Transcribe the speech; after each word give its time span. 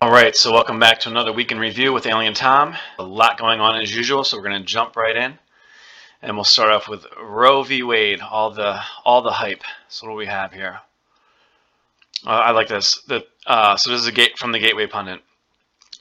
All 0.00 0.12
right, 0.12 0.36
so 0.36 0.52
welcome 0.52 0.78
back 0.78 1.00
to 1.00 1.08
another 1.08 1.32
week 1.32 1.50
in 1.50 1.58
review 1.58 1.92
with 1.92 2.06
Alien 2.06 2.32
Tom. 2.32 2.76
A 3.00 3.02
lot 3.02 3.36
going 3.36 3.58
on 3.58 3.80
as 3.80 3.92
usual, 3.92 4.22
so 4.22 4.36
we're 4.36 4.44
going 4.44 4.62
to 4.62 4.64
jump 4.64 4.94
right 4.94 5.16
in, 5.16 5.36
and 6.22 6.36
we'll 6.36 6.44
start 6.44 6.70
off 6.70 6.88
with 6.88 7.04
Roe 7.20 7.64
v. 7.64 7.82
Wade, 7.82 8.20
all 8.20 8.52
the 8.52 8.80
all 9.04 9.22
the 9.22 9.32
hype. 9.32 9.64
So 9.88 10.06
what 10.06 10.12
do 10.12 10.16
we 10.18 10.26
have 10.26 10.52
here? 10.52 10.78
Uh, 12.24 12.30
I 12.30 12.52
like 12.52 12.68
this. 12.68 13.02
The, 13.08 13.26
uh, 13.44 13.76
so 13.76 13.90
this 13.90 14.00
is 14.00 14.06
a 14.06 14.12
gate 14.12 14.38
from 14.38 14.52
the 14.52 14.60
Gateway 14.60 14.86
Pundit. 14.86 15.20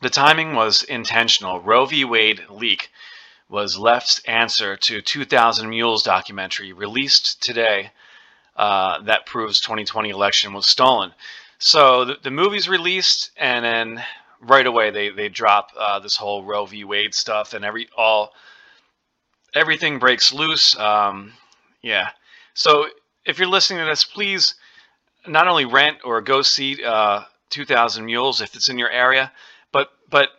The 0.04 0.12
timing 0.12 0.54
was 0.54 0.84
intentional. 0.84 1.60
Roe 1.60 1.88
v. 1.88 2.06
Wade 2.06 2.44
leak 2.52 2.92
was 3.50 3.80
left's 3.80 4.20
answer 4.26 4.78
to 4.78 5.02
2000 5.02 5.68
Mules 5.68 6.04
documentary 6.04 6.72
released 6.72 7.42
today 7.42 7.90
uh, 8.56 9.02
that 9.02 9.26
proves 9.26 9.60
2020 9.60 10.12
election 10.12 10.54
was 10.54 10.68
stolen. 10.68 11.14
So 11.60 12.06
the, 12.06 12.18
the 12.24 12.32
movie's 12.32 12.70
released, 12.70 13.32
and 13.38 13.66
then 13.66 14.04
right 14.42 14.66
away 14.66 14.92
they 14.92 15.10
they 15.10 15.30
drop 15.30 15.72
uh, 15.78 16.00
this 16.00 16.16
whole 16.16 16.44
Roe 16.44 16.66
v. 16.66 16.84
Wade 16.84 17.16
stuff, 17.16 17.54
and 17.54 17.66
every 17.66 17.90
all 17.98 18.32
everything 19.56 20.00
breaks 20.00 20.32
loose. 20.34 20.78
Um, 20.78 21.34
yeah. 21.82 22.10
So 22.54 22.88
if 23.26 23.40
you're 23.40 23.48
listening 23.48 23.80
to 23.80 23.86
this, 23.86 24.04
please 24.04 24.56
not 25.26 25.48
only 25.48 25.66
rent 25.66 25.98
or 26.04 26.22
go 26.22 26.42
see 26.42 26.84
uh, 26.84 27.24
2,000 27.50 28.06
Mules 28.06 28.42
if 28.42 28.56
it's 28.56 28.70
in 28.70 28.78
your 28.78 28.90
area, 28.90 29.32
but 29.72 29.90
but 30.10 30.30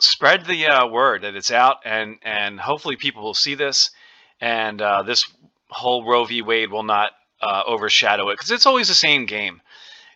spread 0.00 0.44
the 0.44 0.66
uh, 0.66 0.86
word 0.86 1.22
that 1.22 1.34
it's 1.34 1.50
out, 1.50 1.78
and 1.84 2.18
and 2.22 2.60
hopefully 2.60 2.96
people 2.96 3.22
will 3.22 3.34
see 3.34 3.54
this, 3.54 3.90
and 4.40 4.82
uh, 4.82 5.02
this 5.02 5.24
whole 5.70 6.04
Roe 6.04 6.24
v. 6.24 6.42
Wade 6.42 6.70
will 6.70 6.82
not 6.82 7.12
uh, 7.40 7.62
overshadow 7.66 8.28
it 8.28 8.34
because 8.34 8.50
it's 8.50 8.66
always 8.66 8.88
the 8.88 8.94
same 8.94 9.26
game 9.26 9.60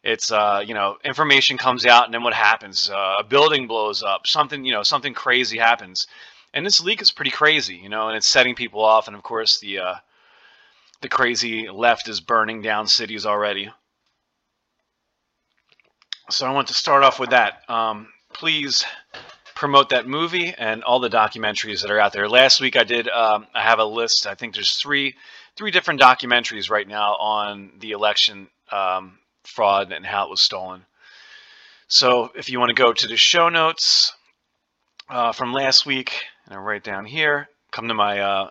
it's 0.03 0.33
uh, 0.33 0.63
you 0.67 0.75
know 0.75 0.97
information 1.05 1.59
comes 1.59 1.87
out 1.87 2.05
and 2.05 2.15
then 2.15 2.23
what 2.23 2.35
happens? 2.35 2.91
Uh, 2.91 3.17
a 3.21 3.25
building 3.25 3.67
blows 3.67 4.03
up 4.03 4.27
something 4.27 4.65
you 4.65 4.73
know 4.73 4.83
something 4.83 5.15
crazy 5.15 5.59
happens. 5.59 6.07
And 6.55 6.67
this 6.67 6.81
leak 6.81 7.01
is 7.01 7.13
pretty 7.13 7.31
crazy 7.31 7.77
you 7.77 7.89
know 7.89 8.09
and 8.09 8.17
it's 8.17 8.27
setting 8.27 8.55
people 8.55 8.83
off. 8.85 9.07
And 9.07 9.17
of 9.17 9.23
course 9.23 9.61
the 9.61 9.79
uh, 9.79 9.95
the 11.01 11.09
crazy 11.09 11.69
left 11.69 12.09
is 12.09 12.21
burning 12.21 12.63
down 12.63 12.87
cities 12.87 13.27
already. 13.27 13.71
So 16.31 16.47
i 16.47 16.51
want 16.51 16.69
to 16.69 16.75
start 16.75 17.03
off 17.03 17.21
with 17.21 17.31
that. 17.31 17.69
Um, 17.69 18.09
please 18.33 18.85
promote 19.55 19.91
that 19.91 20.09
movie 20.09 20.53
and 20.57 20.83
all 20.83 20.99
the 20.99 21.11
documentaries 21.11 21.83
that 21.83 21.91
are 21.91 22.01
out 22.01 22.13
there. 22.13 22.29
Last 22.29 22.61
week 22.61 22.77
i 22.77 22.83
did 22.83 23.09
um, 23.09 23.47
i 23.55 23.63
have 23.63 23.79
a 23.79 23.85
list. 23.85 24.27
I 24.27 24.35
think 24.35 24.55
there's 24.55 24.75
three 24.75 25.15
three 25.57 25.71
different 25.71 26.01
documentaries 26.01 26.71
right 26.71 26.89
now 26.89 27.15
on 27.15 27.73
the 27.79 27.93
election 27.93 28.49
um, 28.73 29.19
fraud 29.45 29.93
and 29.93 30.05
how 30.05 30.25
it 30.25 30.31
was 30.31 30.41
stolen. 30.41 30.85
So 31.89 32.31
if 32.35 32.49
you 32.49 32.59
want 32.59 32.71
to 32.71 32.83
go 32.83 32.93
to 32.93 33.07
the 33.07 33.17
show 33.17 33.49
notes 33.49 34.13
uh, 35.09 35.33
from 35.33 35.53
last 35.53 35.85
week, 35.85 36.23
and 36.49 36.65
right 36.65 36.83
down 36.83 37.05
here, 37.05 37.49
come 37.71 37.89
to 37.89 37.95
my, 37.95 38.21
uh, 38.21 38.51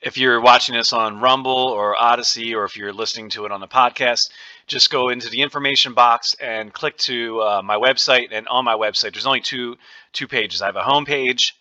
if 0.00 0.18
you're 0.18 0.40
watching 0.40 0.74
this 0.74 0.92
on 0.92 1.20
Rumble 1.20 1.68
or 1.68 1.96
Odysee, 2.02 2.54
or 2.54 2.64
if 2.64 2.76
you're 2.76 2.92
listening 2.92 3.30
to 3.30 3.44
it 3.44 3.52
on 3.52 3.60
the 3.60 3.68
podcast, 3.68 4.30
just 4.66 4.90
go 4.90 5.10
into 5.10 5.30
the 5.30 5.42
information 5.42 5.94
box 5.94 6.34
and 6.40 6.72
click 6.72 6.96
to 6.98 7.40
uh, 7.40 7.62
my 7.62 7.76
website. 7.76 8.28
And 8.32 8.48
on 8.48 8.64
my 8.64 8.74
website, 8.74 9.12
there's 9.12 9.26
only 9.26 9.40
two 9.40 9.76
two 10.12 10.26
pages. 10.26 10.60
I 10.60 10.66
have 10.66 10.76
a 10.76 10.82
home 10.82 11.04
page, 11.04 11.54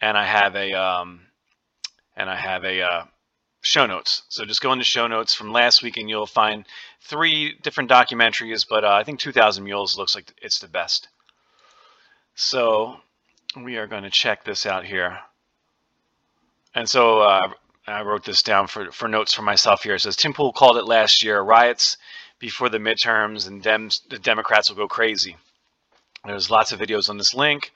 and 0.00 0.18
I 0.18 0.24
have 0.26 0.54
a 0.54 0.72
um, 0.74 1.20
and 2.16 2.28
I 2.28 2.36
have 2.36 2.64
a 2.64 2.82
uh, 2.82 3.04
show 3.62 3.86
notes. 3.86 4.22
So 4.28 4.44
just 4.44 4.60
go 4.60 4.72
into 4.72 4.84
show 4.84 5.06
notes 5.06 5.34
from 5.34 5.52
last 5.52 5.82
week 5.82 5.96
and 5.96 6.08
you'll 6.08 6.26
find 6.26 6.64
three 7.02 7.54
different 7.62 7.90
documentaries, 7.90 8.66
but 8.68 8.84
uh, 8.84 8.92
I 8.92 9.04
think 9.04 9.20
2000 9.20 9.64
Mules 9.64 9.96
looks 9.96 10.14
like 10.14 10.32
it's 10.42 10.58
the 10.58 10.68
best. 10.68 11.08
So 12.34 12.96
we 13.56 13.76
are 13.76 13.86
going 13.86 14.04
to 14.04 14.10
check 14.10 14.44
this 14.44 14.66
out 14.66 14.84
here. 14.84 15.18
And 16.74 16.88
so 16.88 17.20
uh, 17.20 17.48
I 17.86 18.02
wrote 18.02 18.24
this 18.24 18.42
down 18.42 18.66
for, 18.66 18.92
for 18.92 19.08
notes 19.08 19.34
for 19.34 19.42
myself 19.42 19.82
here. 19.82 19.94
It 19.94 20.00
says 20.00 20.16
Tim 20.16 20.32
Pool 20.32 20.52
called 20.52 20.76
it 20.76 20.84
last 20.84 21.22
year 21.22 21.40
riots 21.40 21.96
before 22.38 22.68
the 22.68 22.78
midterms 22.78 23.48
and 23.48 23.62
Dems, 23.62 24.00
the 24.08 24.18
Democrats 24.18 24.68
will 24.68 24.76
go 24.76 24.88
crazy. 24.88 25.36
There's 26.24 26.50
lots 26.50 26.72
of 26.72 26.80
videos 26.80 27.08
on 27.08 27.18
this 27.18 27.34
link. 27.34 27.72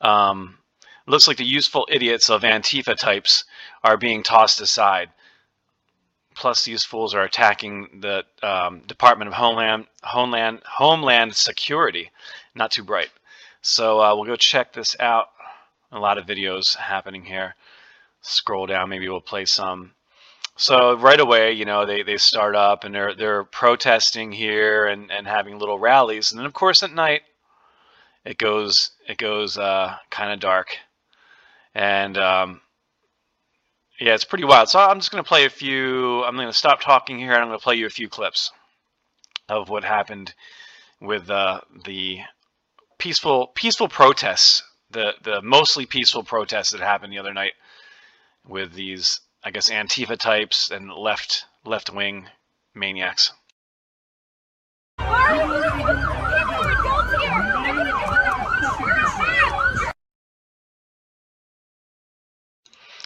Um, 0.00 0.58
looks 1.06 1.28
like 1.28 1.36
the 1.36 1.44
useful 1.44 1.86
idiots 1.90 2.28
of 2.28 2.42
Antifa 2.42 2.96
types 2.96 3.44
are 3.82 3.96
being 3.96 4.22
tossed 4.22 4.60
aside. 4.60 5.10
Plus, 6.34 6.64
these 6.64 6.84
fools 6.84 7.14
are 7.14 7.22
attacking 7.22 8.00
the 8.00 8.24
um, 8.42 8.80
Department 8.86 9.28
of 9.28 9.34
Homeland 9.34 9.86
Homeland 10.02 10.62
Homeland 10.64 11.34
Security. 11.34 12.10
Not 12.54 12.72
too 12.72 12.84
bright. 12.84 13.10
So 13.62 14.00
uh, 14.00 14.14
we'll 14.14 14.24
go 14.24 14.36
check 14.36 14.72
this 14.72 14.96
out. 15.00 15.28
A 15.92 15.98
lot 15.98 16.18
of 16.18 16.26
videos 16.26 16.76
happening 16.76 17.24
here. 17.24 17.54
Scroll 18.20 18.66
down. 18.66 18.88
Maybe 18.88 19.08
we'll 19.08 19.20
play 19.20 19.44
some. 19.44 19.92
So 20.56 20.96
right 20.96 21.18
away, 21.18 21.52
you 21.52 21.64
know, 21.64 21.84
they, 21.84 22.02
they 22.02 22.16
start 22.16 22.54
up 22.54 22.84
and 22.84 22.94
they're 22.94 23.14
they're 23.14 23.44
protesting 23.44 24.30
here 24.30 24.86
and, 24.86 25.10
and 25.10 25.26
having 25.26 25.58
little 25.58 25.78
rallies, 25.78 26.30
and 26.30 26.38
then 26.38 26.46
of 26.46 26.52
course 26.52 26.82
at 26.82 26.92
night, 26.92 27.22
it 28.24 28.38
goes 28.38 28.92
it 29.08 29.18
goes 29.18 29.58
uh, 29.58 29.96
kind 30.10 30.32
of 30.32 30.38
dark, 30.38 30.76
and 31.74 32.16
um, 32.18 32.60
yeah, 34.00 34.14
it's 34.14 34.24
pretty 34.24 34.44
wild. 34.44 34.68
So 34.68 34.78
I'm 34.78 34.98
just 34.98 35.10
going 35.10 35.22
to 35.22 35.28
play 35.28 35.44
a 35.44 35.50
few. 35.50 36.24
I'm 36.24 36.34
going 36.34 36.48
to 36.48 36.52
stop 36.52 36.80
talking 36.80 37.18
here 37.18 37.32
and 37.32 37.42
I'm 37.42 37.48
going 37.48 37.58
to 37.58 37.62
play 37.62 37.76
you 37.76 37.86
a 37.86 37.90
few 37.90 38.08
clips 38.08 38.50
of 39.48 39.68
what 39.68 39.84
happened 39.84 40.34
with 41.00 41.30
uh, 41.30 41.60
the 41.84 42.20
peaceful 42.98 43.48
peaceful 43.54 43.88
protests, 43.88 44.62
the 44.90 45.12
the 45.22 45.42
mostly 45.42 45.86
peaceful 45.86 46.24
protests 46.24 46.70
that 46.70 46.80
happened 46.80 47.12
the 47.12 47.18
other 47.18 47.34
night 47.34 47.52
with 48.46 48.72
these, 48.72 49.20
I 49.42 49.50
guess, 49.50 49.70
Antifa 49.70 50.18
types 50.18 50.70
and 50.70 50.92
left 50.92 51.44
left 51.64 51.92
wing 51.92 52.28
maniacs. 52.74 53.32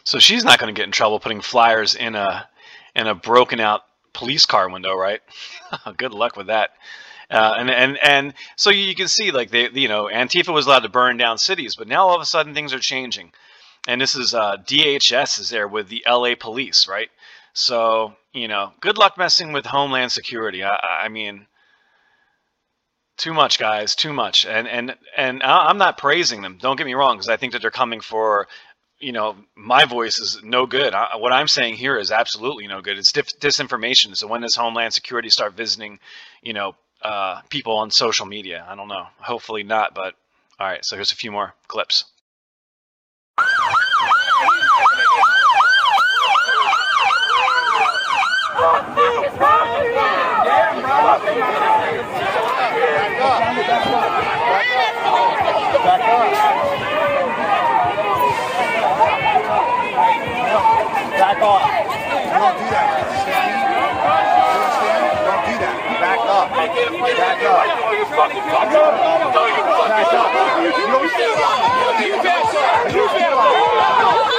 So 0.09 0.19
she's 0.19 0.43
not 0.43 0.59
going 0.59 0.75
to 0.75 0.79
get 0.79 0.87
in 0.87 0.91
trouble 0.91 1.21
putting 1.21 1.43
flyers 1.43 1.95
in 1.95 2.15
a 2.15 2.49
in 2.95 3.07
a 3.07 3.15
broken 3.15 3.61
out 3.61 3.83
police 4.15 4.47
car 4.47 4.71
window, 4.71 4.95
right? 4.95 5.21
Good 5.99 6.15
luck 6.15 6.35
with 6.35 6.47
that. 6.47 6.71
Uh, 7.31 7.55
and 7.59 7.71
and 7.71 7.99
and 7.99 8.35
so 8.57 8.71
you 8.71 8.95
can 8.95 9.07
see 9.07 9.33
like 9.33 9.51
they 9.51 9.69
you 9.69 9.87
know 9.87 10.07
Antifa 10.07 10.51
was 10.51 10.65
allowed 10.65 10.85
to 10.85 10.89
burn 10.89 11.19
down 11.19 11.37
cities, 11.37 11.77
but 11.77 11.89
now 11.89 12.09
all 12.09 12.15
of 12.15 12.23
a 12.23 12.25
sudden 12.25 12.55
things 12.55 12.73
are 12.73 12.79
changing, 12.79 13.33
and 13.87 14.01
this 14.01 14.15
is 14.15 14.33
uh, 14.33 14.57
DHS 14.57 15.41
is 15.41 15.51
there 15.51 15.69
with 15.69 15.91
the 15.91 16.03
LA 16.09 16.35
police, 16.41 16.89
right? 16.89 17.11
So 17.53 18.15
you 18.33 18.49
know, 18.49 18.73
good 18.81 18.97
luck 18.97 19.19
messing 19.19 19.53
with 19.53 19.67
Homeland 19.67 20.11
Security. 20.11 20.65
I, 20.65 20.75
I 21.03 21.09
mean, 21.11 21.47
too 23.19 23.35
much, 23.35 23.59
guys, 23.59 23.95
too 23.95 24.15
much. 24.15 24.47
And 24.47 24.67
and 24.67 24.97
and 25.17 25.43
I'm 25.43 25.77
not 25.77 25.99
praising 25.99 26.41
them. 26.41 26.57
Don't 26.59 26.77
get 26.77 26.87
me 26.87 26.95
wrong, 26.95 27.17
because 27.17 27.29
I 27.29 27.37
think 27.37 27.53
that 27.53 27.61
they're 27.61 27.71
coming 27.71 28.01
for 28.01 28.49
you 29.01 29.13
know, 29.13 29.37
my 29.55 29.85
voice 29.85 30.19
is 30.19 30.41
no 30.43 30.67
good. 30.67 30.95
I, 30.95 31.17
what 31.17 31.33
I'm 31.33 31.49
saying 31.49 31.75
here 31.75 31.97
is 31.97 32.11
absolutely 32.11 32.67
no 32.67 32.81
good. 32.81 32.99
It's 32.99 33.13
disinformation. 33.13 34.17
So 34.17 34.27
when 34.27 34.41
does 34.41 34.57
Homeland 34.57 34.93
Security 34.93 35.31
start 35.31 35.55
visiting, 35.55 36.01
you 36.43 36.53
know, 36.53 36.75
uh, 37.03 37.41
people 37.49 37.77
on 37.77 37.91
social 37.91 38.27
media? 38.27 38.67
I 38.69 38.75
don't 38.75 38.89
know. 38.89 39.07
Hopefully 39.19 39.63
not. 39.63 39.95
But 39.95 40.15
all 40.59 40.67
right. 40.67 40.85
So 40.85 40.97
here's 40.97 41.13
a 41.13 41.17
few 41.17 41.31
more 41.31 41.55
clips. 41.69 42.05
back 61.39 61.47
off. 61.47 61.63
You 61.63 62.35
don't 62.35 62.59
do 62.59 62.67
that. 62.75 62.99
Don't 65.29 65.45
do 65.47 65.55
that. 65.63 65.77
Back 66.03 66.19
up. 66.19 66.51
Back 66.51 66.75
up. 66.79 67.63
No, 67.79 67.95
you 67.95 68.07
fucking 68.11 68.43
fuck 68.43 68.75
up. 68.75 68.95
No, 69.35 69.47
you 69.47 69.63
fucking 69.79 70.19
up. 70.19 70.35
You 70.59 70.75
back 72.19 72.51
up. 72.51 72.91
You 72.91 73.07
back 73.07 73.33
up. 73.33 73.55
You 73.65 73.79
back 73.79 74.03
up. 74.03 74.39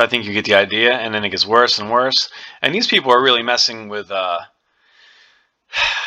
So 0.00 0.04
I 0.04 0.08
think 0.08 0.24
you 0.24 0.32
get 0.32 0.46
the 0.46 0.54
idea, 0.54 0.94
and 0.94 1.14
then 1.14 1.26
it 1.26 1.28
gets 1.28 1.44
worse 1.44 1.78
and 1.78 1.90
worse. 1.90 2.30
And 2.62 2.74
these 2.74 2.86
people 2.86 3.12
are 3.12 3.22
really 3.22 3.42
messing 3.42 3.90
with. 3.90 4.10
Uh, 4.10 4.38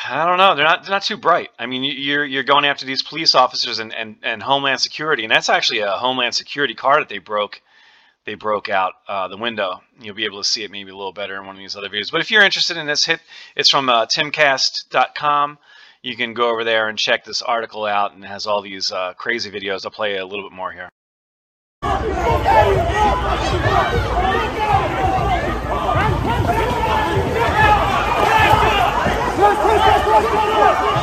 I 0.10 0.26
don't 0.26 0.40
know. 0.40 0.56
They're 0.56 0.66
not. 0.66 0.82
They're 0.82 0.90
not 0.90 1.04
too 1.04 1.16
bright. 1.16 1.50
I 1.60 1.68
mean, 1.68 1.84
you're 1.84 2.26
you're 2.26 2.42
going 2.42 2.66
after 2.66 2.88
these 2.88 3.04
police 3.04 3.36
officers 3.36 3.78
and, 3.78 3.94
and, 3.94 4.16
and 4.24 4.42
Homeland 4.42 4.82
Security, 4.82 5.22
and 5.22 5.32
that's 5.32 5.48
actually 5.48 5.82
a 5.82 5.92
Homeland 5.92 6.34
Security 6.34 6.74
car 6.74 6.98
that 7.02 7.08
they 7.08 7.20
broke. 7.20 7.62
They 8.26 8.34
broke 8.34 8.68
out 8.68 8.94
uh, 9.08 9.28
the 9.28 9.38
window. 9.38 9.84
You'll 10.02 10.16
be 10.16 10.26
able 10.26 10.42
to 10.42 10.50
see 10.50 10.64
it 10.64 10.72
maybe 10.72 10.90
a 10.90 10.96
little 10.96 11.14
better 11.14 11.40
in 11.40 11.46
one 11.46 11.56
of 11.56 11.60
these 11.60 11.76
other 11.76 11.90
videos. 11.90 12.12
But 12.12 12.22
if 12.22 12.32
you're 12.32 12.42
interested 12.42 12.78
in 12.78 12.88
this, 12.88 13.06
hit. 13.06 13.20
It's 13.56 13.70
from 13.70 13.90
uh, 13.90 14.08
timcast.com. 14.08 15.60
You 16.02 16.16
can 16.16 16.34
go 16.34 16.50
over 16.50 16.64
there 16.64 16.90
and 16.90 16.98
check 16.98 17.26
this 17.26 17.44
article 17.44 17.86
out, 17.86 18.16
and 18.16 18.24
it 18.24 18.28
has 18.28 18.48
all 18.48 18.64
these 18.64 18.92
uh, 18.92 19.14
crazy 19.14 19.52
videos. 19.52 19.86
I'll 19.86 19.92
play 19.92 20.18
a 20.18 20.26
little 20.26 20.50
bit 20.50 20.56
more 20.56 20.72
here. 20.72 20.90
Let's 30.14 30.80
go! 30.82 31.03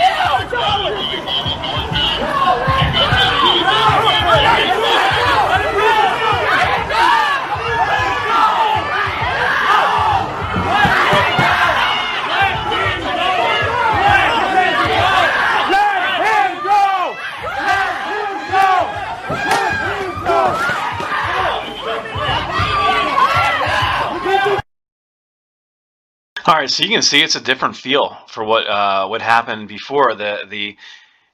so 26.71 26.83
you 26.83 26.89
can 26.89 27.01
see 27.01 27.21
it's 27.21 27.35
a 27.35 27.41
different 27.41 27.75
feel 27.75 28.17
for 28.27 28.43
what 28.43 28.67
uh, 28.67 29.07
what 29.07 29.21
happened 29.21 29.67
before. 29.67 30.15
The 30.15 30.45
the 30.47 30.77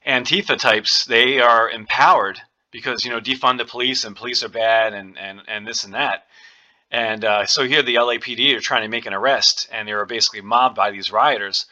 Antifa 0.06 0.58
types 0.58 1.04
they 1.04 1.40
are 1.40 1.70
empowered 1.70 2.40
because 2.70 3.04
you 3.04 3.10
know 3.10 3.20
defund 3.20 3.58
the 3.58 3.64
police 3.64 4.04
and 4.04 4.16
police 4.16 4.42
are 4.42 4.48
bad 4.48 4.94
and 4.94 5.18
and 5.18 5.42
and 5.46 5.66
this 5.66 5.84
and 5.84 5.94
that. 5.94 6.26
And 6.90 7.24
uh, 7.24 7.46
so 7.46 7.64
here 7.64 7.82
the 7.82 7.96
LAPD 7.96 8.56
are 8.56 8.60
trying 8.60 8.82
to 8.82 8.88
make 8.88 9.06
an 9.06 9.14
arrest 9.14 9.68
and 9.70 9.86
they 9.86 9.94
were 9.94 10.06
basically 10.06 10.40
mobbed 10.40 10.74
by 10.74 10.90
these 10.90 11.12
rioters. 11.12 11.66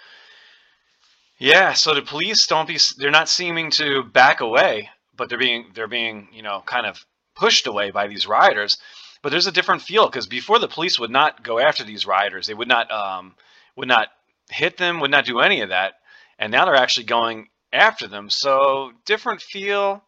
Yeah, 1.39 1.73
so 1.73 1.95
the 1.95 2.03
police 2.03 2.47
don't 2.47 2.69
be 2.69 2.79
they're 2.99 3.11
not 3.11 3.29
seeming 3.29 3.71
to 3.73 4.03
back 4.03 4.41
away, 4.41 4.91
but 5.17 5.29
they're 5.29 5.39
being 5.39 5.71
they're 5.75 5.89
being 5.89 6.29
you 6.33 6.43
know 6.43 6.63
kind 6.67 6.87
of 6.87 7.05
pushed 7.35 7.67
away 7.67 7.91
by 7.91 8.07
these 8.07 8.27
rioters. 8.27 8.79
But 9.23 9.31
there's 9.31 9.47
a 9.47 9.53
different 9.53 9.83
feel 9.83 10.07
because 10.07 10.27
before 10.27 10.59
the 10.59 10.69
police 10.69 10.99
would 10.99 11.11
not 11.11 11.43
go 11.43 11.59
after 11.59 11.85
these 11.85 12.07
rioters. 12.07 12.47
They 12.47 12.55
would 12.55 12.69
not 12.69 12.91
um, 12.91 13.35
would 13.77 13.89
not 13.89 14.09
hit 14.51 14.77
them, 14.77 15.01
would 15.01 15.11
not 15.11 15.25
do 15.25 15.41
any 15.41 15.61
of 15.61 15.69
that. 15.69 15.95
And 16.39 16.53
now 16.53 16.65
they're 16.65 16.75
actually 16.75 17.07
going 17.07 17.49
after 17.73 18.07
them. 18.07 18.31
So 18.31 18.93
different 19.05 19.43
feel. 19.43 20.03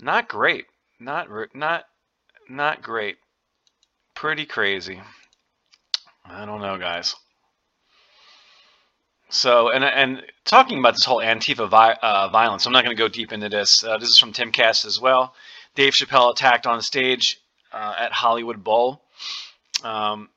Not 0.00 0.28
great. 0.28 0.66
Not 0.98 1.28
not 1.54 1.84
not 2.48 2.82
great. 2.82 3.18
Pretty 4.14 4.46
crazy. 4.46 5.00
I 6.24 6.44
don't 6.44 6.60
know, 6.60 6.78
guys. 6.78 7.14
So, 9.30 9.70
and 9.70 9.84
and 9.84 10.22
talking 10.44 10.78
about 10.78 10.94
this 10.94 11.04
whole 11.04 11.18
Antifa 11.18 11.68
vi 11.68 11.92
uh, 11.92 12.28
violence, 12.28 12.66
I'm 12.66 12.72
not 12.72 12.84
going 12.84 12.96
to 12.96 13.00
go 13.00 13.08
deep 13.08 13.32
into 13.32 13.48
this. 13.48 13.84
Uh, 13.84 13.96
this 13.98 14.08
is 14.08 14.18
from 14.18 14.32
Timcast 14.32 14.84
as 14.84 15.00
well. 15.00 15.34
Dave 15.76 15.92
Chappelle 15.92 16.32
attacked 16.32 16.66
on 16.66 16.82
stage 16.82 17.40
uh, 17.72 17.94
at 17.96 18.12
Hollywood 18.12 18.64
Bowl. 18.64 19.02
Um, 19.84 20.28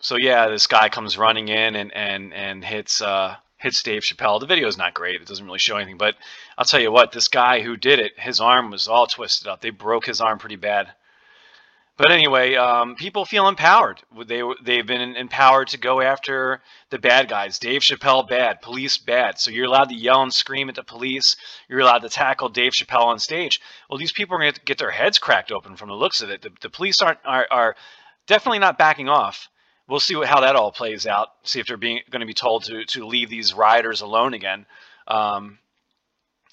so 0.00 0.16
yeah, 0.16 0.48
this 0.48 0.66
guy 0.66 0.88
comes 0.88 1.18
running 1.18 1.48
in 1.48 1.76
and 1.76 1.92
and 1.92 2.32
and 2.32 2.64
hits 2.64 3.02
uh, 3.02 3.36
hits 3.56 3.82
Dave 3.82 4.02
Chappelle. 4.02 4.40
The 4.40 4.46
video 4.46 4.68
is 4.68 4.78
not 4.78 4.94
great; 4.94 5.20
it 5.20 5.26
doesn't 5.26 5.44
really 5.44 5.58
show 5.58 5.76
anything. 5.76 5.98
But 5.98 6.16
I'll 6.56 6.64
tell 6.64 6.80
you 6.80 6.92
what, 6.92 7.12
this 7.12 7.28
guy 7.28 7.60
who 7.60 7.76
did 7.76 7.98
it, 7.98 8.18
his 8.18 8.40
arm 8.40 8.70
was 8.70 8.88
all 8.88 9.06
twisted 9.06 9.48
up. 9.48 9.60
They 9.60 9.70
broke 9.70 10.06
his 10.06 10.20
arm 10.20 10.38
pretty 10.38 10.56
bad. 10.56 10.92
But 11.96 12.12
anyway, 12.12 12.54
um, 12.54 12.94
people 12.94 13.24
feel 13.24 13.48
empowered. 13.48 14.00
They 14.24 14.40
they've 14.62 14.86
been 14.86 15.16
empowered 15.16 15.66
to 15.68 15.78
go 15.78 16.00
after 16.00 16.62
the 16.90 16.98
bad 17.00 17.28
guys. 17.28 17.58
Dave 17.58 17.80
Chappelle 17.80 18.28
bad, 18.28 18.62
police 18.62 18.98
bad. 18.98 19.40
So 19.40 19.50
you're 19.50 19.66
allowed 19.66 19.88
to 19.88 19.96
yell 19.96 20.22
and 20.22 20.32
scream 20.32 20.68
at 20.68 20.76
the 20.76 20.84
police. 20.84 21.34
You're 21.68 21.80
allowed 21.80 22.02
to 22.02 22.08
tackle 22.08 22.50
Dave 22.50 22.70
Chappelle 22.70 23.06
on 23.06 23.18
stage. 23.18 23.60
Well, 23.90 23.98
these 23.98 24.12
people 24.12 24.36
are 24.36 24.38
going 24.38 24.52
to 24.52 24.60
get 24.60 24.78
their 24.78 24.92
heads 24.92 25.18
cracked 25.18 25.50
open 25.50 25.74
from 25.74 25.88
the 25.88 25.96
looks 25.96 26.22
of 26.22 26.30
it. 26.30 26.42
The, 26.42 26.50
the 26.60 26.70
police 26.70 27.02
aren't 27.02 27.18
are, 27.24 27.48
are 27.50 27.74
definitely 28.28 28.60
not 28.60 28.78
backing 28.78 29.08
off. 29.08 29.48
We'll 29.88 30.00
see 30.00 30.14
how 30.22 30.40
that 30.40 30.54
all 30.54 30.70
plays 30.70 31.06
out. 31.06 31.28
See 31.44 31.60
if 31.60 31.66
they're 31.66 31.78
being 31.78 32.00
going 32.10 32.20
to 32.20 32.26
be 32.26 32.34
told 32.34 32.64
to 32.64 32.84
to 32.84 33.06
leave 33.06 33.30
these 33.30 33.54
rioters 33.54 34.02
alone 34.02 34.34
again. 34.34 34.66
Um, 35.06 35.58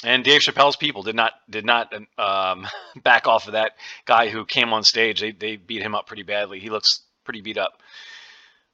and 0.04 0.24
Dave 0.24 0.42
Chappelle's 0.42 0.76
people 0.78 1.04
did 1.04 1.16
not 1.16 1.34
did 1.50 1.66
not 1.66 1.94
um, 2.18 2.68
back 3.04 3.28
off 3.28 3.48
of 3.48 3.54
that 3.54 3.74
guy 4.06 4.30
who 4.30 4.46
came 4.46 4.72
on 4.72 4.84
stage. 4.84 5.20
They 5.20 5.32
they 5.32 5.58
beat 5.58 5.82
him 5.82 5.96
up 5.96 6.08
pretty 6.08 6.24
badly. 6.24 6.60
He 6.60 6.70
looks 6.70 7.02
pretty 7.26 7.42
beat 7.42 7.58
up. 7.58 7.82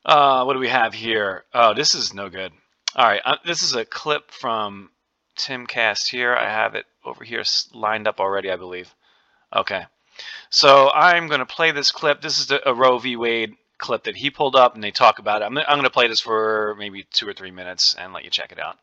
Uh, 0.05 0.43
what 0.43 0.53
do 0.53 0.59
we 0.59 0.69
have 0.69 0.93
here? 0.93 1.43
Oh, 1.53 1.73
this 1.73 1.95
is 1.95 2.13
no 2.13 2.29
good. 2.29 2.51
All 2.95 3.07
right, 3.07 3.21
uh, 3.23 3.37
this 3.45 3.63
is 3.63 3.75
a 3.75 3.85
clip 3.85 4.31
from 4.31 4.89
Timcast 5.37 6.09
here. 6.09 6.35
I 6.35 6.49
have 6.49 6.75
it 6.75 6.85
over 7.05 7.23
here 7.23 7.43
lined 7.73 8.07
up 8.07 8.19
already, 8.19 8.51
I 8.51 8.57
believe. 8.57 8.93
Okay, 9.55 9.85
so 10.49 10.91
I'm 10.91 11.27
going 11.27 11.39
to 11.39 11.45
play 11.45 11.71
this 11.71 11.91
clip. 11.91 12.21
This 12.21 12.39
is 12.39 12.47
the, 12.47 12.67
a 12.67 12.73
Roe 12.73 12.97
v. 12.97 13.15
Wade 13.15 13.55
clip 13.81 14.05
that 14.05 14.15
he 14.15 14.29
pulled 14.29 14.55
up, 14.55 14.75
and 14.75 14.83
they 14.83 14.91
talk 14.91 15.19
about 15.19 15.41
it. 15.41 15.45
I'm, 15.45 15.57
I'm 15.57 15.65
going 15.65 15.83
to 15.83 15.89
play 15.89 16.07
this 16.07 16.21
for 16.21 16.75
maybe 16.79 17.03
two 17.11 17.27
or 17.27 17.33
three 17.33 17.51
minutes 17.51 17.95
and 17.95 18.13
let 18.13 18.23
you 18.23 18.29
check 18.29 18.51
it 18.51 18.59
out 18.59 18.77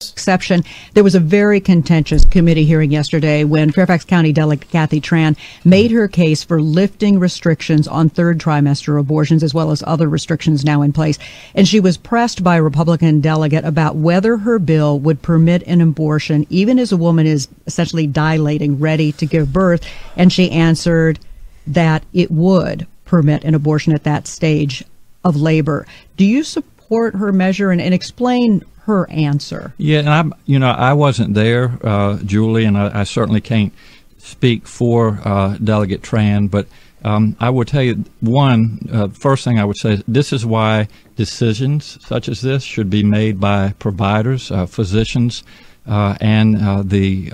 exception. 0.00 0.62
There 0.94 1.02
was 1.02 1.16
a 1.16 1.20
very 1.20 1.60
contentious 1.60 2.24
committee 2.24 2.64
hearing 2.64 2.92
yesterday 2.92 3.42
when 3.42 3.72
Fairfax 3.72 4.04
County 4.04 4.32
Delegate 4.32 4.70
Kathy 4.70 5.00
Tran 5.00 5.36
made 5.64 5.90
her 5.90 6.06
case 6.06 6.44
for 6.44 6.62
lifting 6.62 7.18
restrictions 7.18 7.88
on 7.88 8.08
third 8.08 8.38
trimester 8.38 9.00
abortions 9.00 9.42
as 9.42 9.52
well 9.52 9.72
as 9.72 9.82
other 9.84 10.08
restrictions 10.08 10.64
now 10.64 10.82
in 10.82 10.92
place. 10.92 11.18
And 11.52 11.66
she 11.66 11.80
was 11.80 11.96
pressed 11.96 12.44
by 12.44 12.58
a 12.58 12.62
Republican 12.62 13.20
delegate 13.20 13.64
about 13.64 13.96
whether 13.96 14.36
her 14.36 14.60
bill 14.60 15.00
would 15.00 15.20
permit 15.20 15.64
an 15.64 15.80
abortion 15.80 16.46
even 16.48 16.78
as 16.78 16.92
a 16.92 16.96
woman 16.96 17.26
is 17.26 17.48
essentially 17.66 18.06
dilating, 18.06 18.78
ready 18.78 19.10
to 19.10 19.26
give 19.26 19.52
birth. 19.52 19.84
And 20.16 20.32
she 20.32 20.52
answered 20.52 21.18
that 21.66 22.04
it 22.12 22.30
would 22.30 22.86
permit 23.08 23.42
an 23.42 23.54
abortion 23.54 23.92
at 23.92 24.04
that 24.04 24.26
stage 24.26 24.84
of 25.24 25.34
labor. 25.34 25.86
Do 26.16 26.24
you 26.24 26.44
support 26.44 27.16
her 27.16 27.32
measure 27.32 27.70
and, 27.70 27.80
and 27.80 27.92
explain 27.92 28.64
her 28.88 29.08
answer. 29.10 29.74
Yeah, 29.76 29.98
and 29.98 30.08
I'm, 30.08 30.34
you 30.46 30.58
know, 30.58 30.70
I 30.70 30.94
wasn't 30.94 31.34
there, 31.34 31.78
uh, 31.82 32.16
Julie, 32.24 32.64
and 32.64 32.78
I, 32.78 33.00
I, 33.00 33.04
certainly 33.04 33.42
can't 33.42 33.70
speak 34.16 34.66
for 34.66 35.20
uh, 35.26 35.58
Delegate 35.62 36.00
Tran, 36.00 36.50
but 36.50 36.66
um, 37.04 37.36
I 37.38 37.50
will 37.50 37.66
tell 37.66 37.82
you 37.82 38.02
one 38.20 38.88
uh, 38.90 39.08
first 39.08 39.44
thing 39.44 39.58
I 39.58 39.66
would 39.66 39.76
say 39.76 40.02
this 40.08 40.32
is 40.32 40.46
why 40.46 40.88
decisions 41.16 41.98
such 42.02 42.30
as 42.30 42.40
this 42.40 42.62
should 42.62 42.88
be 42.88 43.02
made 43.02 43.38
by 43.38 43.74
providers, 43.78 44.50
uh, 44.50 44.64
physicians, 44.64 45.44
uh, 45.86 46.16
and 46.22 46.56
uh, 46.56 46.82
the 46.82 47.30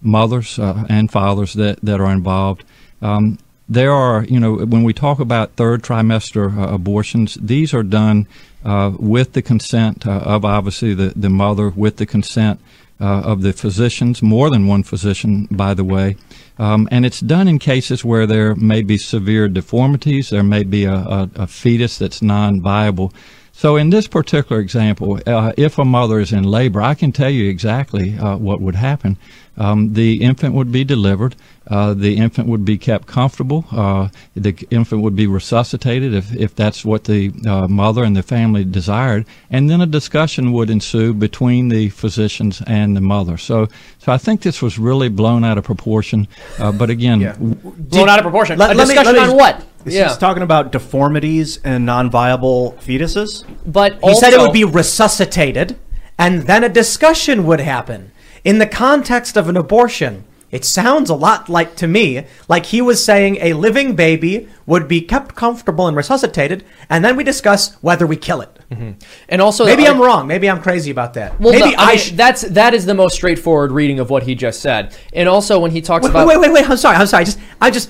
mothers 0.00 0.56
and 0.60 1.10
fathers 1.10 1.54
that, 1.54 1.80
that 1.82 2.00
are 2.00 2.12
involved. 2.12 2.62
Um, 3.02 3.38
there 3.68 3.92
are, 3.92 4.24
you 4.24 4.38
know, 4.38 4.54
when 4.54 4.84
we 4.84 4.92
talk 4.92 5.18
about 5.18 5.52
third 5.52 5.82
trimester 5.82 6.56
uh, 6.56 6.72
abortions, 6.72 7.34
these 7.34 7.74
are 7.74 7.82
done 7.82 8.26
uh, 8.64 8.92
with 8.98 9.32
the 9.32 9.42
consent 9.42 10.06
uh, 10.06 10.20
of 10.20 10.44
obviously 10.44 10.94
the, 10.94 11.12
the 11.16 11.30
mother, 11.30 11.70
with 11.70 11.96
the 11.96 12.06
consent 12.06 12.60
uh, 13.00 13.22
of 13.22 13.42
the 13.42 13.52
physicians, 13.52 14.22
more 14.22 14.50
than 14.50 14.66
one 14.66 14.82
physician, 14.82 15.46
by 15.50 15.74
the 15.74 15.84
way. 15.84 16.16
Um, 16.58 16.88
and 16.90 17.04
it's 17.04 17.20
done 17.20 17.48
in 17.48 17.58
cases 17.58 18.04
where 18.04 18.26
there 18.26 18.54
may 18.54 18.82
be 18.82 18.96
severe 18.96 19.48
deformities, 19.48 20.30
there 20.30 20.42
may 20.42 20.64
be 20.64 20.84
a, 20.84 20.94
a, 20.94 21.30
a 21.34 21.46
fetus 21.46 21.98
that's 21.98 22.22
non 22.22 22.60
viable. 22.60 23.12
So, 23.58 23.76
in 23.76 23.88
this 23.88 24.06
particular 24.06 24.60
example, 24.60 25.18
uh, 25.26 25.52
if 25.56 25.78
a 25.78 25.84
mother 25.86 26.20
is 26.20 26.30
in 26.30 26.44
labor, 26.44 26.82
I 26.82 26.92
can 26.92 27.10
tell 27.10 27.30
you 27.30 27.48
exactly 27.48 28.18
uh, 28.18 28.36
what 28.36 28.60
would 28.60 28.74
happen. 28.74 29.16
Um, 29.56 29.94
the 29.94 30.20
infant 30.20 30.52
would 30.52 30.70
be 30.70 30.84
delivered. 30.84 31.36
Uh, 31.66 31.94
the 31.94 32.18
infant 32.18 32.48
would 32.48 32.66
be 32.66 32.76
kept 32.76 33.06
comfortable. 33.06 33.64
Uh, 33.72 34.08
the 34.34 34.54
infant 34.70 35.00
would 35.00 35.16
be 35.16 35.26
resuscitated 35.26 36.12
if, 36.12 36.36
if 36.36 36.54
that's 36.54 36.84
what 36.84 37.04
the 37.04 37.32
uh, 37.46 37.66
mother 37.66 38.04
and 38.04 38.14
the 38.14 38.22
family 38.22 38.62
desired. 38.62 39.24
And 39.48 39.70
then 39.70 39.80
a 39.80 39.86
discussion 39.86 40.52
would 40.52 40.68
ensue 40.68 41.14
between 41.14 41.68
the 41.70 41.88
physicians 41.88 42.60
and 42.66 42.94
the 42.94 43.00
mother. 43.00 43.38
So, 43.38 43.68
so 43.98 44.12
I 44.12 44.18
think 44.18 44.42
this 44.42 44.60
was 44.60 44.78
really 44.78 45.08
blown 45.08 45.44
out 45.44 45.56
of 45.56 45.64
proportion. 45.64 46.28
Uh, 46.58 46.72
but 46.72 46.90
again, 46.90 47.22
Yeah. 47.22 47.36
Blown 47.38 48.10
out 48.10 48.18
of 48.18 48.22
proportion. 48.22 48.58
Let- 48.58 48.72
a 48.72 48.74
let 48.74 48.86
me- 48.86 48.92
discussion 48.94 49.14
let 49.16 49.26
me- 49.28 49.30
on 49.32 49.36
what? 49.38 49.64
Yeah. 49.94 50.10
is 50.10 50.18
talking 50.18 50.42
about 50.42 50.72
deformities 50.72 51.58
and 51.64 51.86
non-viable 51.86 52.76
fetuses. 52.80 53.44
but 53.66 53.94
He 53.94 54.00
also, 54.00 54.20
said 54.20 54.32
it 54.32 54.40
would 54.40 54.52
be 54.52 54.64
resuscitated, 54.64 55.76
and 56.18 56.42
then 56.42 56.64
a 56.64 56.68
discussion 56.68 57.46
would 57.46 57.60
happen. 57.60 58.10
In 58.44 58.58
the 58.58 58.66
context 58.66 59.36
of 59.36 59.48
an 59.48 59.56
abortion, 59.56 60.24
it 60.50 60.64
sounds 60.64 61.10
a 61.10 61.14
lot 61.14 61.48
like 61.48 61.74
to 61.76 61.86
me 61.88 62.24
like 62.48 62.66
he 62.66 62.80
was 62.80 63.04
saying 63.04 63.36
a 63.40 63.52
living 63.54 63.94
baby 63.96 64.48
would 64.64 64.86
be 64.88 65.00
kept 65.00 65.34
comfortable 65.34 65.86
and 65.88 65.96
resuscitated, 65.96 66.64
and 66.88 67.04
then 67.04 67.16
we 67.16 67.24
discuss 67.24 67.74
whether 67.82 68.06
we 68.06 68.16
kill 68.16 68.40
it. 68.40 68.50
Mm-hmm. 68.70 68.92
and 69.28 69.40
also 69.40 69.64
Maybe 69.64 69.86
I- 69.86 69.92
I'm 69.92 70.00
wrong. 70.00 70.26
Maybe 70.26 70.50
I'm 70.50 70.60
crazy 70.60 70.90
about 70.90 71.14
that. 71.14 71.38
Well, 71.40 71.52
Maybe 71.52 71.70
no, 71.70 71.76
I, 71.78 71.90
mean, 71.90 71.98
sh- 71.98 72.10
that's 72.12 72.42
that 72.42 72.74
is 72.74 72.84
the 72.84 72.94
most 72.94 73.14
straightforward 73.14 73.70
reading 73.70 74.00
of 74.00 74.10
what 74.10 74.24
he 74.24 74.34
just 74.34 74.60
said. 74.60 74.96
And 75.12 75.28
also 75.28 75.60
when 75.60 75.70
he 75.70 75.80
talks 75.80 76.02
Wait, 76.02 76.10
about 76.10 76.26
wait, 76.26 76.40
wait, 76.40 76.52
wait. 76.52 76.68
I'm 76.68 76.76
sorry. 76.76 76.96
I'm 76.96 77.06
sorry. 77.06 77.26
Just, 77.26 77.38
I 77.60 77.70
just, 77.70 77.88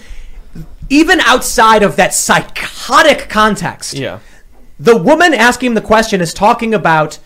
even 0.88 1.20
outside 1.20 1.82
of 1.82 1.96
that 1.96 2.14
psychotic 2.14 3.28
context, 3.28 3.94
yeah. 3.94 4.20
the 4.78 4.96
woman 4.96 5.34
asking 5.34 5.74
the 5.74 5.80
question 5.80 6.20
is 6.20 6.32
talking 6.32 6.74
about 6.74 7.18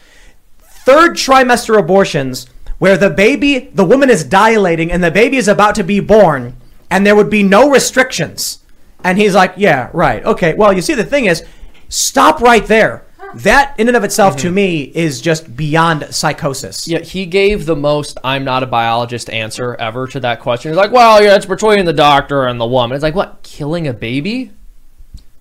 third 0.59 1.12
trimester 1.12 1.79
abortions 1.79 2.49
where 2.79 2.97
the 2.97 3.11
baby, 3.11 3.71
the 3.75 3.85
woman 3.85 4.09
is 4.09 4.25
dilating 4.25 4.90
and 4.90 5.05
the 5.05 5.11
baby 5.11 5.37
is 5.37 5.49
about 5.49 5.75
to 5.75 5.85
be 5.85 6.00
born 6.00 6.57
and 6.90 7.07
there 7.07 7.14
would 7.14 7.31
be 7.31 7.43
no 7.43 7.71
restrictions. 7.71 8.61
And 9.05 9.19
he's 9.19 9.35
like, 9.35 9.55
yeah, 9.57 9.90
right. 9.93 10.25
Okay. 10.25 10.55
Well, 10.55 10.73
you 10.73 10.83
see, 10.83 10.95
the 10.95 11.05
thing 11.05 11.26
is, 11.26 11.45
stop 11.88 12.40
right 12.40 12.67
there. 12.67 13.05
That 13.34 13.75
in 13.78 13.88
and 13.88 13.96
of 13.96 14.04
itself 14.04 14.37
to 14.38 14.49
mm-hmm. 14.49 14.54
me 14.54 14.82
is 14.82 15.20
just 15.20 15.56
beyond 15.56 16.14
psychosis. 16.14 16.88
Yeah, 16.88 17.00
he 17.00 17.26
gave 17.26 17.66
the 17.66 17.76
most 17.76 18.18
I'm 18.25 18.44
not 18.44 18.62
a 18.62 18.66
biologist 18.66 19.30
answer 19.30 19.75
ever 19.76 20.06
to 20.08 20.20
that 20.20 20.40
question. 20.40 20.70
He's 20.70 20.76
like, 20.76 20.92
well, 20.92 21.22
yeah, 21.22 21.37
it's 21.37 21.46
between 21.46 21.84
the 21.84 21.92
doctor 21.92 22.46
and 22.46 22.60
the 22.60 22.66
woman. 22.66 22.96
It's 22.96 23.02
like, 23.02 23.14
what, 23.14 23.42
killing 23.42 23.87
a 23.87 23.92
baby? 23.92 24.52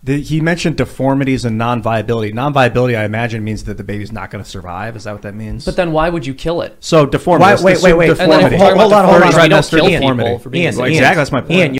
The, 0.02 0.22
he 0.22 0.40
mentioned 0.40 0.78
deformities 0.78 1.44
and 1.44 1.58
non-viability. 1.58 2.32
Non-viability, 2.34 2.96
I 2.96 3.04
imagine, 3.04 3.44
means 3.44 3.66
that 3.66 3.76
the 3.76 3.84
baby's 3.84 4.14
not 4.14 4.30
going 4.32 4.42
to 4.42 4.50
survive. 4.50 4.96
Is 4.96 5.04
that 5.04 5.12
what 5.12 5.24
that 5.24 5.36
means? 5.36 5.66
But 5.66 5.76
then 5.76 5.92
why 5.92 6.08
would 6.10 6.26
you 6.26 6.34
kill 6.34 6.62
it? 6.62 6.78
so 6.80 7.06
deformity. 7.06 7.62
Why- 7.62 7.62
wait, 7.62 7.82
wait, 7.82 7.94
wait. 7.94 8.10
And 8.12 8.20
then 8.20 8.50
Deformity. 8.52 8.58
we're 8.58 8.76
Hold 8.76 8.94
on, 8.94 9.06
hold 9.06 9.22
on, 9.24 9.32
deformities, 9.32 9.44
we 9.44 9.50
don't 9.50 9.70
kill 9.70 10.00
deformity. 10.00 10.30
people 10.30 10.40
for 10.40 10.50
being 10.50 10.64
Ian, 10.66 10.76
Well, 10.78 10.88
Ian, 10.88 10.98
exactly. 10.98 11.18
That's 11.18 11.32
my 11.34 11.42
point. 11.42 11.52
Ian, 11.52 11.74
you- 11.74 11.80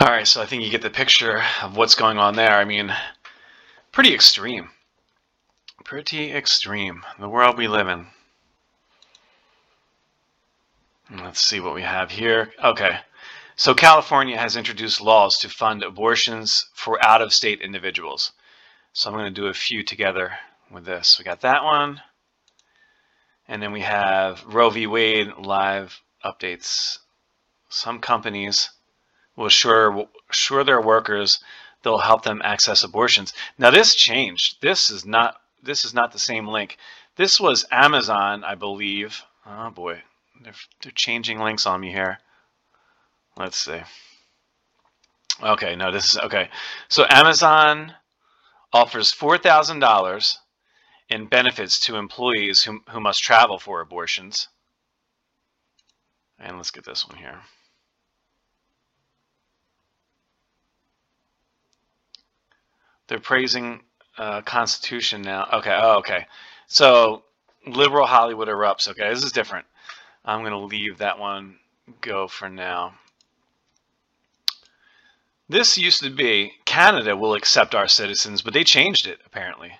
All 0.00 0.08
right, 0.08 0.26
so 0.26 0.40
I 0.40 0.46
think 0.46 0.64
you 0.64 0.70
get 0.70 0.80
the 0.80 0.90
picture 0.90 1.42
of 1.62 1.76
what's 1.76 1.94
going 1.94 2.16
on 2.18 2.34
there. 2.34 2.56
I 2.56 2.64
mean, 2.64 2.94
pretty 3.92 4.14
extreme. 4.14 4.70
Pretty 5.84 6.32
extreme. 6.32 7.04
The 7.20 7.28
world 7.28 7.58
we 7.58 7.68
live 7.68 7.88
in. 7.88 8.06
Let's 11.10 11.42
see 11.42 11.60
what 11.60 11.74
we 11.74 11.82
have 11.82 12.10
here. 12.10 12.52
Okay. 12.64 12.98
So 13.54 13.74
California 13.74 14.38
has 14.38 14.56
introduced 14.56 15.02
laws 15.02 15.38
to 15.38 15.48
fund 15.50 15.82
abortions 15.82 16.68
for 16.74 17.04
out 17.04 17.20
of 17.20 17.34
state 17.34 17.60
individuals. 17.60 18.32
So 18.94 19.10
I'm 19.10 19.16
going 19.16 19.32
to 19.32 19.40
do 19.40 19.48
a 19.48 19.54
few 19.54 19.82
together 19.82 20.32
with 20.70 20.86
this. 20.86 21.18
We 21.18 21.24
got 21.24 21.42
that 21.42 21.62
one. 21.62 22.00
And 23.46 23.62
then 23.62 23.72
we 23.72 23.82
have 23.82 24.42
Roe 24.46 24.70
v. 24.70 24.86
Wade 24.86 25.28
live 25.38 26.00
updates. 26.24 26.98
Some 27.68 28.00
companies 28.00 28.70
will 29.36 29.46
assure, 29.46 30.06
assure 30.30 30.64
their 30.64 30.80
workers 30.80 31.40
they'll 31.82 31.98
help 31.98 32.22
them 32.22 32.42
access 32.44 32.84
abortions. 32.84 33.32
Now 33.58 33.70
this 33.70 33.94
changed. 33.94 34.60
This 34.60 34.90
is 34.90 35.04
not 35.04 35.36
this 35.62 35.84
is 35.84 35.94
not 35.94 36.12
the 36.12 36.18
same 36.18 36.48
link. 36.48 36.76
This 37.16 37.40
was 37.40 37.66
Amazon, 37.70 38.44
I 38.44 38.54
believe. 38.54 39.22
Oh 39.46 39.70
boy, 39.70 40.02
they're, 40.42 40.54
they're 40.82 40.92
changing 40.94 41.38
links 41.38 41.66
on 41.66 41.80
me 41.80 41.90
here. 41.90 42.18
Let's 43.36 43.56
see. 43.56 43.80
Okay, 45.42 45.76
no, 45.76 45.90
this 45.90 46.10
is 46.10 46.18
okay. 46.18 46.48
So 46.88 47.06
Amazon 47.08 47.94
offers 48.72 49.12
four 49.12 49.38
thousand 49.38 49.80
dollars 49.80 50.38
in 51.08 51.26
benefits 51.26 51.78
to 51.80 51.96
employees 51.96 52.62
who, 52.62 52.80
who 52.88 53.00
must 53.00 53.22
travel 53.22 53.58
for 53.58 53.80
abortions. 53.80 54.48
And 56.38 56.56
let's 56.56 56.70
get 56.70 56.84
this 56.84 57.06
one 57.06 57.18
here. 57.18 57.40
They're 63.12 63.20
praising 63.20 63.82
uh, 64.16 64.40
Constitution 64.40 65.20
now. 65.20 65.46
Okay. 65.52 65.78
Oh, 65.78 65.98
okay. 65.98 66.26
So 66.66 67.24
liberal 67.66 68.06
Hollywood 68.06 68.48
erupts. 68.48 68.88
Okay, 68.88 69.06
this 69.10 69.22
is 69.22 69.32
different. 69.32 69.66
I'm 70.24 70.40
going 70.40 70.52
to 70.52 70.56
leave 70.56 70.96
that 70.96 71.18
one 71.18 71.58
go 72.00 72.26
for 72.26 72.48
now. 72.48 72.94
This 75.46 75.76
used 75.76 76.02
to 76.02 76.08
be 76.08 76.54
Canada 76.64 77.14
will 77.14 77.34
accept 77.34 77.74
our 77.74 77.86
citizens, 77.86 78.40
but 78.40 78.54
they 78.54 78.64
changed 78.64 79.06
it 79.06 79.20
apparently. 79.26 79.72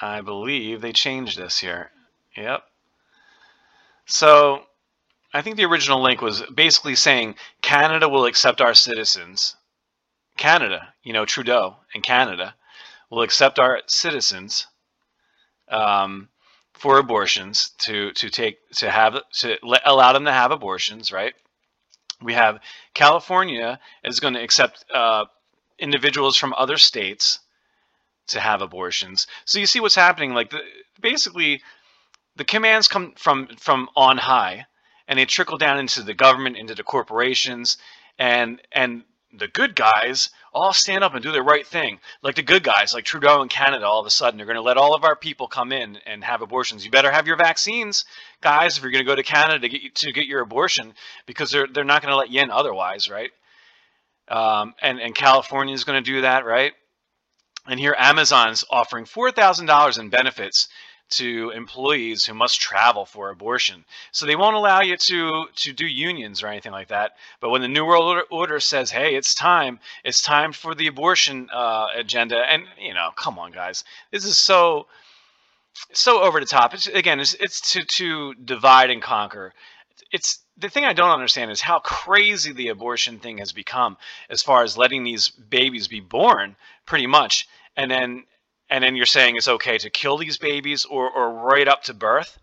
I 0.00 0.22
believe 0.22 0.80
they 0.80 0.94
changed 0.94 1.36
this 1.36 1.58
here. 1.58 1.90
Yep. 2.38 2.62
So 4.06 4.62
I 5.34 5.42
think 5.42 5.56
the 5.56 5.66
original 5.66 6.02
link 6.02 6.22
was 6.22 6.40
basically 6.54 6.94
saying 6.94 7.34
Canada 7.60 8.08
will 8.08 8.24
accept 8.24 8.62
our 8.62 8.72
citizens. 8.72 9.56
Canada, 10.38 10.94
you 11.02 11.12
know, 11.12 11.26
Trudeau 11.26 11.76
and 11.92 12.02
Canada 12.02 12.54
will 13.10 13.22
accept 13.22 13.58
our 13.58 13.82
citizens 13.86 14.66
um, 15.68 16.28
for 16.72 16.98
abortions 16.98 17.70
to 17.78 18.12
to 18.12 18.30
take 18.30 18.56
to 18.76 18.90
have 18.90 19.18
to 19.40 19.58
let, 19.62 19.82
allow 19.84 20.12
them 20.12 20.24
to 20.24 20.32
have 20.32 20.52
abortions, 20.52 21.12
right? 21.12 21.34
We 22.22 22.34
have 22.34 22.60
California 22.94 23.78
is 24.02 24.20
going 24.20 24.34
to 24.34 24.42
accept 24.42 24.84
uh, 24.92 25.26
individuals 25.78 26.36
from 26.36 26.54
other 26.56 26.76
states 26.76 27.40
to 28.28 28.40
have 28.40 28.62
abortions. 28.62 29.26
So 29.44 29.58
you 29.58 29.66
see 29.66 29.80
what's 29.80 29.94
happening. 29.94 30.34
Like 30.34 30.50
the, 30.50 30.60
basically, 31.00 31.62
the 32.36 32.44
commands 32.44 32.88
come 32.88 33.12
from 33.16 33.48
from 33.58 33.88
on 33.96 34.18
high, 34.18 34.66
and 35.06 35.18
they 35.18 35.26
trickle 35.26 35.58
down 35.58 35.78
into 35.78 36.02
the 36.02 36.14
government, 36.14 36.56
into 36.56 36.74
the 36.74 36.84
corporations, 36.84 37.78
and 38.18 38.60
and 38.72 39.04
the 39.32 39.48
good 39.48 39.74
guys 39.74 40.30
all 40.52 40.72
stand 40.72 41.04
up 41.04 41.14
and 41.14 41.22
do 41.22 41.32
the 41.32 41.42
right 41.42 41.66
thing. 41.66 42.00
Like 42.22 42.34
the 42.34 42.42
good 42.42 42.62
guys, 42.62 42.94
like 42.94 43.04
Trudeau 43.04 43.42
in 43.42 43.48
Canada, 43.48 43.86
all 43.86 44.00
of 44.00 44.06
a 44.06 44.10
sudden 44.10 44.36
they're 44.36 44.46
going 44.46 44.56
to 44.56 44.62
let 44.62 44.78
all 44.78 44.94
of 44.94 45.04
our 45.04 45.16
people 45.16 45.48
come 45.48 45.72
in 45.72 45.98
and 46.06 46.24
have 46.24 46.42
abortions. 46.42 46.84
You 46.84 46.90
better 46.90 47.10
have 47.10 47.26
your 47.26 47.36
vaccines, 47.36 48.04
guys, 48.40 48.76
if 48.76 48.82
you're 48.82 48.92
going 48.92 49.04
to 49.04 49.10
go 49.10 49.16
to 49.16 49.22
Canada 49.22 49.60
to 49.60 49.68
get 49.68 49.94
to 49.96 50.12
get 50.12 50.26
your 50.26 50.40
abortion, 50.40 50.94
because 51.26 51.50
they're 51.50 51.66
they're 51.66 51.84
not 51.84 52.02
going 52.02 52.12
to 52.12 52.16
let 52.16 52.30
you 52.30 52.40
in 52.40 52.50
otherwise, 52.50 53.10
right? 53.10 53.30
Um, 54.28 54.74
and 54.80 55.00
and 55.00 55.14
California 55.14 55.74
is 55.74 55.84
going 55.84 56.02
to 56.02 56.10
do 56.10 56.22
that, 56.22 56.44
right? 56.44 56.72
And 57.66 57.78
here 57.78 57.94
Amazon's 57.98 58.64
offering 58.70 59.04
four 59.04 59.30
thousand 59.30 59.66
dollars 59.66 59.98
in 59.98 60.08
benefits 60.08 60.68
to 61.10 61.50
employees 61.50 62.24
who 62.24 62.34
must 62.34 62.60
travel 62.60 63.06
for 63.06 63.30
abortion. 63.30 63.84
So 64.12 64.26
they 64.26 64.36
won't 64.36 64.56
allow 64.56 64.80
you 64.80 64.96
to 64.96 65.46
to 65.54 65.72
do 65.72 65.86
unions 65.86 66.42
or 66.42 66.48
anything 66.48 66.72
like 66.72 66.88
that. 66.88 67.16
But 67.40 67.50
when 67.50 67.62
the 67.62 67.68
New 67.68 67.84
World 67.84 68.24
Order, 68.30 68.60
says, 68.60 68.90
"Hey, 68.90 69.14
it's 69.14 69.34
time. 69.34 69.80
It's 70.04 70.22
time 70.22 70.52
for 70.52 70.74
the 70.74 70.86
abortion 70.88 71.48
uh, 71.52 71.88
agenda," 71.94 72.38
and 72.38 72.64
you 72.78 72.94
know, 72.94 73.10
come 73.16 73.38
on, 73.38 73.52
guys, 73.52 73.84
this 74.10 74.24
is 74.24 74.38
so 74.38 74.86
so 75.92 76.22
over 76.22 76.40
the 76.40 76.46
top. 76.46 76.74
It's 76.74 76.86
again, 76.86 77.20
it's, 77.20 77.34
it's 77.34 77.72
to 77.72 77.84
to 77.84 78.34
divide 78.34 78.90
and 78.90 79.02
conquer. 79.02 79.54
It's 80.12 80.40
the 80.56 80.68
thing 80.68 80.84
I 80.84 80.92
don't 80.92 81.10
understand 81.10 81.50
is 81.50 81.60
how 81.60 81.78
crazy 81.78 82.52
the 82.52 82.68
abortion 82.68 83.18
thing 83.18 83.38
has 83.38 83.52
become, 83.52 83.96
as 84.28 84.42
far 84.42 84.62
as 84.62 84.76
letting 84.76 85.04
these 85.04 85.28
babies 85.28 85.88
be 85.88 86.00
born, 86.00 86.56
pretty 86.86 87.06
much, 87.06 87.48
and 87.76 87.90
then 87.90 88.24
and 88.70 88.82
then 88.82 88.96
you're 88.96 89.06
saying 89.06 89.36
it's 89.36 89.48
okay 89.48 89.78
to 89.78 89.90
kill 89.90 90.18
these 90.18 90.38
babies 90.38 90.84
or, 90.84 91.10
or 91.10 91.32
right 91.32 91.68
up 91.68 91.82
to 91.84 91.94
birth. 91.94 92.38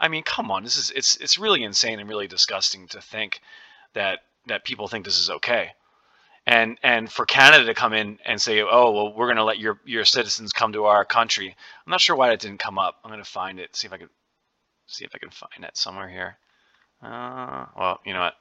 I 0.00 0.08
mean, 0.08 0.22
come 0.22 0.50
on, 0.50 0.64
this 0.64 0.76
is 0.76 0.90
it's 0.90 1.16
it's 1.16 1.38
really 1.38 1.62
insane 1.62 1.98
and 2.00 2.08
really 2.08 2.28
disgusting 2.28 2.86
to 2.88 3.00
think 3.00 3.40
that 3.94 4.20
that 4.46 4.64
people 4.64 4.88
think 4.88 5.04
this 5.04 5.18
is 5.18 5.30
okay. 5.30 5.72
And 6.46 6.78
and 6.82 7.10
for 7.10 7.26
Canada 7.26 7.66
to 7.66 7.74
come 7.74 7.92
in 7.92 8.18
and 8.24 8.40
say, 8.40 8.62
oh 8.62 8.90
well, 8.92 9.12
we're 9.12 9.26
going 9.26 9.36
to 9.36 9.44
let 9.44 9.58
your 9.58 9.80
your 9.84 10.04
citizens 10.04 10.52
come 10.52 10.72
to 10.72 10.84
our 10.84 11.04
country. 11.04 11.48
I'm 11.86 11.90
not 11.90 12.00
sure 12.00 12.16
why 12.16 12.28
that 12.28 12.40
didn't 12.40 12.58
come 12.58 12.78
up. 12.78 12.96
I'm 13.04 13.10
going 13.10 13.22
to 13.22 13.30
find 13.30 13.58
it, 13.58 13.76
see 13.76 13.86
if 13.86 13.92
I 13.92 13.98
could 13.98 14.08
see 14.86 15.04
if 15.04 15.14
I 15.14 15.18
can 15.18 15.30
find 15.30 15.64
it 15.64 15.76
somewhere 15.76 16.08
here. 16.08 16.38
Uh, 17.02 17.66
well, 17.76 18.00
you 18.04 18.12
know 18.12 18.20
what? 18.20 18.34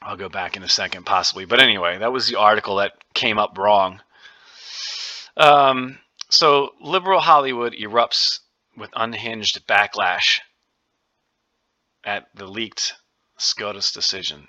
I'll 0.00 0.16
go 0.16 0.28
back 0.28 0.56
in 0.56 0.62
a 0.62 0.68
second, 0.68 1.04
possibly. 1.04 1.44
But 1.44 1.60
anyway, 1.60 1.98
that 1.98 2.12
was 2.12 2.26
the 2.26 2.38
article 2.38 2.76
that 2.76 2.92
came 3.14 3.38
up 3.38 3.56
wrong. 3.58 4.00
Um, 5.36 5.98
so, 6.30 6.74
liberal 6.80 7.20
Hollywood 7.20 7.74
erupts 7.74 8.40
with 8.76 8.90
unhinged 8.94 9.66
backlash 9.66 10.40
at 12.04 12.26
the 12.34 12.46
leaked 12.46 12.94
SCOTUS 13.38 13.92
decision. 13.92 14.48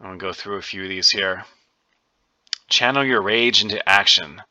I'm 0.00 0.06
going 0.06 0.18
to 0.18 0.24
go 0.24 0.32
through 0.32 0.56
a 0.56 0.62
few 0.62 0.82
of 0.82 0.88
these 0.88 1.10
here. 1.10 1.44
Channel 2.68 3.04
your 3.04 3.22
rage 3.22 3.62
into 3.62 3.86
action. 3.88 4.42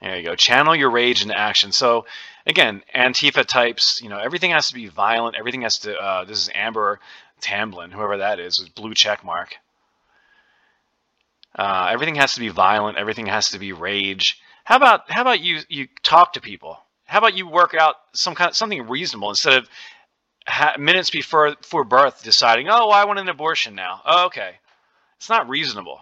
There 0.00 0.16
you 0.16 0.22
go. 0.24 0.34
Channel 0.36 0.76
your 0.76 0.90
rage 0.90 1.22
into 1.22 1.36
action. 1.36 1.72
So, 1.72 2.06
again, 2.46 2.82
Antifa 2.94 3.44
types, 3.44 4.00
you 4.00 4.08
know, 4.08 4.18
everything 4.18 4.52
has 4.52 4.68
to 4.68 4.74
be 4.74 4.86
violent. 4.86 5.36
Everything 5.36 5.62
has 5.62 5.78
to, 5.80 5.96
uh, 5.96 6.24
this 6.24 6.38
is 6.38 6.50
Amber 6.54 7.00
Tamblyn, 7.40 7.90
whoever 7.90 8.18
that 8.18 8.40
is, 8.40 8.60
with 8.60 8.74
blue 8.74 8.94
check 8.94 9.24
mark. 9.24 9.56
Uh, 11.56 11.88
everything 11.90 12.16
has 12.16 12.34
to 12.34 12.40
be 12.40 12.48
violent. 12.48 12.98
Everything 12.98 13.26
has 13.26 13.50
to 13.50 13.58
be 13.58 13.72
rage. 13.72 14.40
How 14.64 14.76
about 14.76 15.10
how 15.10 15.22
about 15.22 15.40
you 15.40 15.60
you 15.68 15.88
talk 16.02 16.34
to 16.34 16.40
people? 16.40 16.78
How 17.06 17.18
about 17.18 17.36
you 17.36 17.48
work 17.48 17.74
out 17.74 17.96
some 18.12 18.34
kind 18.34 18.50
of 18.50 18.56
something 18.56 18.86
reasonable 18.86 19.30
instead 19.30 19.54
of 19.54 19.68
ha- 20.46 20.76
minutes 20.78 21.10
before 21.10 21.54
before 21.54 21.84
birth 21.84 22.22
deciding, 22.22 22.68
oh, 22.68 22.90
I 22.90 23.04
want 23.04 23.18
an 23.18 23.28
abortion 23.28 23.74
now. 23.74 24.02
Oh, 24.04 24.26
okay, 24.26 24.56
it's 25.16 25.28
not 25.28 25.48
reasonable. 25.48 26.00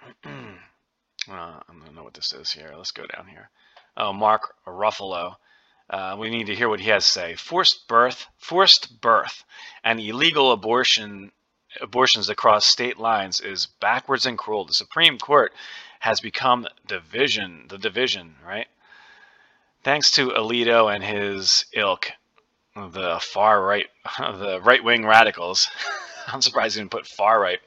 uh, 0.24 0.30
I 1.28 1.60
don't 1.68 1.94
know 1.94 2.04
what 2.04 2.14
this 2.14 2.32
is 2.32 2.50
here. 2.52 2.72
Let's 2.76 2.92
go 2.92 3.06
down 3.06 3.26
here. 3.26 3.50
Oh, 3.96 4.12
Mark 4.12 4.54
Ruffalo. 4.66 5.36
Uh, 5.90 6.16
we 6.18 6.28
need 6.28 6.46
to 6.46 6.54
hear 6.54 6.68
what 6.68 6.80
he 6.80 6.90
has 6.90 7.04
to 7.04 7.10
say. 7.10 7.34
Forced 7.34 7.88
birth, 7.88 8.26
forced 8.36 9.00
birth, 9.00 9.44
and 9.82 9.98
illegal 9.98 10.52
abortion 10.52 11.32
abortions 11.80 12.28
across 12.28 12.64
state 12.64 12.98
lines 12.98 13.40
is 13.40 13.66
backwards 13.80 14.26
and 14.26 14.38
cruel. 14.38 14.64
The 14.64 14.74
Supreme 14.74 15.18
Court 15.18 15.52
has 16.00 16.20
become 16.20 16.66
division, 16.86 17.66
the 17.68 17.78
division, 17.78 18.36
right? 18.46 18.66
Thanks 19.82 20.12
to 20.12 20.28
Alito 20.28 20.94
and 20.94 21.02
his 21.02 21.64
ilk, 21.72 22.10
the 22.74 23.18
far 23.20 23.62
right, 23.62 23.86
the 24.18 24.60
right 24.62 24.82
wing 24.82 25.06
radicals. 25.06 25.68
I'm 26.26 26.42
surprised 26.42 26.76
he 26.76 26.80
didn't 26.80 26.90
put 26.90 27.06
far 27.06 27.40
right, 27.40 27.60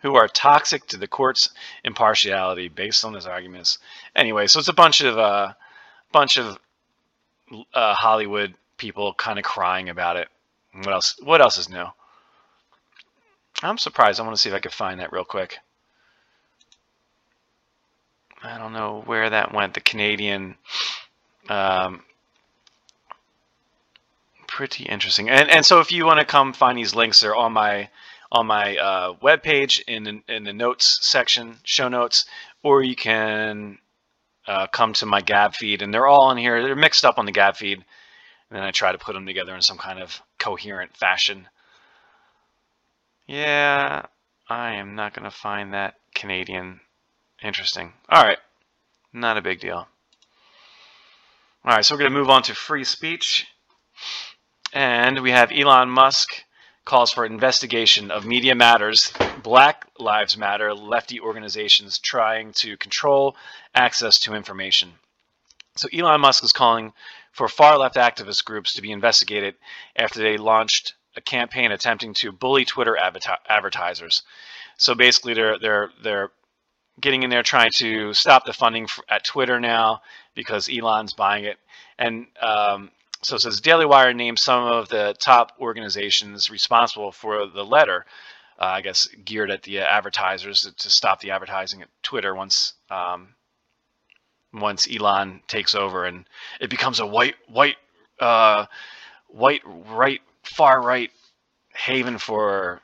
who 0.00 0.14
are 0.14 0.28
toxic 0.28 0.86
to 0.88 0.96
the 0.96 1.08
court's 1.08 1.50
impartiality 1.82 2.68
based 2.68 3.04
on 3.04 3.14
his 3.14 3.26
arguments. 3.26 3.78
Anyway, 4.14 4.46
so 4.46 4.58
it's 4.58 4.68
a 4.68 4.72
bunch 4.74 5.00
of 5.00 5.18
uh, 5.18 5.54
bunch 6.12 6.38
of 6.38 6.58
uh, 7.72 7.94
Hollywood 7.94 8.54
people 8.76 9.14
kind 9.14 9.38
of 9.38 9.44
crying 9.44 9.88
about 9.88 10.16
it. 10.16 10.28
What 10.72 10.92
else? 10.92 11.16
What 11.22 11.40
else 11.40 11.58
is 11.58 11.68
new? 11.68 11.86
I'm 13.62 13.78
surprised. 13.78 14.20
I 14.20 14.24
want 14.24 14.36
to 14.36 14.40
see 14.40 14.48
if 14.48 14.54
I 14.54 14.60
can 14.60 14.70
find 14.70 15.00
that 15.00 15.12
real 15.12 15.24
quick. 15.24 15.58
I 18.42 18.58
don't 18.58 18.74
know 18.74 19.02
where 19.06 19.30
that 19.30 19.54
went. 19.54 19.72
The 19.72 19.80
Canadian, 19.80 20.56
um, 21.48 22.02
pretty 24.46 24.84
interesting. 24.84 25.30
And 25.30 25.50
and 25.50 25.64
so 25.64 25.80
if 25.80 25.90
you 25.92 26.04
want 26.04 26.20
to 26.20 26.26
come 26.26 26.52
find 26.52 26.76
these 26.76 26.94
links, 26.94 27.20
they're 27.20 27.34
on 27.34 27.52
my 27.52 27.88
on 28.30 28.46
my 28.46 28.76
uh, 28.76 29.14
web 29.22 29.42
page 29.42 29.82
in 29.86 30.04
the, 30.04 30.22
in 30.28 30.44
the 30.44 30.52
notes 30.52 30.98
section, 31.02 31.56
show 31.62 31.88
notes, 31.88 32.26
or 32.62 32.82
you 32.82 32.96
can 32.96 33.78
uh, 34.46 34.66
come 34.66 34.92
to 34.94 35.06
my 35.06 35.20
Gab 35.20 35.54
feed, 35.54 35.82
and 35.82 35.94
they're 35.94 36.06
all 36.06 36.30
in 36.32 36.36
here. 36.36 36.62
They're 36.62 36.74
mixed 36.74 37.04
up 37.04 37.18
on 37.18 37.26
the 37.26 37.32
Gab 37.32 37.56
feed, 37.56 37.78
and 37.78 38.58
then 38.58 38.62
I 38.62 38.72
try 38.72 38.92
to 38.92 38.98
put 38.98 39.14
them 39.14 39.24
together 39.24 39.54
in 39.54 39.62
some 39.62 39.78
kind 39.78 40.00
of 40.00 40.20
coherent 40.38 40.96
fashion. 40.96 41.48
Yeah, 43.26 44.06
I 44.48 44.74
am 44.74 44.94
not 44.94 45.14
going 45.14 45.24
to 45.24 45.36
find 45.36 45.72
that 45.72 45.94
Canadian 46.14 46.80
interesting. 47.42 47.92
All 48.08 48.22
right, 48.22 48.38
not 49.12 49.38
a 49.38 49.42
big 49.42 49.60
deal. 49.60 49.86
All 51.64 51.74
right, 51.74 51.84
so 51.84 51.94
we're 51.94 52.00
going 52.00 52.12
to 52.12 52.18
move 52.18 52.28
on 52.28 52.42
to 52.44 52.54
free 52.54 52.84
speech. 52.84 53.46
And 54.74 55.22
we 55.22 55.30
have 55.30 55.50
Elon 55.50 55.88
Musk 55.88 56.44
calls 56.84 57.10
for 57.10 57.24
investigation 57.24 58.10
of 58.10 58.26
Media 58.26 58.54
Matters, 58.54 59.12
Black 59.42 59.86
Lives 59.98 60.36
Matter, 60.36 60.74
lefty 60.74 61.20
organizations 61.20 61.98
trying 61.98 62.52
to 62.54 62.76
control 62.76 63.36
access 63.74 64.18
to 64.20 64.34
information. 64.34 64.92
So 65.76 65.88
Elon 65.92 66.20
Musk 66.20 66.44
is 66.44 66.52
calling 66.52 66.92
for 67.32 67.48
far 67.48 67.78
left 67.78 67.96
activist 67.96 68.44
groups 68.44 68.74
to 68.74 68.82
be 68.82 68.92
investigated 68.92 69.54
after 69.96 70.20
they 70.20 70.36
launched 70.36 70.94
a 71.16 71.20
campaign 71.20 71.72
attempting 71.72 72.14
to 72.14 72.32
bully 72.32 72.64
Twitter 72.64 72.96
advertisers. 73.48 74.22
So 74.76 74.94
basically, 74.94 75.34
they're 75.34 75.58
they're 75.58 75.90
they're 76.02 76.30
getting 77.00 77.22
in 77.22 77.30
there 77.30 77.42
trying 77.42 77.70
to 77.76 78.12
stop 78.14 78.44
the 78.44 78.52
funding 78.52 78.86
for, 78.86 79.04
at 79.08 79.24
Twitter 79.24 79.60
now 79.60 80.00
because 80.34 80.68
Elon's 80.68 81.12
buying 81.12 81.44
it. 81.44 81.58
And 81.98 82.26
um, 82.40 82.90
so 83.22 83.36
it 83.36 83.40
says 83.40 83.60
Daily 83.60 83.86
Wire 83.86 84.12
named 84.12 84.38
some 84.38 84.64
of 84.64 84.88
the 84.88 85.14
top 85.18 85.52
organizations 85.60 86.50
responsible 86.50 87.12
for 87.12 87.46
the 87.46 87.64
letter. 87.64 88.04
Uh, 88.60 88.66
I 88.66 88.80
guess 88.82 89.08
geared 89.24 89.50
at 89.50 89.64
the 89.64 89.80
advertisers 89.80 90.60
to, 90.60 90.76
to, 90.76 90.90
stop 90.90 91.20
the 91.20 91.32
advertising 91.32 91.82
at 91.82 91.88
Twitter 92.04 92.32
once 92.36 92.74
um, 92.88 93.34
once 94.52 94.86
Elon 94.88 95.40
takes 95.48 95.74
over 95.74 96.04
and 96.04 96.24
it 96.60 96.70
becomes 96.70 97.00
a 97.00 97.06
white 97.06 97.34
white 97.48 97.76
uh, 98.20 98.66
white 99.26 99.62
right 99.64 100.20
far 100.44 100.82
right 100.82 101.10
haven 101.74 102.18
for 102.18 102.80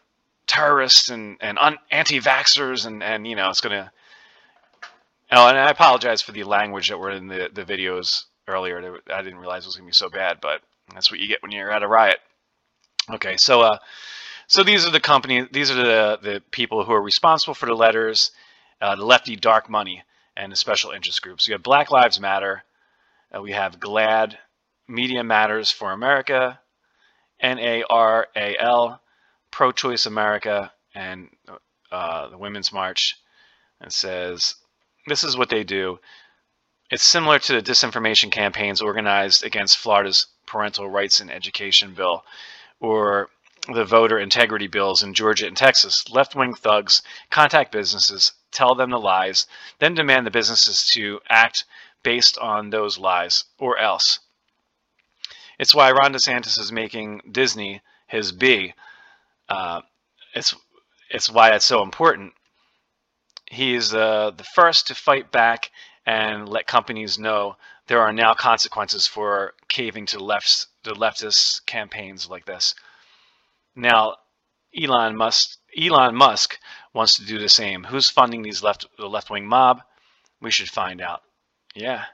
terrorists 0.46 1.10
and 1.10 1.36
and 1.40 1.58
un- 1.58 1.78
anti-vaxxers 1.90 2.86
and 2.86 3.02
and 3.02 3.26
you 3.26 3.36
know 3.36 3.48
it's 3.50 3.60
gonna 3.60 3.92
oh 5.32 5.48
and 5.48 5.58
I 5.58 5.70
apologize 5.70 6.22
for 6.22 6.32
the 6.32 6.44
language 6.44 6.88
that 6.88 6.98
were 6.98 7.10
in 7.10 7.28
the 7.28 7.48
the 7.52 7.64
videos 7.64 8.24
earlier 8.48 8.98
I 9.12 9.22
didn't 9.22 9.38
realize 9.38 9.64
it 9.64 9.68
was 9.68 9.76
gonna 9.76 9.86
be 9.86 9.92
so 9.92 10.10
bad 10.10 10.38
but 10.40 10.60
that's 10.92 11.10
what 11.10 11.20
you 11.20 11.28
get 11.28 11.42
when 11.42 11.52
you're 11.52 11.70
at 11.70 11.82
a 11.82 11.88
riot. 11.88 12.18
Okay 13.12 13.36
so 13.36 13.62
uh 13.62 13.78
so 14.48 14.64
these 14.64 14.86
are 14.86 14.90
the 14.90 15.00
company 15.00 15.46
these 15.52 15.70
are 15.70 15.74
the 15.74 16.18
the 16.20 16.42
people 16.50 16.84
who 16.84 16.92
are 16.92 17.02
responsible 17.02 17.54
for 17.54 17.66
the 17.66 17.74
letters 17.74 18.32
uh, 18.80 18.96
the 18.96 19.04
lefty 19.04 19.36
dark 19.36 19.68
money 19.68 20.02
and 20.36 20.50
the 20.50 20.56
special 20.56 20.90
interest 20.90 21.20
groups. 21.20 21.46
You 21.46 21.52
have 21.52 21.62
Black 21.62 21.90
Lives 21.90 22.18
Matter 22.18 22.64
uh, 23.34 23.40
we 23.40 23.52
have 23.52 23.78
GLAAD, 23.78 24.36
Media 24.88 25.22
Matters 25.22 25.70
for 25.70 25.92
America 25.92 26.58
NARAL, 27.42 29.00
Pro 29.50 29.72
Choice 29.72 30.06
America, 30.06 30.72
and 30.94 31.28
uh, 31.90 32.28
the 32.28 32.38
Women's 32.38 32.72
March. 32.72 33.16
and 33.80 33.92
says 33.92 34.56
this 35.06 35.24
is 35.24 35.36
what 35.36 35.48
they 35.48 35.64
do. 35.64 35.98
It's 36.90 37.02
similar 37.02 37.38
to 37.38 37.52
the 37.54 37.62
disinformation 37.62 38.30
campaigns 38.30 38.80
organized 38.80 39.44
against 39.44 39.78
Florida's 39.78 40.26
parental 40.46 40.88
rights 40.90 41.20
and 41.20 41.30
education 41.30 41.94
bill 41.94 42.24
or 42.80 43.30
the 43.72 43.84
voter 43.84 44.18
integrity 44.18 44.66
bills 44.66 45.02
in 45.02 45.14
Georgia 45.14 45.46
and 45.46 45.56
Texas. 45.56 46.08
Left 46.10 46.34
wing 46.34 46.54
thugs 46.54 47.02
contact 47.30 47.72
businesses, 47.72 48.32
tell 48.50 48.74
them 48.74 48.90
the 48.90 48.98
lies, 48.98 49.46
then 49.78 49.94
demand 49.94 50.26
the 50.26 50.30
businesses 50.30 50.86
to 50.86 51.20
act 51.28 51.64
based 52.02 52.36
on 52.38 52.70
those 52.70 52.98
lies 52.98 53.44
or 53.58 53.78
else. 53.78 54.18
It's 55.60 55.74
why 55.74 55.92
Ron 55.92 56.14
DeSantis 56.14 56.58
is 56.58 56.72
making 56.72 57.20
Disney 57.30 57.82
his 58.06 58.32
B. 58.32 58.72
Uh, 59.46 59.82
it's 60.34 60.54
it's 61.10 61.28
why 61.28 61.50
it's 61.50 61.66
so 61.66 61.82
important. 61.82 62.32
He's 63.44 63.92
uh, 63.92 64.30
the 64.34 64.46
first 64.54 64.86
to 64.86 64.94
fight 64.94 65.30
back 65.30 65.70
and 66.06 66.48
let 66.48 66.66
companies 66.66 67.18
know 67.18 67.56
there 67.88 68.00
are 68.00 68.10
now 68.10 68.32
consequences 68.32 69.06
for 69.06 69.52
caving 69.68 70.06
to 70.06 70.24
lefts 70.24 70.68
the 70.82 70.94
leftist 70.94 71.66
campaigns 71.66 72.26
like 72.26 72.46
this. 72.46 72.74
Now, 73.76 74.16
Elon 74.74 75.14
Musk 75.14 75.58
Elon 75.78 76.16
Musk 76.16 76.58
wants 76.94 77.16
to 77.16 77.26
do 77.26 77.38
the 77.38 77.50
same. 77.50 77.84
Who's 77.84 78.08
funding 78.08 78.40
these 78.40 78.62
left 78.62 78.86
the 78.96 79.10
left 79.10 79.28
wing 79.28 79.46
mob? 79.46 79.82
We 80.40 80.50
should 80.50 80.70
find 80.70 81.02
out. 81.02 81.20
Yeah. 81.74 82.06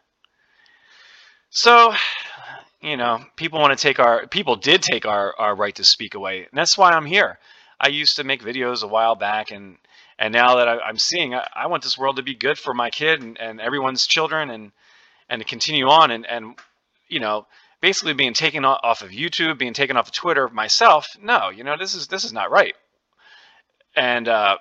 So 1.50 1.94
you 2.86 2.96
know, 2.96 3.20
people 3.34 3.58
want 3.58 3.76
to 3.76 3.82
take 3.82 3.98
our 3.98 4.28
people 4.28 4.54
did 4.54 4.80
take 4.80 5.06
our 5.06 5.34
our 5.38 5.56
right 5.56 5.74
to 5.74 5.84
speak 5.84 6.14
away, 6.14 6.38
and 6.38 6.50
that's 6.52 6.78
why 6.78 6.92
I'm 6.92 7.04
here. 7.04 7.38
I 7.80 7.88
used 7.88 8.16
to 8.16 8.24
make 8.24 8.42
videos 8.42 8.84
a 8.84 8.86
while 8.86 9.16
back, 9.16 9.50
and 9.50 9.76
and 10.20 10.32
now 10.32 10.56
that 10.56 10.68
I, 10.68 10.88
am 10.88 10.96
seeing, 10.96 11.34
I, 11.34 11.46
I, 11.54 11.66
want 11.66 11.82
this 11.82 11.98
world 11.98 12.16
to 12.16 12.22
be 12.22 12.34
good 12.34 12.58
for 12.58 12.72
my 12.72 12.88
kid 12.90 13.22
and, 13.22 13.38
and 13.40 13.60
everyone's 13.60 14.06
children, 14.06 14.50
and 14.50 14.70
and 15.28 15.42
to 15.42 15.48
continue 15.48 15.88
on, 15.88 16.12
and 16.12 16.24
and 16.26 16.54
you 17.08 17.18
know, 17.18 17.48
basically 17.80 18.14
being 18.14 18.34
taken 18.34 18.64
off 18.64 19.02
of 19.02 19.10
YouTube, 19.10 19.58
being 19.58 19.74
taken 19.74 19.96
off 19.96 20.06
of 20.06 20.12
Twitter 20.12 20.48
myself. 20.48 21.08
No, 21.20 21.48
you 21.48 21.64
know, 21.64 21.76
this 21.76 21.94
is 21.94 22.06
this 22.06 22.22
is 22.22 22.32
not 22.32 22.52
right. 22.52 22.76
And 23.96 24.28
uh, 24.28 24.58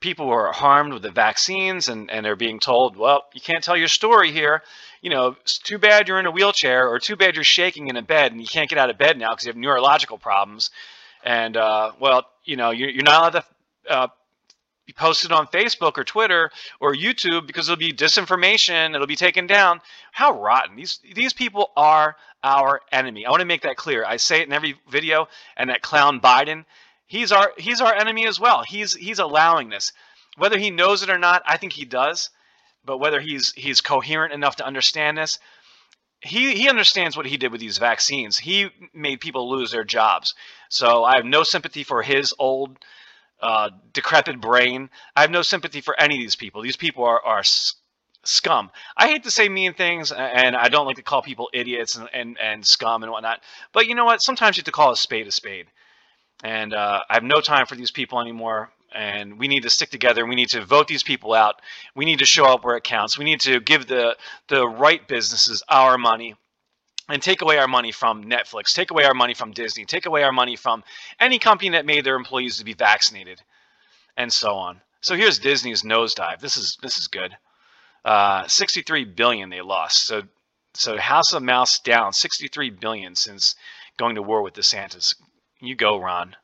people 0.00 0.30
are 0.30 0.52
harmed 0.52 0.92
with 0.92 1.02
the 1.02 1.10
vaccines 1.10 1.88
and, 1.88 2.10
and 2.10 2.24
they're 2.24 2.36
being 2.36 2.60
told, 2.60 2.96
well, 2.96 3.24
you 3.34 3.40
can't 3.40 3.64
tell 3.64 3.76
your 3.76 3.88
story 3.88 4.32
here. 4.32 4.62
You 5.00 5.10
know, 5.10 5.36
it's 5.40 5.58
too 5.58 5.78
bad 5.78 6.08
you're 6.08 6.20
in 6.20 6.26
a 6.26 6.30
wheelchair 6.30 6.88
or 6.88 6.98
too 6.98 7.16
bad 7.16 7.34
you're 7.34 7.44
shaking 7.44 7.88
in 7.88 7.96
a 7.96 8.02
bed 8.02 8.32
and 8.32 8.40
you 8.40 8.46
can't 8.46 8.68
get 8.68 8.78
out 8.78 8.90
of 8.90 8.98
bed 8.98 9.18
now 9.18 9.30
because 9.30 9.46
you 9.46 9.50
have 9.50 9.56
neurological 9.56 10.18
problems. 10.18 10.70
And, 11.24 11.56
uh, 11.56 11.92
well, 12.00 12.26
you 12.44 12.56
know, 12.56 12.70
you're, 12.70 12.90
you're 12.90 13.02
not 13.02 13.34
allowed 13.34 13.42
to 13.42 13.44
uh, 13.92 14.08
be 14.88 14.94
posted 14.94 15.32
on 15.32 15.46
Facebook 15.48 15.98
or 15.98 16.04
Twitter 16.04 16.50
or 16.80 16.94
YouTube 16.94 17.46
because 17.46 17.68
it'll 17.68 17.78
be 17.78 17.92
disinformation. 17.92 18.94
It'll 18.94 19.06
be 19.06 19.16
taken 19.16 19.46
down. 19.46 19.80
How 20.12 20.40
rotten! 20.40 20.76
These 20.76 21.00
these 21.14 21.34
people 21.34 21.70
are 21.76 22.16
our 22.42 22.80
enemy. 22.90 23.26
I 23.26 23.30
want 23.30 23.40
to 23.40 23.46
make 23.46 23.62
that 23.62 23.76
clear. 23.76 24.04
I 24.04 24.16
say 24.16 24.40
it 24.40 24.46
in 24.46 24.52
every 24.52 24.76
video. 24.90 25.28
And 25.58 25.68
that 25.68 25.82
clown 25.82 26.20
Biden, 26.20 26.64
he's 27.08 27.32
our 27.32 27.52
he's 27.58 27.80
our 27.80 27.94
enemy 27.94 28.26
as 28.26 28.38
well. 28.38 28.62
He's 28.62 28.94
he's 28.94 29.18
allowing 29.18 29.70
this, 29.70 29.92
whether 30.36 30.58
he 30.58 30.70
knows 30.70 31.02
it 31.02 31.10
or 31.10 31.18
not. 31.18 31.42
I 31.44 31.56
think 31.56 31.72
he 31.72 31.84
does, 31.84 32.30
but 32.84 32.98
whether 32.98 33.20
he's 33.20 33.52
he's 33.52 33.80
coherent 33.80 34.32
enough 34.32 34.56
to 34.56 34.66
understand 34.66 35.18
this. 35.18 35.40
He, 36.20 36.56
he 36.56 36.68
understands 36.68 37.16
what 37.16 37.26
he 37.26 37.36
did 37.36 37.52
with 37.52 37.60
these 37.60 37.78
vaccines. 37.78 38.38
He 38.38 38.70
made 38.92 39.20
people 39.20 39.48
lose 39.48 39.70
their 39.70 39.84
jobs. 39.84 40.34
So 40.68 41.04
I 41.04 41.14
have 41.14 41.24
no 41.24 41.44
sympathy 41.44 41.84
for 41.84 42.02
his 42.02 42.34
old 42.40 42.76
uh, 43.40 43.70
decrepit 43.92 44.40
brain. 44.40 44.90
I 45.14 45.20
have 45.20 45.30
no 45.30 45.42
sympathy 45.42 45.80
for 45.80 45.98
any 45.98 46.16
of 46.16 46.20
these 46.20 46.34
people. 46.34 46.60
These 46.60 46.76
people 46.76 47.04
are, 47.04 47.24
are 47.24 47.44
scum. 48.24 48.72
I 48.96 49.06
hate 49.06 49.22
to 49.24 49.30
say 49.30 49.48
mean 49.48 49.74
things, 49.74 50.10
and 50.10 50.56
I 50.56 50.68
don't 50.68 50.86
like 50.86 50.96
to 50.96 51.02
call 51.02 51.22
people 51.22 51.50
idiots 51.52 51.94
and, 51.94 52.08
and, 52.12 52.36
and 52.40 52.66
scum 52.66 53.04
and 53.04 53.12
whatnot. 53.12 53.40
But 53.72 53.86
you 53.86 53.94
know 53.94 54.04
what? 54.04 54.20
Sometimes 54.20 54.56
you 54.56 54.62
have 54.62 54.66
to 54.66 54.72
call 54.72 54.90
a 54.90 54.96
spade 54.96 55.28
a 55.28 55.30
spade. 55.30 55.66
And 56.44 56.72
uh, 56.72 57.00
I 57.08 57.14
have 57.14 57.24
no 57.24 57.40
time 57.40 57.66
for 57.66 57.74
these 57.74 57.90
people 57.90 58.20
anymore. 58.20 58.70
And 58.94 59.38
we 59.38 59.48
need 59.48 59.64
to 59.64 59.70
stick 59.70 59.90
together. 59.90 60.24
We 60.24 60.34
need 60.34 60.48
to 60.50 60.64
vote 60.64 60.88
these 60.88 61.02
people 61.02 61.34
out. 61.34 61.60
We 61.94 62.04
need 62.04 62.20
to 62.20 62.26
show 62.26 62.46
up 62.46 62.64
where 62.64 62.76
it 62.76 62.84
counts. 62.84 63.18
We 63.18 63.24
need 63.24 63.40
to 63.40 63.60
give 63.60 63.86
the 63.86 64.16
the 64.48 64.66
right 64.66 65.06
businesses 65.06 65.62
our 65.68 65.98
money 65.98 66.36
and 67.08 67.22
take 67.22 67.42
away 67.42 67.58
our 67.58 67.68
money 67.68 67.92
from 67.92 68.24
Netflix, 68.24 68.72
take 68.72 68.90
away 68.90 69.04
our 69.04 69.14
money 69.14 69.34
from 69.34 69.52
Disney, 69.52 69.84
take 69.84 70.06
away 70.06 70.22
our 70.22 70.32
money 70.32 70.56
from 70.56 70.84
any 71.20 71.38
company 71.38 71.70
that 71.70 71.86
made 71.86 72.04
their 72.04 72.16
employees 72.16 72.58
to 72.58 72.64
be 72.64 72.74
vaccinated, 72.74 73.42
and 74.16 74.32
so 74.32 74.54
on. 74.54 74.80
So 75.00 75.16
here's 75.16 75.38
Disney's 75.38 75.82
nosedive. 75.82 76.40
This 76.40 76.56
is 76.56 76.78
this 76.82 76.96
is 76.96 77.08
good. 77.08 77.36
Uh, 78.04 78.46
63 78.46 79.04
billion 79.04 79.50
they 79.50 79.60
lost. 79.60 80.06
So 80.06 80.22
so 80.74 80.96
House 80.96 81.32
of 81.32 81.42
Mouse 81.42 81.80
down 81.80 82.12
63 82.12 82.70
billion 82.70 83.14
since 83.14 83.54
going 83.96 84.14
to 84.14 84.22
war 84.22 84.42
with 84.42 84.54
DeSantis. 84.54 85.14
You 85.60 85.74
go, 85.74 85.98
Ron. 85.98 86.36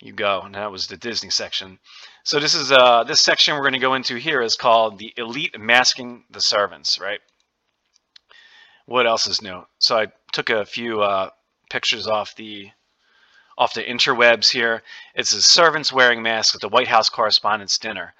You 0.00 0.12
go. 0.12 0.42
And 0.42 0.54
that 0.54 0.72
was 0.72 0.86
the 0.86 0.96
Disney 0.96 1.30
section. 1.30 1.78
So 2.24 2.40
this 2.40 2.54
is 2.54 2.72
uh 2.72 3.04
this 3.04 3.20
section 3.20 3.54
we're 3.54 3.62
going 3.62 3.74
to 3.74 3.78
go 3.78 3.94
into 3.94 4.16
here 4.16 4.40
is 4.40 4.56
called 4.56 4.98
the 4.98 5.12
elite 5.16 5.58
masking 5.58 6.24
the 6.30 6.40
servants, 6.40 6.98
right? 6.98 7.20
what 8.86 9.06
else 9.06 9.26
is 9.26 9.42
new? 9.42 9.64
So 9.78 9.96
I 9.98 10.06
took 10.32 10.50
a 10.50 10.64
few 10.64 11.02
uh, 11.02 11.30
pictures 11.70 12.06
off 12.06 12.34
the 12.36 12.70
off 13.56 13.74
the 13.74 13.84
interwebs 13.84 14.50
here. 14.50 14.82
It's 15.14 15.32
the 15.32 15.40
servants 15.40 15.92
wearing 15.92 16.22
masks 16.22 16.56
at 16.56 16.60
the 16.60 16.68
White 16.68 16.88
House 16.88 17.08
Correspondents' 17.08 17.78
Dinner. 17.78 18.12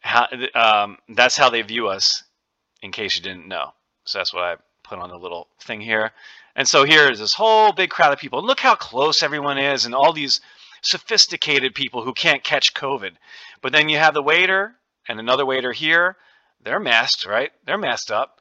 How, 0.00 0.28
um, 0.54 0.98
that's 1.08 1.38
how 1.38 1.48
they 1.48 1.62
view 1.62 1.88
us, 1.88 2.22
in 2.82 2.92
case 2.92 3.16
you 3.16 3.22
didn't 3.22 3.48
know. 3.48 3.72
So 4.04 4.18
that's 4.18 4.34
what 4.34 4.42
I 4.42 4.56
put 4.84 4.98
on 4.98 5.08
the 5.08 5.16
little 5.16 5.48
thing 5.60 5.80
here. 5.80 6.12
And 6.54 6.68
so 6.68 6.84
here 6.84 7.10
is 7.10 7.18
this 7.18 7.34
whole 7.34 7.72
big 7.72 7.90
crowd 7.90 8.12
of 8.12 8.18
people. 8.18 8.38
And 8.38 8.48
look 8.48 8.60
how 8.60 8.74
close 8.74 9.22
everyone 9.22 9.58
is, 9.58 9.84
and 9.84 9.94
all 9.94 10.12
these 10.12 10.40
sophisticated 10.82 11.74
people 11.74 12.02
who 12.02 12.12
can't 12.12 12.44
catch 12.44 12.74
COVID. 12.74 13.12
But 13.62 13.72
then 13.72 13.88
you 13.88 13.98
have 13.98 14.14
the 14.14 14.22
waiter 14.22 14.74
and 15.08 15.18
another 15.18 15.46
waiter 15.46 15.72
here. 15.72 16.16
They're 16.62 16.80
masked, 16.80 17.26
right? 17.26 17.52
They're 17.64 17.78
masked 17.78 18.10
up 18.10 18.40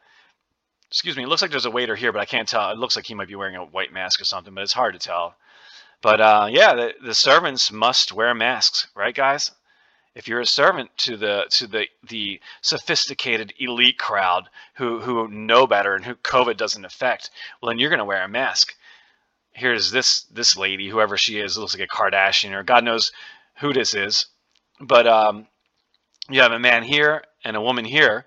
excuse 0.92 1.16
me, 1.16 1.24
it 1.24 1.28
looks 1.28 1.42
like 1.42 1.52
there's 1.52 1.66
a 1.66 1.72
waiter 1.72 1.96
here, 1.96 2.12
but 2.12 2.20
I 2.20 2.26
can't 2.26 2.48
tell. 2.48 2.70
It 2.70 2.78
looks 2.78 2.98
like 2.98 3.06
he 3.06 3.14
might 3.14 3.30
be 3.30 3.36
wearing 3.36 3.56
a 3.56 3.64
white 3.64 3.94
mask 3.94 4.20
or 4.20 4.26
something, 4.26 4.54
but 4.54 4.62
it's 4.62 4.74
hard 4.74 4.94
to 4.94 5.00
tell. 5.00 5.36
But 6.02 6.20
uh, 6.20 6.48
yeah, 6.52 6.76
the, 6.76 6.94
the 7.02 7.14
servants 7.14 7.72
must 7.72 8.12
wear 8.12 8.34
masks, 8.34 8.88
right, 8.94 9.16
guys? 9.16 9.52
If 10.14 10.28
you're 10.28 10.42
a 10.42 10.46
servant 10.46 10.90
to 11.00 11.16
the 11.16 11.46
to 11.52 11.68
the 11.68 11.88
the 12.08 12.42
sophisticated 12.62 13.54
elite 13.60 13.98
crowd 13.98 14.50
who 14.76 15.00
who 15.00 15.28
know 15.30 15.68
better 15.68 15.96
and 15.96 16.04
who 16.04 16.16
COVID 16.16 16.58
doesn't 16.58 16.86
affect, 16.86 17.30
well, 17.62 17.70
then 17.70 17.80
you're 17.80 17.90
going 17.90 18.00
to 18.00 18.06
wear 18.06 18.24
a 18.24 18.28
mask. 18.28 18.74
Here's 19.54 19.92
this 19.92 20.24
this 20.24 20.58
lady, 20.58 20.90
whoever 20.90 21.18
she 21.18 21.40
is, 21.40 21.58
looks 21.58 21.78
like 21.78 21.88
a 21.90 21.96
Kardashian 21.96 22.52
or 22.52 22.64
God 22.64 22.84
knows 22.84 23.12
who 23.60 23.74
this 23.74 23.94
is, 23.94 24.26
but 24.80 25.08
um, 25.08 25.48
you 26.30 26.42
have 26.42 26.52
a 26.52 26.60
man 26.60 26.84
here 26.84 27.24
and 27.44 27.56
a 27.56 27.62
woman 27.62 27.86
here 27.86 28.26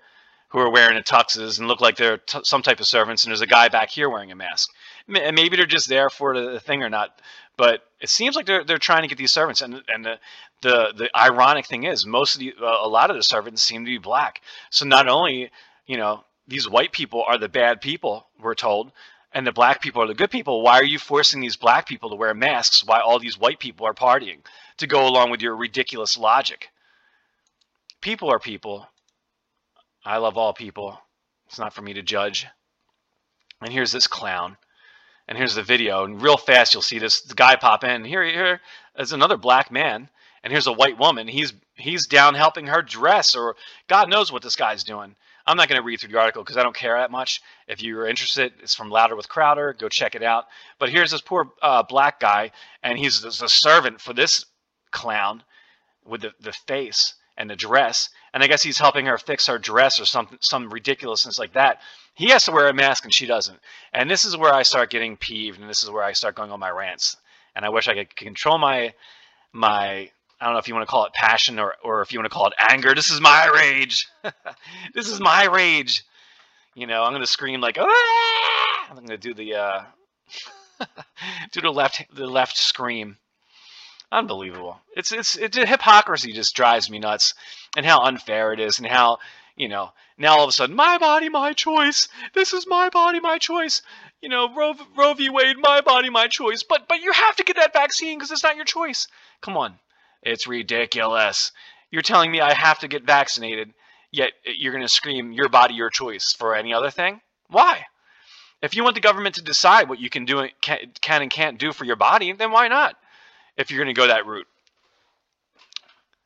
who 0.49 0.59
are 0.59 0.71
wearing 0.71 1.01
tuxes 1.03 1.59
and 1.59 1.67
look 1.67 1.81
like 1.81 1.97
they're 1.97 2.17
t- 2.17 2.39
some 2.43 2.61
type 2.61 2.79
of 2.79 2.87
servants, 2.87 3.23
and 3.23 3.31
there's 3.31 3.41
a 3.41 3.47
guy 3.47 3.67
back 3.67 3.89
here 3.89 4.09
wearing 4.09 4.31
a 4.31 4.35
mask. 4.35 4.69
Maybe 5.07 5.55
they're 5.55 5.65
just 5.65 5.87
there 5.89 6.09
for 6.09 6.39
the 6.39 6.59
thing 6.59 6.81
or 6.81 6.89
not, 6.89 7.21
but 7.57 7.81
it 8.01 8.09
seems 8.09 8.35
like 8.35 8.45
they're 8.45 8.63
they're 8.63 8.77
trying 8.77 9.03
to 9.03 9.07
get 9.07 9.17
these 9.17 9.31
servants. 9.31 9.61
And 9.61 9.81
and 9.87 10.05
the 10.05 10.19
the, 10.61 10.93
the 10.97 11.09
ironic 11.17 11.67
thing 11.67 11.83
is, 11.83 12.05
most 12.05 12.35
of 12.35 12.39
the 12.39 12.53
uh, 12.59 12.77
a 12.81 12.87
lot 12.87 13.11
of 13.11 13.15
the 13.15 13.23
servants 13.23 13.61
seem 13.61 13.85
to 13.85 13.91
be 13.91 13.99
black. 13.99 14.41
So 14.71 14.85
not 14.85 15.07
only 15.07 15.51
you 15.85 15.97
know 15.97 16.23
these 16.47 16.69
white 16.69 16.91
people 16.91 17.23
are 17.27 17.37
the 17.37 17.49
bad 17.49 17.81
people, 17.81 18.27
we're 18.39 18.55
told, 18.55 18.91
and 19.31 19.45
the 19.45 19.51
black 19.51 19.81
people 19.81 20.01
are 20.01 20.07
the 20.07 20.15
good 20.15 20.31
people. 20.31 20.63
Why 20.63 20.79
are 20.79 20.83
you 20.83 20.97
forcing 20.97 21.39
these 21.39 21.57
black 21.57 21.87
people 21.87 22.09
to 22.09 22.15
wear 22.15 22.33
masks 22.33 22.83
while 22.83 23.01
all 23.01 23.19
these 23.19 23.37
white 23.37 23.59
people 23.59 23.85
are 23.85 23.93
partying 23.93 24.39
to 24.77 24.87
go 24.87 25.07
along 25.07 25.29
with 25.29 25.41
your 25.41 25.55
ridiculous 25.55 26.17
logic? 26.17 26.69
People 28.01 28.31
are 28.31 28.39
people, 28.39 28.87
I 30.05 30.17
love 30.17 30.37
all 30.37 30.53
people. 30.53 30.99
It's 31.47 31.57
not 31.57 31.73
for 31.73 31.81
me 31.81 31.93
to 31.93 32.03
judge. 32.03 32.45
And 33.61 33.73
here's 33.73 33.91
this 33.91 34.07
clown. 34.07 34.57
And 35.27 35.37
here's 35.37 35.55
the 35.55 35.63
video. 35.63 36.05
And 36.05 36.21
real 36.21 36.37
fast, 36.37 36.73
you'll 36.73 36.83
see 36.83 36.99
this 36.99 37.21
guy 37.21 37.55
pop 37.55 37.83
in. 37.83 38.05
Here, 38.05 38.23
here 38.23 38.61
is 38.97 39.11
another 39.11 39.37
black 39.37 39.71
man. 39.71 40.09
And 40.43 40.51
here's 40.51 40.67
a 40.67 40.73
white 40.73 40.99
woman. 40.99 41.27
He's 41.27 41.53
he's 41.73 42.05
down 42.05 42.35
helping 42.35 42.67
her 42.67 42.83
dress, 42.83 43.35
or 43.35 43.55
God 43.87 44.09
knows 44.09 44.31
what 44.31 44.43
this 44.43 44.55
guy's 44.55 44.83
doing. 44.83 45.15
I'm 45.47 45.57
not 45.57 45.69
going 45.69 45.79
to 45.79 45.85
read 45.85 45.99
through 45.99 46.11
the 46.11 46.19
article 46.19 46.43
because 46.43 46.57
I 46.57 46.63
don't 46.63 46.75
care 46.75 46.97
that 46.97 47.11
much. 47.11 47.41
If 47.67 47.81
you're 47.81 48.07
interested, 48.07 48.53
it's 48.61 48.75
from 48.75 48.89
Louder 48.89 49.15
with 49.15 49.29
Crowder. 49.29 49.73
Go 49.73 49.89
check 49.89 50.15
it 50.15 50.23
out. 50.23 50.45
But 50.79 50.89
here's 50.89 51.11
this 51.11 51.21
poor 51.21 51.51
uh, 51.61 51.83
black 51.83 52.19
guy, 52.19 52.51
and 52.81 52.97
he's 52.97 53.21
the 53.21 53.31
servant 53.31 54.01
for 54.01 54.13
this 54.13 54.45
clown 54.91 55.43
with 56.05 56.21
the, 56.21 56.33
the 56.39 56.53
face 56.67 57.15
and 57.37 57.49
the 57.49 57.55
dress, 57.55 58.09
and 58.35 58.43
I 58.43 58.47
guess 58.47 58.61
he's 58.61 58.77
helping 58.77 59.05
her 59.05 59.17
fix 59.17 59.47
her 59.47 59.57
dress 59.57 60.01
or 60.01 60.05
some 60.05 60.27
some 60.41 60.69
ridiculousness 60.69 61.39
like 61.39 61.53
that. 61.53 61.79
He 62.15 62.29
has 62.31 62.43
to 62.45 62.51
wear 62.51 62.67
a 62.67 62.73
mask 62.73 63.05
and 63.05 63.13
she 63.13 63.25
doesn't. 63.25 63.57
And 63.93 64.11
this 64.11 64.25
is 64.25 64.35
where 64.35 64.53
I 64.53 64.63
start 64.63 64.89
getting 64.89 65.15
peeved, 65.15 65.59
and 65.59 65.69
this 65.69 65.83
is 65.83 65.89
where 65.89 66.03
I 66.03 66.11
start 66.11 66.35
going 66.35 66.51
on 66.51 66.59
my 66.59 66.69
rants. 66.69 67.15
And 67.55 67.63
I 67.63 67.69
wish 67.69 67.87
I 67.87 67.93
could 67.93 68.13
control 68.13 68.57
my 68.57 68.93
my 69.53 70.11
I 70.41 70.45
don't 70.45 70.53
know 70.53 70.59
if 70.59 70.67
you 70.67 70.75
want 70.75 70.85
to 70.85 70.91
call 70.91 71.05
it 71.05 71.13
passion 71.13 71.59
or 71.59 71.75
or 71.81 72.01
if 72.01 72.11
you 72.11 72.19
want 72.19 72.29
to 72.29 72.33
call 72.33 72.47
it 72.47 72.53
anger. 72.59 72.93
This 72.93 73.09
is 73.09 73.21
my 73.21 73.47
rage. 73.47 74.05
this 74.93 75.09
is 75.09 75.21
my 75.21 75.45
rage. 75.45 76.03
You 76.73 76.87
know, 76.87 77.03
I'm 77.03 77.13
gonna 77.13 77.25
scream 77.25 77.61
like 77.61 77.77
ah! 77.79 78.87
I'm 78.89 78.97
gonna 78.97 79.17
do 79.17 79.33
the 79.33 79.55
uh, 79.55 79.83
do 81.53 81.61
the 81.61 81.71
left 81.71 82.03
the 82.13 82.27
left 82.27 82.57
scream. 82.57 83.17
Unbelievable. 84.11 84.79
It's 84.95 85.11
it's 85.11 85.35
it's 85.35 85.57
hypocrisy 85.57 86.31
just 86.31 86.55
drives 86.55 86.89
me 86.89 86.99
nuts, 86.99 87.33
and 87.75 87.85
how 87.85 88.01
unfair 88.01 88.53
it 88.53 88.59
is, 88.59 88.77
and 88.79 88.87
how 88.87 89.19
you 89.55 89.67
know 89.67 89.91
now 90.17 90.37
all 90.37 90.43
of 90.43 90.49
a 90.49 90.51
sudden 90.51 90.75
my 90.75 90.97
body 90.97 91.29
my 91.29 91.53
choice. 91.53 92.07
This 92.33 92.53
is 92.53 92.67
my 92.67 92.89
body 92.89 93.19
my 93.19 93.37
choice. 93.37 93.81
You 94.21 94.29
know 94.29 94.53
Roe, 94.53 94.75
Roe 94.95 95.13
v. 95.13 95.29
Wade 95.29 95.57
my 95.57 95.81
body 95.81 96.09
my 96.09 96.27
choice. 96.27 96.63
But 96.63 96.87
but 96.87 97.01
you 97.01 97.11
have 97.11 97.35
to 97.37 97.43
get 97.43 97.55
that 97.57 97.73
vaccine 97.73 98.17
because 98.17 98.31
it's 98.31 98.43
not 98.43 98.55
your 98.55 98.65
choice. 98.65 99.07
Come 99.41 99.57
on, 99.57 99.79
it's 100.21 100.47
ridiculous. 100.47 101.51
You're 101.91 102.01
telling 102.01 102.31
me 102.31 102.41
I 102.41 102.53
have 102.53 102.79
to 102.79 102.87
get 102.87 103.03
vaccinated, 103.03 103.73
yet 104.11 104.33
uh, 104.47 104.51
you're 104.57 104.73
going 104.73 104.81
to 104.81 104.89
scream 104.89 105.31
your 105.31 105.49
body 105.49 105.73
your 105.73 105.89
choice 105.89 106.33
for 106.33 106.55
any 106.55 106.73
other 106.73 106.91
thing? 106.91 107.21
Why? 107.47 107.85
If 108.61 108.75
you 108.75 108.83
want 108.83 108.95
the 108.95 109.01
government 109.01 109.35
to 109.35 109.43
decide 109.43 109.89
what 109.89 109.99
you 109.99 110.09
can 110.09 110.25
do 110.25 110.47
can, 110.61 110.77
can 111.01 111.21
and 111.21 111.31
can't 111.31 111.59
do 111.59 111.71
for 111.71 111.85
your 111.85 111.95
body, 111.95 112.31
then 112.31 112.51
why 112.51 112.67
not? 112.67 112.95
If 113.57 113.71
you're 113.71 113.83
going 113.83 113.93
to 113.93 113.99
go 113.99 114.07
that 114.07 114.25
route. 114.25 114.47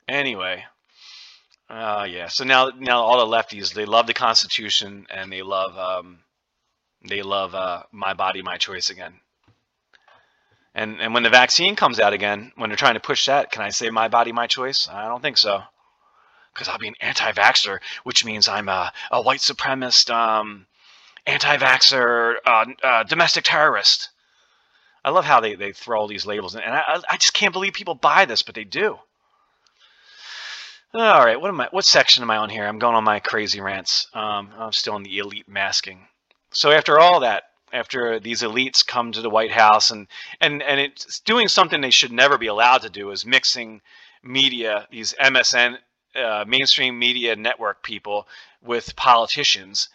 Anyway, 0.08 0.64
uh, 1.68 2.06
yeah. 2.08 2.28
So 2.28 2.44
now, 2.44 2.70
now 2.76 3.02
all 3.02 3.24
the 3.24 3.36
lefties 3.36 3.72
they 3.72 3.84
love 3.84 4.06
the 4.06 4.14
Constitution 4.14 5.06
and 5.08 5.32
they 5.32 5.42
love 5.42 5.78
um, 5.78 6.18
they 7.08 7.22
love 7.22 7.54
uh, 7.54 7.84
my 7.92 8.14
body, 8.14 8.42
my 8.42 8.56
choice 8.56 8.90
again. 8.90 9.14
And 10.74 11.00
and 11.00 11.14
when 11.14 11.22
the 11.22 11.30
vaccine 11.30 11.76
comes 11.76 12.00
out 12.00 12.12
again, 12.12 12.52
when 12.56 12.70
they're 12.70 12.76
trying 12.76 12.94
to 12.94 13.00
push 13.00 13.26
that, 13.26 13.50
can 13.52 13.62
I 13.62 13.70
say 13.70 13.90
my 13.90 14.08
body, 14.08 14.32
my 14.32 14.46
choice? 14.46 14.88
I 14.88 15.06
don't 15.06 15.22
think 15.22 15.38
so, 15.38 15.62
because 16.52 16.68
I'll 16.68 16.78
be 16.78 16.88
an 16.88 16.94
anti-vaxxer, 17.00 17.78
which 18.04 18.24
means 18.24 18.48
I'm 18.48 18.68
a, 18.68 18.92
a 19.10 19.22
white 19.22 19.40
supremacist, 19.40 20.10
um, 20.10 20.66
anti-vaxxer, 21.26 22.34
uh, 22.46 22.64
uh, 22.82 23.02
domestic 23.04 23.44
terrorist. 23.44 24.10
I 25.04 25.10
love 25.10 25.24
how 25.24 25.40
they, 25.40 25.54
they 25.54 25.72
throw 25.72 26.00
all 26.00 26.08
these 26.08 26.26
labels 26.26 26.54
in, 26.54 26.60
and 26.60 26.74
I, 26.74 27.00
I 27.10 27.16
just 27.16 27.32
can't 27.32 27.52
believe 27.52 27.72
people 27.72 27.94
buy 27.94 28.24
this, 28.24 28.42
but 28.42 28.54
they 28.54 28.64
do. 28.64 28.98
All 30.92 31.24
right, 31.24 31.40
what 31.40 31.48
am 31.48 31.60
I? 31.60 31.68
What 31.70 31.84
section 31.84 32.22
am 32.24 32.30
I 32.30 32.38
on 32.38 32.50
here? 32.50 32.66
I'm 32.66 32.80
going 32.80 32.96
on 32.96 33.04
my 33.04 33.20
crazy 33.20 33.60
rants. 33.60 34.08
Um, 34.12 34.50
I'm 34.58 34.72
still 34.72 34.96
in 34.96 35.04
the 35.04 35.18
elite 35.18 35.48
masking. 35.48 36.08
So 36.52 36.72
after 36.72 36.98
all 36.98 37.20
that, 37.20 37.44
after 37.72 38.18
these 38.18 38.42
elites 38.42 38.84
come 38.84 39.12
to 39.12 39.22
the 39.22 39.30
White 39.30 39.52
House 39.52 39.92
and 39.92 40.08
and 40.40 40.62
and 40.62 40.80
it's 40.80 41.20
doing 41.20 41.46
something 41.46 41.80
they 41.80 41.90
should 41.90 42.10
never 42.10 42.38
be 42.38 42.48
allowed 42.48 42.82
to 42.82 42.90
do 42.90 43.12
is 43.12 43.24
mixing 43.24 43.82
media, 44.22 44.88
these 44.90 45.14
MSN 45.14 45.78
uh, 46.16 46.44
mainstream 46.46 46.98
media 46.98 47.36
network 47.36 47.82
people 47.82 48.26
with 48.60 48.96
politicians. 48.96 49.88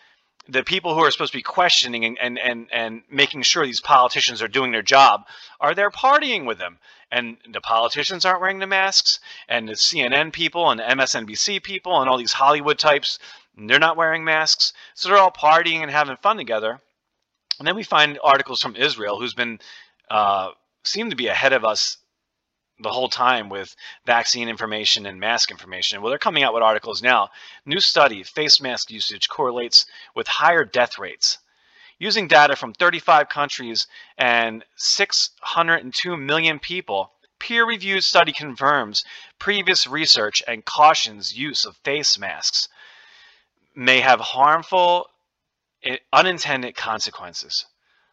The 0.48 0.64
people 0.64 0.94
who 0.94 1.02
are 1.02 1.12
supposed 1.12 1.32
to 1.32 1.38
be 1.38 1.44
questioning 1.44 2.06
and, 2.06 2.18
and, 2.20 2.38
and, 2.40 2.68
and 2.72 3.02
making 3.10 3.42
sure 3.42 3.66
these 3.66 3.82
politicians 3.82 4.42
are 4.42 4.48
doing 4.48 4.72
their 4.72 4.82
job 4.82 5.26
are 5.60 5.74
there 5.74 5.90
partying 5.90 6.46
with 6.46 6.60
them. 6.60 6.78
And 7.12 7.38
the 7.52 7.62
politicians 7.62 8.26
aren't 8.26 8.42
wearing 8.42 8.60
the 8.60 8.68
masks, 8.68 9.20
and 9.48 9.70
the 9.70 9.74
CNN 9.74 10.34
people 10.34 10.70
and 10.72 10.82
MSNBC 10.82 11.64
people 11.64 12.02
and 12.02 12.10
all 12.10 12.18
these 12.18 12.34
Hollywood 12.34 12.80
types, 12.80 13.20
they're 13.56 13.80
not 13.80 13.96
wearing 13.96 14.24
masks. 14.24 14.74
So 14.96 15.10
they're 15.10 15.18
all 15.18 15.32
partying 15.32 15.82
and 15.82 15.92
having 15.92 16.18
fun 16.18 16.38
together. 16.38 16.82
And 17.60 17.68
then 17.68 17.76
we 17.76 17.84
find 17.84 18.20
articles 18.24 18.60
from 18.62 18.76
Israel, 18.76 19.20
who's 19.20 19.34
been 19.34 19.60
uh, 20.10 20.50
seem 20.84 21.10
to 21.10 21.16
be 21.16 21.28
ahead 21.28 21.54
of 21.54 21.64
us 21.64 21.98
the 22.80 22.92
whole 22.92 23.10
time 23.10 23.50
with 23.50 23.76
vaccine 24.06 24.50
information 24.50 25.06
and 25.06 25.20
mask 25.20 25.52
information. 25.52 26.02
Well, 26.02 26.10
they're 26.10 26.20
coming 26.20 26.44
out 26.44 26.54
with 26.54 26.64
articles 26.64 27.02
now. 27.02 27.30
New 27.66 27.80
study: 27.80 28.24
face 28.24 28.60
mask 28.60 28.92
usage 28.92 29.30
correlates 29.30 29.86
with 30.14 30.28
higher 30.28 30.66
death 30.66 31.00
rates. 31.00 31.38
Using 31.98 32.28
data 32.28 32.56
from 32.58 32.74
35 32.74 33.30
countries 33.30 33.88
and 34.18 34.66
602 34.76 36.18
million 36.18 36.60
people, 36.60 37.14
peer-reviewed 37.40 38.04
study 38.04 38.34
confirms 38.34 39.06
previous 39.40 39.88
research 39.88 40.44
and 40.46 40.66
cautions 40.66 41.38
use 41.38 41.64
of 41.66 41.78
face 41.78 42.18
masks 42.18 42.68
may 43.76 44.02
have 44.02 44.20
harmful 44.20 45.10
eh, 45.84 45.98
unintended 46.12 46.76
consequences. 46.76 47.66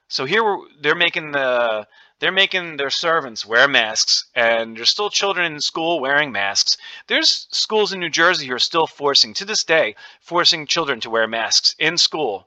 So 0.08 0.26
here 0.26 0.58
they're 0.80 0.94
making 0.94 1.32
the 1.32 1.86
they're 2.22 2.30
making 2.30 2.76
their 2.76 2.88
servants 2.88 3.44
wear 3.44 3.66
masks, 3.66 4.26
and 4.32 4.76
there's 4.76 4.90
still 4.90 5.10
children 5.10 5.54
in 5.54 5.60
school 5.60 5.98
wearing 5.98 6.30
masks. 6.30 6.76
There's 7.08 7.48
schools 7.50 7.92
in 7.92 7.98
New 7.98 8.10
Jersey 8.10 8.46
who 8.46 8.54
are 8.54 8.60
still 8.60 8.86
forcing, 8.86 9.34
to 9.34 9.44
this 9.44 9.64
day, 9.64 9.96
forcing 10.20 10.68
children 10.68 11.00
to 11.00 11.10
wear 11.10 11.26
masks 11.26 11.74
in 11.80 11.98
school 11.98 12.46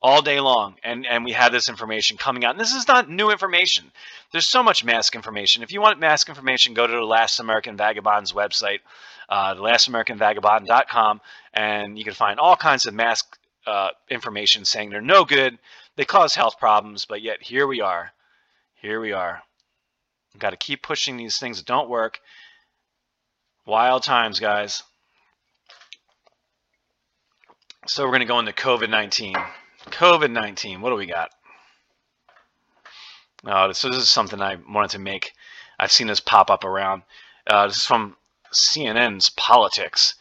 all 0.00 0.22
day 0.22 0.38
long. 0.38 0.76
And 0.84 1.04
and 1.04 1.24
we 1.24 1.32
have 1.32 1.50
this 1.50 1.68
information 1.68 2.16
coming 2.16 2.44
out. 2.44 2.52
And 2.52 2.60
this 2.60 2.76
is 2.76 2.86
not 2.86 3.10
new 3.10 3.32
information. 3.32 3.90
There's 4.30 4.46
so 4.46 4.62
much 4.62 4.84
mask 4.84 5.16
information. 5.16 5.64
If 5.64 5.72
you 5.72 5.80
want 5.80 5.98
mask 5.98 6.28
information, 6.28 6.72
go 6.72 6.86
to 6.86 6.92
the 6.92 7.02
Last 7.02 7.40
American 7.40 7.76
Vagabonds 7.76 8.32
website, 8.32 8.82
uh, 9.28 9.56
thelastamericanvagabond.com, 9.56 11.20
and 11.52 11.98
you 11.98 12.04
can 12.04 12.14
find 12.14 12.38
all 12.38 12.54
kinds 12.54 12.86
of 12.86 12.94
mask 12.94 13.36
uh, 13.66 13.88
information 14.08 14.64
saying 14.64 14.90
they're 14.90 15.00
no 15.00 15.24
good, 15.24 15.58
they 15.96 16.04
cause 16.04 16.36
health 16.36 16.60
problems, 16.60 17.04
but 17.04 17.20
yet 17.20 17.42
here 17.42 17.66
we 17.66 17.80
are. 17.80 18.12
Here 18.82 19.00
we 19.00 19.12
are. 19.12 19.44
Got 20.36 20.50
to 20.50 20.56
keep 20.56 20.82
pushing 20.82 21.16
these 21.16 21.38
things 21.38 21.58
that 21.58 21.66
don't 21.66 21.88
work. 21.88 22.18
Wild 23.64 24.02
times, 24.02 24.40
guys. 24.40 24.82
So 27.86 28.02
we're 28.02 28.10
going 28.10 28.20
to 28.20 28.26
go 28.26 28.40
into 28.40 28.52
COVID 28.52 28.90
19. 28.90 29.36
COVID 29.86 30.32
19. 30.32 30.80
What 30.80 30.90
do 30.90 30.96
we 30.96 31.06
got? 31.06 31.30
Oh, 33.46 33.70
so 33.70 33.88
this 33.88 33.98
is 33.98 34.10
something 34.10 34.42
I 34.42 34.56
wanted 34.68 34.90
to 34.90 34.98
make. 34.98 35.32
I've 35.78 35.92
seen 35.92 36.08
this 36.08 36.18
pop 36.18 36.50
up 36.50 36.64
around. 36.64 37.02
Uh, 37.46 37.68
this 37.68 37.76
is 37.76 37.86
from 37.86 38.16
CNN's 38.52 39.30
Politics. 39.30 40.16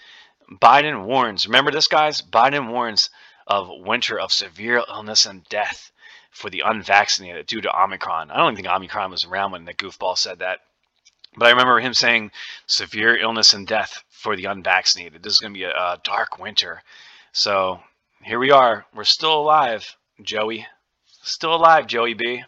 Biden 0.52 1.06
warns. 1.06 1.48
Remember 1.48 1.72
this, 1.72 1.88
guys? 1.88 2.22
Biden 2.22 2.70
warns 2.72 3.10
of 3.48 3.70
winter 3.72 4.20
of 4.20 4.32
severe 4.32 4.84
illness 4.88 5.26
and 5.26 5.50
death 5.50 5.92
for 6.32 6.50
the 6.50 6.62
unvaccinated 6.62 7.46
due 7.46 7.62
to 7.62 7.82
Omicron. 7.82 8.32
I 8.32 8.38
don't 8.38 8.56
think 8.56 8.68
Omicron 8.68 9.12
was 9.12 9.26
around 9.26 9.52
when 9.52 9.66
the 9.66 9.74
goofball 9.74 10.18
said 10.18 10.40
that. 10.40 10.60
But 11.38 11.48
I 11.48 11.52
remember 11.52 11.80
him 11.80 11.94
saying 11.94 12.32
severe 12.66 13.16
illness 13.16 13.54
and 13.54 13.68
death 13.68 14.04
for 14.10 14.36
the 14.36 14.46
unvaccinated. 14.46 15.24
This 15.24 15.34
is 15.34 15.40
going 15.40 15.54
to 15.54 15.58
be 15.58 15.64
a, 15.64 15.72
a 15.72 16.02
dark 16.04 16.40
winter. 16.40 16.82
So 17.32 17.82
here 18.24 18.40
we 18.40 18.52
are. 18.52 18.86
We're 18.94 19.04
still 19.04 19.40
alive, 19.40 19.96
Joey. 20.22 20.68
Still 21.24 21.56
alive, 21.56 21.88
Joey 21.88 22.14
B. 22.14 22.44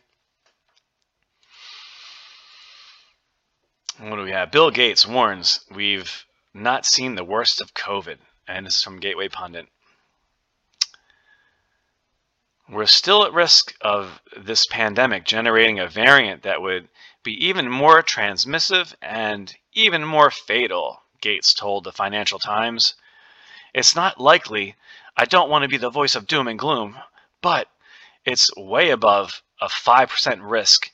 What 4.00 4.16
do 4.16 4.24
we 4.24 4.32
have? 4.32 4.52
Bill 4.52 4.72
Gates 4.72 5.06
warns 5.06 5.64
we've 5.72 6.26
not 6.54 6.86
seen 6.86 7.16
the 7.16 7.24
worst 7.24 7.62
of 7.62 7.74
COVID. 7.74 8.18
And 8.48 8.66
this 8.66 8.78
is 8.78 8.84
from 8.84 9.00
Gateway 9.00 9.30
Pundit. 9.30 9.68
We're 12.70 12.86
still 12.86 13.26
at 13.26 13.34
risk 13.34 13.76
of 13.82 14.22
this 14.38 14.66
pandemic 14.66 15.26
generating 15.26 15.80
a 15.80 15.88
variant 15.88 16.44
that 16.44 16.62
would 16.62 16.88
be 17.22 17.34
even 17.46 17.70
more 17.70 18.02
transmissive 18.02 18.96
and 19.02 19.54
even 19.74 20.06
more 20.06 20.32
fatal, 20.32 21.04
Gates 21.20 21.54
told 21.54 21.84
the 21.84 21.92
Financial 21.92 22.40
Times. 22.40 22.96
It's 23.74 23.96
not 23.96 24.20
likely. 24.20 24.76
I 25.18 25.26
don't 25.26 25.50
want 25.50 25.64
to 25.64 25.70
be 25.70 25.78
the 25.78 25.90
voice 25.90 26.16
of 26.16 26.26
doom 26.26 26.48
and 26.48 26.58
gloom, 26.58 26.98
but 27.42 27.68
it's 28.26 28.50
way 28.56 28.92
above 28.92 29.44
a 29.60 29.68
5% 29.68 30.40
risk 30.42 30.90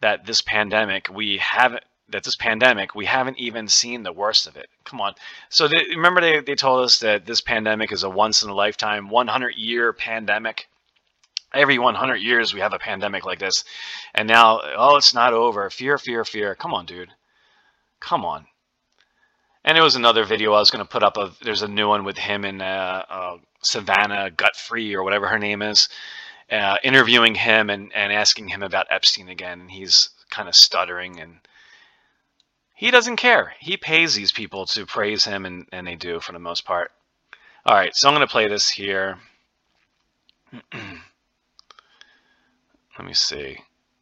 that 0.00 0.26
this 0.26 0.40
pandemic 0.40 1.08
we 1.08 1.38
haven't 1.38 1.84
that 2.10 2.24
this 2.24 2.36
pandemic 2.36 2.94
we 2.94 3.04
haven't 3.04 3.38
even 3.38 3.68
seen 3.68 4.02
the 4.02 4.12
worst 4.12 4.46
of 4.46 4.56
it 4.56 4.70
come 4.84 5.00
on 5.00 5.14
so 5.50 5.68
they, 5.68 5.84
remember 5.90 6.20
they, 6.20 6.40
they 6.40 6.54
told 6.54 6.84
us 6.84 7.00
that 7.00 7.26
this 7.26 7.40
pandemic 7.40 7.92
is 7.92 8.02
a 8.02 8.08
once 8.08 8.42
in 8.42 8.48
a 8.48 8.54
lifetime 8.54 9.10
100 9.10 9.54
year 9.56 9.92
pandemic 9.92 10.68
every 11.52 11.78
100 11.78 12.16
years 12.16 12.52
we 12.52 12.60
have 12.60 12.72
a 12.72 12.78
pandemic 12.78 13.24
like 13.24 13.38
this 13.38 13.64
and 14.14 14.28
now 14.28 14.60
oh 14.76 14.96
it's 14.96 15.14
not 15.14 15.32
over. 15.32 15.70
Fear 15.70 15.98
fear 15.98 16.24
fear. 16.24 16.54
Come 16.54 16.74
on 16.74 16.86
dude. 16.86 17.10
Come 18.00 18.24
on. 18.24 18.46
And 19.64 19.76
there 19.76 19.84
was 19.84 19.96
another 19.96 20.24
video 20.24 20.52
i 20.52 20.58
was 20.58 20.70
going 20.70 20.84
to 20.84 20.90
put 20.90 21.02
up 21.02 21.16
of 21.16 21.38
there's 21.42 21.62
a 21.62 21.68
new 21.68 21.88
one 21.88 22.04
with 22.04 22.18
him 22.18 22.44
and 22.44 22.62
uh, 22.62 23.04
uh, 23.08 23.36
savannah 23.62 24.30
Guthrie 24.30 24.94
or 24.94 25.02
whatever 25.02 25.28
her 25.28 25.38
name 25.38 25.62
is 25.62 25.88
uh, 26.50 26.76
interviewing 26.82 27.34
him 27.34 27.68
and, 27.68 27.92
and 27.94 28.12
asking 28.12 28.48
him 28.48 28.62
about 28.62 28.86
epstein 28.90 29.28
again 29.28 29.60
and 29.60 29.70
he's 29.70 30.10
kind 30.30 30.48
of 30.48 30.54
stuttering 30.54 31.20
and 31.20 31.40
he 32.74 32.92
doesn't 32.92 33.16
care. 33.16 33.54
He 33.58 33.76
pays 33.76 34.14
these 34.14 34.30
people 34.30 34.64
to 34.66 34.86
praise 34.86 35.24
him 35.24 35.44
and, 35.44 35.66
and 35.72 35.84
they 35.84 35.96
do 35.96 36.20
for 36.20 36.30
the 36.30 36.38
most 36.38 36.64
part. 36.64 36.92
All 37.66 37.74
right 37.74 37.94
so 37.94 38.08
i'm 38.08 38.14
going 38.14 38.26
to 38.26 38.30
play 38.30 38.48
this 38.48 38.70
here 38.70 39.18
Let 42.98 43.06
me 43.06 43.14
see. 43.14 43.58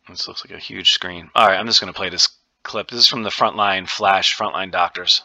This 0.08 0.26
looks 0.26 0.42
like 0.42 0.56
a 0.56 0.58
huge 0.58 0.92
screen. 0.92 1.30
All 1.34 1.46
right, 1.46 1.58
I'm 1.58 1.66
just 1.66 1.80
going 1.80 1.92
to 1.92 1.96
play 1.96 2.08
this 2.08 2.28
clip. 2.62 2.88
This 2.88 3.00
is 3.00 3.06
from 3.06 3.24
the 3.24 3.30
Frontline 3.30 3.86
Flash 3.86 4.36
Frontline 4.36 4.72
Doctors. 4.72 5.22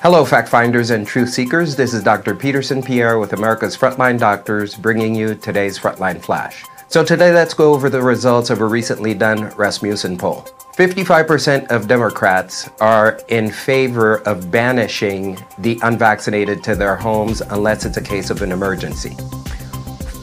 Hello, 0.00 0.24
fact 0.24 0.48
finders 0.48 0.90
and 0.90 1.06
truth 1.06 1.28
seekers. 1.28 1.76
This 1.76 1.92
is 1.92 2.02
Dr. 2.02 2.34
Peterson 2.34 2.82
Pierre 2.82 3.18
with 3.18 3.34
America's 3.34 3.76
Frontline 3.76 4.18
Doctors 4.18 4.74
bringing 4.74 5.14
you 5.14 5.34
today's 5.34 5.78
Frontline 5.78 6.20
Flash. 6.22 6.64
So, 6.92 7.02
today 7.02 7.32
let's 7.32 7.54
go 7.54 7.72
over 7.72 7.88
the 7.88 8.02
results 8.02 8.50
of 8.50 8.60
a 8.60 8.66
recently 8.66 9.14
done 9.14 9.48
Rasmussen 9.56 10.18
poll. 10.18 10.42
55% 10.76 11.70
of 11.70 11.88
Democrats 11.88 12.68
are 12.82 13.18
in 13.28 13.50
favor 13.50 14.18
of 14.28 14.50
banishing 14.50 15.38
the 15.56 15.80
unvaccinated 15.84 16.62
to 16.64 16.76
their 16.76 16.94
homes 16.94 17.40
unless 17.40 17.86
it's 17.86 17.96
a 17.96 18.02
case 18.02 18.28
of 18.28 18.42
an 18.42 18.52
emergency. 18.52 19.16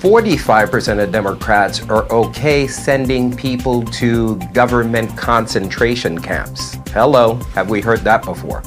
45% 0.03 1.03
of 1.03 1.11
Democrats 1.11 1.81
are 1.89 2.07
okay 2.11 2.67
sending 2.67 3.35
people 3.35 3.83
to 3.85 4.37
government 4.53 5.17
concentration 5.17 6.21
camps. 6.21 6.77
Hello, 6.89 7.33
have 7.55 7.71
we 7.71 7.81
heard 7.81 8.01
that 8.01 8.23
before? 8.23 8.61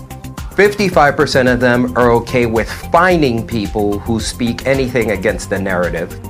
55% 0.56 1.52
of 1.52 1.60
them 1.60 1.96
are 1.96 2.10
okay 2.10 2.46
with 2.46 2.68
fining 2.90 3.46
people 3.46 4.00
who 4.00 4.18
speak 4.18 4.66
anything 4.66 5.12
against 5.12 5.50
the 5.50 5.58
narrative, 5.60 6.20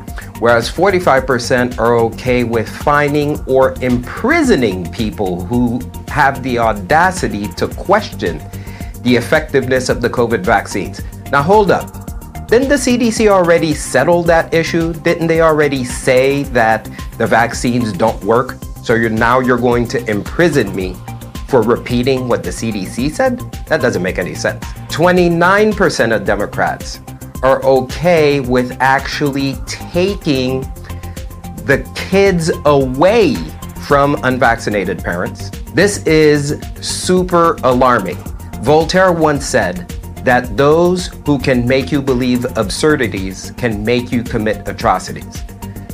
whereas 0.42 0.68
45% 0.68 1.78
are 1.78 1.94
okay 1.94 2.42
with 2.42 2.68
fining 2.68 3.38
or 3.44 3.76
imprisoning 3.80 4.90
people 4.90 5.44
who 5.44 5.80
have 6.08 6.42
the 6.42 6.58
audacity 6.58 7.46
to 7.46 7.68
question 7.68 8.38
the 9.02 9.14
effectiveness 9.14 9.88
of 9.88 10.02
the 10.02 10.10
COVID 10.10 10.40
vaccines. 10.40 11.00
Now, 11.30 11.42
hold 11.42 11.70
up. 11.70 11.86
Didn't 12.48 12.70
the 12.70 12.74
CDC 12.74 13.28
already 13.28 13.72
settle 13.72 14.24
that 14.24 14.52
issue? 14.52 14.92
Didn't 14.92 15.28
they 15.28 15.42
already 15.42 15.84
say 15.84 16.42
that 16.58 16.90
the 17.18 17.26
vaccines 17.26 17.92
don't 17.92 18.22
work? 18.24 18.58
So 18.82 18.94
you're 18.94 19.10
now 19.10 19.38
you're 19.38 19.56
going 19.56 19.86
to 19.94 20.10
imprison 20.10 20.74
me 20.74 20.96
for 21.46 21.62
repeating 21.62 22.26
what 22.26 22.42
the 22.42 22.50
CDC 22.50 23.12
said? 23.12 23.38
That 23.68 23.80
doesn't 23.80 24.02
make 24.02 24.18
any 24.18 24.34
sense. 24.34 24.64
29% 24.90 26.16
of 26.16 26.24
Democrats 26.24 26.98
are 27.42 27.64
okay 27.64 28.40
with 28.40 28.76
actually 28.80 29.54
taking 29.66 30.60
the 31.64 31.88
kids 31.94 32.50
away 32.64 33.34
from 33.86 34.16
unvaccinated 34.24 35.02
parents. 35.02 35.50
This 35.74 36.06
is 36.06 36.60
super 36.80 37.54
alarming. 37.64 38.16
Voltaire 38.62 39.12
once 39.12 39.44
said 39.44 39.88
that 40.24 40.56
those 40.56 41.08
who 41.26 41.38
can 41.38 41.66
make 41.66 41.90
you 41.90 42.00
believe 42.00 42.44
absurdities 42.56 43.52
can 43.56 43.84
make 43.84 44.12
you 44.12 44.22
commit 44.22 44.68
atrocities. 44.68 45.42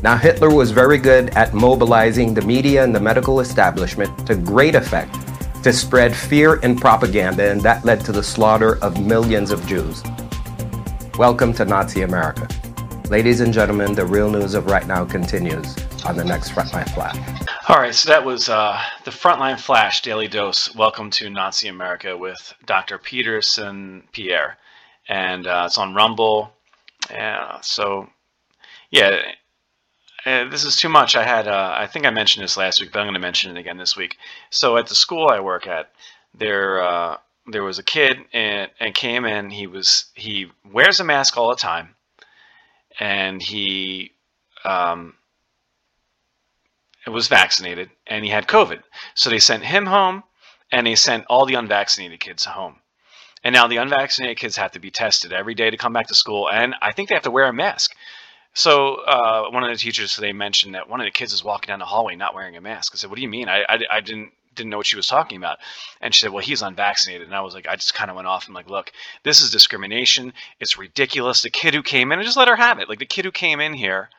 Now, 0.03 0.17
Hitler 0.17 0.55
was 0.55 0.71
very 0.71 0.99
good 0.99 1.31
at 1.31 1.55
mobilizing 1.55 2.35
the 2.35 2.43
media 2.43 2.85
and 2.85 2.95
the 2.95 3.01
medical 3.01 3.41
establishment 3.41 4.27
to 4.27 4.37
great 4.37 4.75
effect 4.75 5.15
to 5.65 5.73
spread 5.73 6.15
fear 6.15 6.61
and 6.63 6.81
propaganda, 6.81 7.51
and 7.51 7.61
that 7.63 7.85
led 7.85 8.05
to 8.05 8.13
the 8.13 8.23
slaughter 8.23 8.77
of 8.83 9.05
millions 9.05 9.51
of 9.51 9.67
Jews. 9.67 10.03
Welcome 11.19 11.53
to 11.55 11.65
Nazi 11.65 12.03
America. 12.03 12.47
Ladies 13.11 13.41
and 13.41 13.53
gentlemen, 13.53 13.93
the 13.93 14.07
real 14.07 14.31
news 14.31 14.55
of 14.55 14.67
right 14.67 14.87
now 14.87 15.05
continues 15.05 15.77
on 16.05 16.17
the 16.17 16.23
next 16.23 16.53
Frontline 16.53 16.89
Flash. 16.95 17.17
All 17.69 17.75
right, 17.75 17.93
so 17.93 18.09
that 18.09 18.25
was 18.25 18.49
uh, 18.49 18.81
the 19.03 19.11
Frontline 19.11 19.59
Flash 19.59 20.01
Daily 20.03 20.29
Dose. 20.29 20.73
Welcome 20.77 21.11
to 21.11 21.29
Nazi 21.29 21.67
America 21.67 22.17
with 22.17 22.55
Dr. 22.67 22.99
Peterson 22.99 24.05
Pierre. 24.13 24.59
And 25.09 25.49
uh, 25.49 25.65
it's 25.67 25.77
on 25.77 25.93
Rumble. 25.93 26.53
Yeah, 27.11 27.61
so, 27.63 28.09
yeah, 28.93 29.21
uh, 30.25 30.49
this 30.49 30.63
is 30.63 30.77
too 30.77 30.89
much. 30.89 31.17
I 31.17 31.25
had, 31.25 31.49
uh, 31.49 31.75
I 31.77 31.89
think 31.89 32.07
I 32.07 32.11
mentioned 32.11 32.45
this 32.45 32.57
last 32.57 32.81
week, 32.81 32.93
but 32.93 33.01
I'm 33.01 33.07
going 33.07 33.15
to 33.15 33.19
mention 33.19 33.57
it 33.57 33.59
again 33.59 33.77
this 33.77 33.97
week. 33.97 34.19
So 34.51 34.77
at 34.77 34.87
the 34.87 34.95
school 34.95 35.27
I 35.27 35.41
work 35.41 35.67
at, 35.67 35.91
there, 36.33 36.81
uh, 36.81 37.17
there 37.51 37.63
was 37.63 37.79
a 37.79 37.83
kid 37.83 38.19
and, 38.33 38.71
and 38.79 38.95
came 38.95 39.25
in. 39.25 39.51
He 39.51 39.67
was, 39.67 40.07
he 40.15 40.51
wears 40.71 41.01
a 41.01 41.05
mask 41.05 41.37
all 41.37 41.51
the 41.51 41.57
time, 41.57 41.95
and 43.01 43.43
he, 43.43 44.13
um, 44.65 45.15
was 47.09 47.29
vaccinated 47.29 47.91
and 48.07 48.25
he 48.25 48.31
had 48.31 48.47
COVID. 48.47 48.83
So 49.15 49.31
they 49.31 49.39
sent 49.39 49.65
him 49.65 49.87
home 49.87 50.23
and 50.71 50.87
they 50.87 50.95
sent 50.95 51.25
all 51.29 51.47
the 51.47 51.55
unvaccinated 51.55 52.21
kids 52.21 52.45
home. 52.45 52.77
And 53.45 53.53
now 53.53 53.67
the 53.67 53.77
unvaccinated 53.77 54.39
kids 54.39 54.57
have 54.57 54.73
to 54.73 54.81
be 54.81 54.91
tested 54.91 55.33
every 55.33 55.55
day 55.55 55.71
to 55.71 55.77
come 55.77 55.93
back 55.93 56.09
to 56.09 56.15
school. 56.15 56.51
And 56.51 56.75
I 56.83 56.93
think 56.93 57.09
they 57.09 57.15
have 57.15 57.25
to 57.25 57.31
wear 57.31 57.47
a 57.47 57.53
mask. 57.53 57.95
So 58.55 58.97
uh, 58.97 59.51
one 59.51 59.63
of 59.63 59.71
the 59.71 59.77
teachers 59.77 60.15
today 60.15 60.33
mentioned 60.33 60.75
that 60.75 60.89
one 60.89 61.01
of 61.01 61.05
the 61.05 61.13
kids 61.13 61.33
is 61.33 61.45
walking 61.45 61.69
down 61.69 61.79
the 61.79 61.85
hallway 61.85 62.17
not 62.17 62.35
wearing 62.35 62.57
a 62.57 62.61
mask. 62.61 62.93
I 62.95 62.97
said, 62.97 63.09
"What 63.09 63.17
do 63.17 63.23
you 63.23 63.29
mean? 63.29 63.49
I, 63.49 63.63
I, 63.69 63.79
I 63.91 64.01
didn't 64.01 64.33
didn't 64.59 64.71
know 64.71 64.77
what 64.77 64.87
she 64.87 64.97
was 64.97 65.07
talking 65.07 65.39
about." 65.39 65.59
And 66.01 66.15
she 66.15 66.21
said, 66.21 66.31
"Well, 66.31 66.45
he's 66.45 66.63
unvaccinated." 66.63 67.27
And 67.27 67.35
I 67.37 67.41
was 67.41 67.55
like, 67.55 67.67
I 67.67 67.77
just 67.77 67.95
kind 67.95 68.11
of 68.11 68.17
went 68.17 68.29
off 68.29 68.47
and 68.47 68.55
like, 68.55 68.69
"Look, 68.69 68.93
this 69.23 69.41
is 69.41 69.51
discrimination. 69.51 70.33
It's 70.61 70.77
ridiculous. 70.77 71.43
The 71.43 71.51
kid 71.51 71.75
who 71.75 71.83
came 71.83 72.13
in, 72.13 72.19
and 72.19 72.27
just 72.27 72.37
let 72.37 72.49
her 72.49 72.57
have 72.57 72.79
it. 72.79 72.89
Like 72.89 72.99
the 72.99 73.07
kid 73.07 73.25
who 73.25 73.33
came 73.33 73.61
in 73.61 73.73
here 73.73 74.11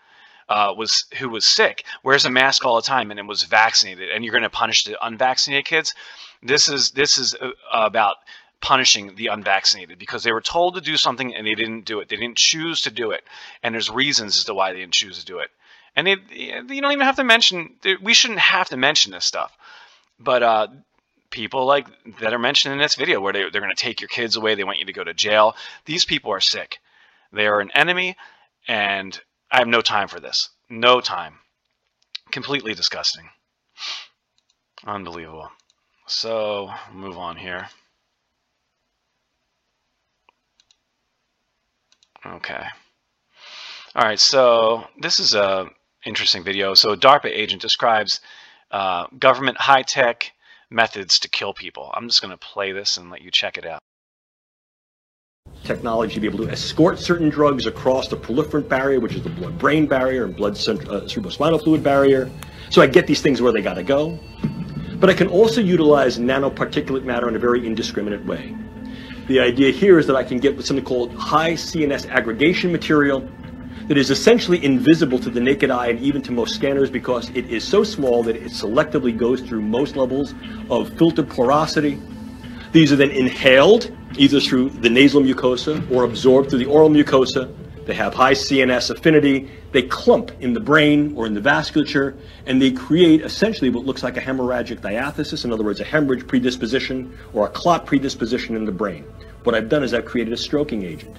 uh, 0.49 0.73
was 0.75 1.05
who 1.19 1.29
was 1.29 1.45
sick, 1.45 1.85
wears 2.03 2.25
a 2.25 2.29
mask 2.29 2.65
all 2.65 2.75
the 2.75 2.81
time, 2.81 3.11
and 3.11 3.19
it 3.19 3.25
was 3.25 3.43
vaccinated, 3.43 4.09
and 4.09 4.25
you're 4.25 4.31
going 4.31 4.43
to 4.43 4.49
punish 4.49 4.83
the 4.83 4.97
unvaccinated 5.05 5.65
kids. 5.65 5.93
This 6.41 6.67
is 6.67 6.91
this 6.91 7.17
is 7.17 7.35
uh, 7.35 7.51
about 7.71 8.17
punishing 8.61 9.15
the 9.15 9.27
unvaccinated 9.27 9.97
because 9.97 10.23
they 10.23 10.31
were 10.31 10.41
told 10.41 10.75
to 10.75 10.81
do 10.81 10.97
something 10.97 11.33
and 11.33 11.47
they 11.47 11.55
didn't 11.55 11.85
do 11.85 12.01
it. 12.01 12.09
They 12.09 12.17
didn't 12.17 12.37
choose 12.37 12.81
to 12.81 12.91
do 12.91 13.11
it, 13.11 13.23
and 13.63 13.73
there's 13.73 13.89
reasons 13.89 14.37
as 14.37 14.43
to 14.45 14.53
why 14.53 14.73
they 14.73 14.79
didn't 14.79 14.93
choose 14.93 15.19
to 15.19 15.25
do 15.25 15.39
it. 15.39 15.51
And 15.95 16.07
it, 16.07 16.19
you 16.31 16.81
don't 16.81 16.91
even 16.91 17.05
have 17.05 17.17
to 17.17 17.23
mention. 17.23 17.75
We 18.01 18.13
shouldn't 18.13 18.39
have 18.39 18.69
to 18.69 18.77
mention 18.77 19.11
this 19.11 19.25
stuff, 19.25 19.55
but 20.19 20.43
uh, 20.43 20.67
people 21.29 21.65
like 21.65 21.87
that 22.19 22.33
are 22.33 22.39
mentioned 22.39 22.73
in 22.73 22.79
this 22.79 22.95
video 22.95 23.19
where 23.19 23.33
they, 23.33 23.49
they're 23.49 23.61
going 23.61 23.75
to 23.75 23.81
take 23.81 24.01
your 24.01 24.07
kids 24.07 24.35
away. 24.35 24.55
They 24.55 24.63
want 24.63 24.79
you 24.79 24.85
to 24.85 24.93
go 24.93 25.03
to 25.03 25.13
jail. 25.13 25.55
These 25.85 26.05
people 26.05 26.31
are 26.31 26.39
sick. 26.39 26.79
They 27.31 27.47
are 27.47 27.59
an 27.59 27.71
enemy, 27.71 28.15
and 28.67 29.19
I 29.51 29.59
have 29.59 29.67
no 29.67 29.81
time 29.81 30.07
for 30.07 30.19
this. 30.19 30.49
No 30.69 31.01
time. 31.01 31.35
Completely 32.31 32.73
disgusting. 32.73 33.29
Unbelievable. 34.85 35.49
So, 36.07 36.71
move 36.91 37.17
on 37.17 37.37
here. 37.37 37.67
Okay. 42.25 42.65
All 43.95 44.03
right, 44.03 44.19
so 44.19 44.83
this 44.99 45.19
is 45.19 45.33
a 45.33 45.69
interesting 46.05 46.43
video. 46.43 46.73
So 46.73 46.95
DARPA 46.95 47.25
agent 47.25 47.61
describes 47.61 48.21
uh, 48.71 49.07
government 49.17 49.57
high-tech 49.57 50.31
methods 50.69 51.19
to 51.19 51.29
kill 51.29 51.53
people. 51.53 51.91
I'm 51.93 52.07
just 52.07 52.21
going 52.21 52.31
to 52.31 52.37
play 52.37 52.71
this 52.71 52.97
and 52.97 53.09
let 53.09 53.21
you 53.21 53.31
check 53.31 53.57
it 53.57 53.65
out. 53.65 53.79
Technology 55.63 56.13
to 56.15 56.19
be 56.19 56.27
able 56.27 56.45
to 56.45 56.51
escort 56.51 56.99
certain 56.99 57.29
drugs 57.29 57.65
across 57.65 58.07
the 58.07 58.15
proliferant 58.15 58.69
barrier, 58.69 58.99
which 58.99 59.15
is 59.15 59.23
the 59.23 59.29
blood-brain 59.29 59.87
barrier 59.87 60.25
and 60.25 60.35
blood 60.35 60.53
uh, 60.53 60.55
cerebrospinal 61.07 61.63
fluid 61.63 61.83
barrier. 61.83 62.29
So 62.69 62.81
I 62.81 62.87
get 62.87 63.07
these 63.07 63.21
things 63.21 63.41
where 63.41 63.51
they 63.51 63.61
got 63.61 63.75
to 63.75 63.83
go. 63.83 64.19
But 64.99 65.09
I 65.09 65.13
can 65.13 65.27
also 65.27 65.61
utilize 65.61 66.19
nanoparticulate 66.19 67.03
matter 67.03 67.27
in 67.29 67.35
a 67.35 67.39
very 67.39 67.65
indiscriminate 67.65 68.25
way. 68.25 68.55
The 69.27 69.39
idea 69.39 69.71
here 69.71 69.97
is 69.97 70.07
that 70.07 70.15
I 70.15 70.23
can 70.23 70.39
get 70.39 70.61
something 70.63 70.83
called 70.83 71.13
high 71.13 71.53
CNS 71.53 72.09
aggregation 72.09 72.71
material 72.71 73.27
that 73.89 73.97
is 73.97 74.11
essentially 74.11 74.63
invisible 74.63 75.17
to 75.17 75.31
the 75.31 75.39
naked 75.39 75.71
eye 75.71 75.87
and 75.87 75.99
even 75.99 76.21
to 76.21 76.31
most 76.31 76.53
scanners 76.53 76.91
because 76.91 77.29
it 77.31 77.49
is 77.49 77.67
so 77.67 77.83
small 77.83 78.21
that 78.21 78.35
it 78.35 78.51
selectively 78.51 79.17
goes 79.17 79.41
through 79.41 79.63
most 79.63 79.95
levels 79.95 80.35
of 80.69 80.95
filter 80.95 81.23
porosity. 81.23 81.99
These 82.71 82.91
are 82.91 82.95
then 82.95 83.09
inhaled 83.09 83.91
either 84.15 84.39
through 84.39 84.69
the 84.69 84.91
nasal 84.91 85.23
mucosa 85.23 85.89
or 85.89 86.03
absorbed 86.03 86.51
through 86.51 86.59
the 86.59 86.67
oral 86.67 86.87
mucosa. 86.87 87.51
They 87.87 87.95
have 87.95 88.13
high 88.13 88.33
CNS 88.33 88.91
affinity. 88.91 89.49
They 89.71 89.81
clump 89.81 90.33
in 90.39 90.53
the 90.53 90.59
brain 90.59 91.15
or 91.15 91.25
in 91.25 91.33
the 91.33 91.41
vasculature, 91.41 92.15
and 92.45 92.61
they 92.61 92.71
create 92.71 93.21
essentially 93.21 93.71
what 93.71 93.85
looks 93.85 94.03
like 94.03 94.17
a 94.17 94.21
hemorrhagic 94.21 94.81
diathesis, 94.81 95.45
in 95.45 95.51
other 95.51 95.63
words, 95.63 95.79
a 95.79 95.83
hemorrhage 95.83 96.27
predisposition 96.27 97.17
or 97.33 97.47
a 97.47 97.49
clot 97.49 97.87
predisposition 97.87 98.55
in 98.55 98.65
the 98.65 98.71
brain. 98.71 99.03
What 99.45 99.55
I've 99.55 99.67
done 99.67 99.83
is 99.83 99.95
I've 99.95 100.05
created 100.05 100.31
a 100.31 100.37
stroking 100.37 100.83
agent. 100.83 101.17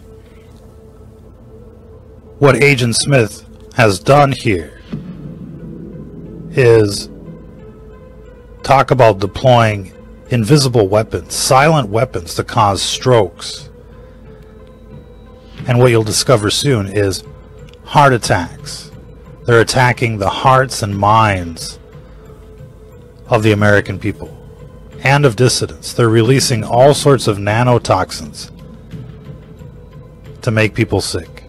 What 2.40 2.62
Agent 2.62 2.96
Smith 2.96 3.44
has 3.74 3.98
done 3.98 4.32
here 4.32 4.80
is 6.52 7.10
talk 8.62 8.90
about 8.90 9.18
deploying 9.18 9.92
invisible 10.30 10.88
weapons, 10.88 11.34
silent 11.34 11.90
weapons 11.90 12.34
to 12.36 12.44
cause 12.44 12.80
strokes. 12.80 13.68
And 15.68 15.78
what 15.78 15.88
you'll 15.88 16.02
discover 16.02 16.48
soon 16.48 16.88
is 16.88 17.24
heart 17.84 18.14
attacks. 18.14 18.90
They're 19.44 19.60
attacking 19.60 20.16
the 20.16 20.30
hearts 20.30 20.82
and 20.82 20.96
minds 20.96 21.78
of 23.26 23.42
the 23.42 23.52
American 23.52 23.98
people 23.98 24.34
and 25.04 25.26
of 25.26 25.36
dissidents. 25.36 25.92
They're 25.92 26.08
releasing 26.08 26.64
all 26.64 26.94
sorts 26.94 27.28
of 27.28 27.36
nanotoxins 27.36 28.50
to 30.40 30.50
make 30.50 30.72
people 30.72 31.02
sick. 31.02 31.39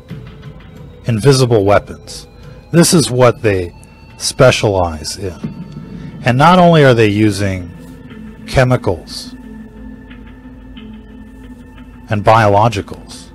Invisible 1.06 1.66
weapons. 1.66 2.28
This 2.72 2.94
is 2.94 3.10
what 3.10 3.42
they 3.42 3.76
specialize 4.18 5.18
in. 5.18 6.22
And 6.24 6.38
not 6.38 6.60
only 6.60 6.84
are 6.84 6.94
they 6.94 7.08
using 7.08 8.46
chemicals 8.48 9.34
and 12.10 12.24
biologicals, 12.24 13.30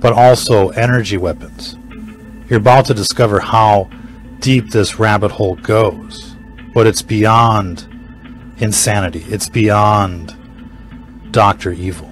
but 0.00 0.12
also 0.12 0.70
energy 0.70 1.16
weapons. 1.16 1.76
You're 2.48 2.58
about 2.58 2.86
to 2.86 2.94
discover 2.94 3.38
how 3.38 3.88
deep 4.40 4.70
this 4.70 4.98
rabbit 4.98 5.30
hole 5.30 5.54
goes, 5.56 6.34
but 6.74 6.86
it's 6.86 7.02
beyond 7.02 7.86
insanity. 8.58 9.24
It's 9.28 9.48
beyond 9.48 10.36
Dr. 11.30 11.72
Evil. 11.72 12.11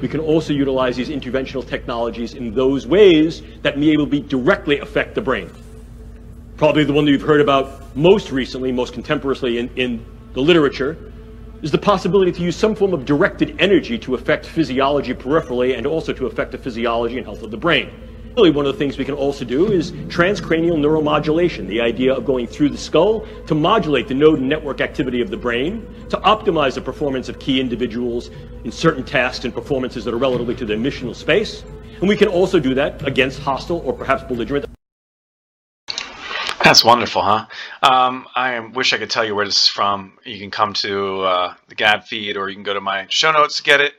We 0.00 0.08
can 0.08 0.20
also 0.20 0.52
utilize 0.52 0.96
these 0.96 1.08
interventional 1.08 1.66
technologies 1.66 2.34
in 2.34 2.54
those 2.54 2.86
ways 2.86 3.42
that 3.62 3.78
may 3.78 3.88
able 3.88 4.08
to 4.08 4.20
directly 4.20 4.78
affect 4.78 5.14
the 5.14 5.22
brain. 5.22 5.50
Probably 6.56 6.84
the 6.84 6.92
one 6.92 7.04
that 7.04 7.10
you've 7.10 7.22
heard 7.22 7.40
about 7.40 7.96
most 7.96 8.30
recently, 8.30 8.72
most 8.72 8.92
contemporaneously 8.92 9.58
in, 9.58 9.68
in 9.70 10.06
the 10.34 10.40
literature, 10.40 10.98
is 11.62 11.70
the 11.70 11.78
possibility 11.78 12.32
to 12.32 12.42
use 12.42 12.56
some 12.56 12.74
form 12.74 12.92
of 12.92 13.04
directed 13.04 13.56
energy 13.58 13.98
to 13.98 14.14
affect 14.14 14.46
physiology 14.46 15.14
peripherally 15.14 15.76
and 15.76 15.86
also 15.86 16.12
to 16.12 16.26
affect 16.26 16.52
the 16.52 16.58
physiology 16.58 17.16
and 17.16 17.26
health 17.26 17.42
of 17.42 17.50
the 17.50 17.56
brain. 17.56 17.90
Really, 18.36 18.50
one 18.50 18.66
of 18.66 18.74
the 18.74 18.78
things 18.78 18.98
we 18.98 19.04
can 19.06 19.14
also 19.14 19.46
do 19.46 19.72
is 19.72 19.92
transcranial 19.92 20.76
neuromodulation, 20.76 21.66
the 21.68 21.80
idea 21.80 22.12
of 22.12 22.26
going 22.26 22.46
through 22.46 22.68
the 22.68 22.76
skull 22.76 23.26
to 23.46 23.54
modulate 23.54 24.08
the 24.08 24.14
node 24.14 24.40
and 24.40 24.46
network 24.46 24.82
activity 24.82 25.22
of 25.22 25.30
the 25.30 25.38
brain, 25.38 25.88
to 26.10 26.18
optimize 26.18 26.74
the 26.74 26.82
performance 26.82 27.30
of 27.30 27.38
key 27.38 27.62
individuals 27.62 28.28
in 28.64 28.70
certain 28.70 29.02
tasks 29.02 29.46
and 29.46 29.54
performances 29.54 30.04
that 30.04 30.12
are 30.12 30.18
relatively 30.18 30.54
to 30.54 30.66
their 30.66 30.76
missional 30.76 31.14
space. 31.14 31.64
And 32.00 32.10
we 32.10 32.14
can 32.14 32.28
also 32.28 32.60
do 32.60 32.74
that 32.74 33.08
against 33.08 33.38
hostile 33.38 33.78
or 33.86 33.94
perhaps 33.94 34.22
belligerent 34.24 34.66
that's 36.66 36.84
wonderful, 36.84 37.22
huh? 37.22 37.46
Um, 37.84 38.26
I 38.34 38.58
wish 38.58 38.92
I 38.92 38.98
could 38.98 39.08
tell 39.08 39.24
you 39.24 39.36
where 39.36 39.46
this 39.46 39.62
is 39.62 39.68
from. 39.68 40.18
You 40.24 40.36
can 40.40 40.50
come 40.50 40.72
to 40.72 41.20
uh, 41.20 41.54
the 41.68 41.76
Gab 41.76 42.02
feed, 42.02 42.36
or 42.36 42.48
you 42.48 42.56
can 42.56 42.64
go 42.64 42.74
to 42.74 42.80
my 42.80 43.06
show 43.08 43.30
notes 43.30 43.58
to 43.58 43.62
get 43.62 43.80
it. 43.80 43.94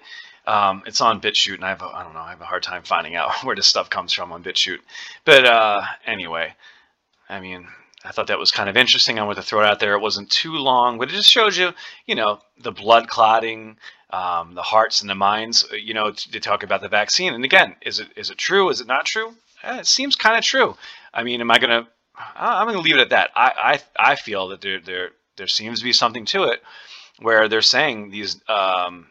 Um, 0.47 0.83
it's 0.87 1.01
on 1.01 1.21
BitChute, 1.21 1.55
and 1.55 1.65
I 1.65 1.69
have 1.69 1.81
a, 1.83 1.85
I 1.87 2.03
don't 2.03 2.13
know 2.15 2.21
I 2.21 2.31
have 2.31 2.41
a 2.41 2.45
hard 2.45 2.63
time 2.63 2.83
finding 2.83 3.15
out 3.15 3.31
where 3.43 3.55
this 3.55 3.67
stuff 3.67 3.89
comes 3.89 4.13
from 4.13 4.31
on 4.31 4.43
BitChute. 4.43 4.79
But 5.25 5.45
uh, 5.45 5.83
anyway, 6.05 6.55
I 7.29 7.39
mean, 7.39 7.67
I 8.03 8.11
thought 8.11 8.27
that 8.27 8.39
was 8.39 8.51
kind 8.51 8.69
of 8.69 8.77
interesting. 8.77 9.19
I 9.19 9.23
wanted 9.23 9.41
to 9.41 9.47
throw 9.47 9.61
it 9.61 9.65
out 9.67 9.79
there. 9.79 9.93
It 9.93 10.01
wasn't 10.01 10.29
too 10.31 10.53
long, 10.53 10.97
but 10.99 11.09
it 11.09 11.13
just 11.13 11.29
shows 11.31 11.57
you, 11.57 11.71
you 12.05 12.15
know, 12.15 12.39
the 12.59 12.71
blood 12.71 13.07
clotting, 13.09 13.77
um, 14.11 14.55
the 14.55 14.61
hearts 14.63 15.01
and 15.01 15.09
the 15.09 15.15
minds. 15.15 15.65
uh, 15.71 15.75
You 15.75 15.93
know, 15.93 16.11
to, 16.11 16.31
to 16.31 16.39
talk 16.39 16.63
about 16.63 16.81
the 16.81 16.89
vaccine. 16.89 17.33
And 17.33 17.45
again, 17.45 17.75
is 17.81 17.99
it 17.99 18.09
is 18.15 18.29
it 18.29 18.37
true? 18.37 18.69
Is 18.69 18.81
it 18.81 18.87
not 18.87 19.05
true? 19.05 19.35
Eh, 19.63 19.79
it 19.79 19.87
seems 19.87 20.15
kind 20.15 20.37
of 20.37 20.43
true. 20.43 20.77
I 21.13 21.23
mean, 21.23 21.41
am 21.41 21.51
I 21.51 21.59
gonna? 21.59 21.87
I'm 22.35 22.67
gonna 22.67 22.79
leave 22.79 22.95
it 22.95 23.01
at 23.01 23.09
that. 23.11 23.31
I 23.35 23.79
I, 23.97 24.11
I 24.11 24.15
feel 24.15 24.47
that 24.49 24.61
there 24.61 24.79
there 24.79 25.11
there 25.35 25.47
seems 25.47 25.79
to 25.79 25.83
be 25.85 25.93
something 25.93 26.25
to 26.27 26.43
it, 26.45 26.63
where 27.19 27.47
they're 27.49 27.61
saying 27.61 28.11
these. 28.11 28.41
Um, 28.47 29.07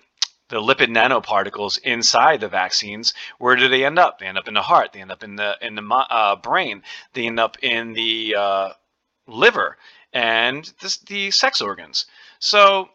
the 0.49 0.61
lipid 0.61 0.89
nanoparticles 0.89 1.79
inside 1.83 2.41
the 2.41 2.49
vaccines 2.49 3.15
where 3.39 3.57
do 3.57 3.69
they 3.69 3.85
end 3.85 3.99
up? 3.99 4.19
They 4.19 4.27
end 4.27 4.39
up 4.39 4.49
in 4.49 4.55
the 4.55 4.63
heart. 4.63 4.93
They 4.93 5.01
end 5.01 5.11
up 5.11 5.25
in 5.25 5.37
the 5.37 5.57
in 5.61 5.75
the 5.75 5.83
uh, 5.83 6.37
brain. 6.37 6.83
They 7.13 7.27
end 7.27 7.41
up 7.41 7.59
in 7.63 7.93
the 7.95 8.37
uh, 8.39 8.69
liver 9.27 9.77
and 10.13 10.73
the 11.09 11.31
sex 11.31 11.61
organs. 11.61 12.07
So 12.39 12.89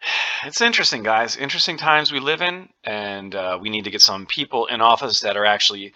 it's 0.44 0.60
interesting 0.60 1.02
guys. 1.02 1.36
Interesting 1.36 1.76
times 1.76 2.12
we 2.12 2.20
live 2.20 2.40
in 2.40 2.68
and 2.84 3.34
uh, 3.34 3.58
we 3.60 3.70
need 3.70 3.84
to 3.84 3.90
get 3.90 4.02
some 4.02 4.26
people 4.26 4.66
in 4.66 4.80
office 4.80 5.20
that 5.20 5.36
are 5.36 5.46
actually 5.46 5.92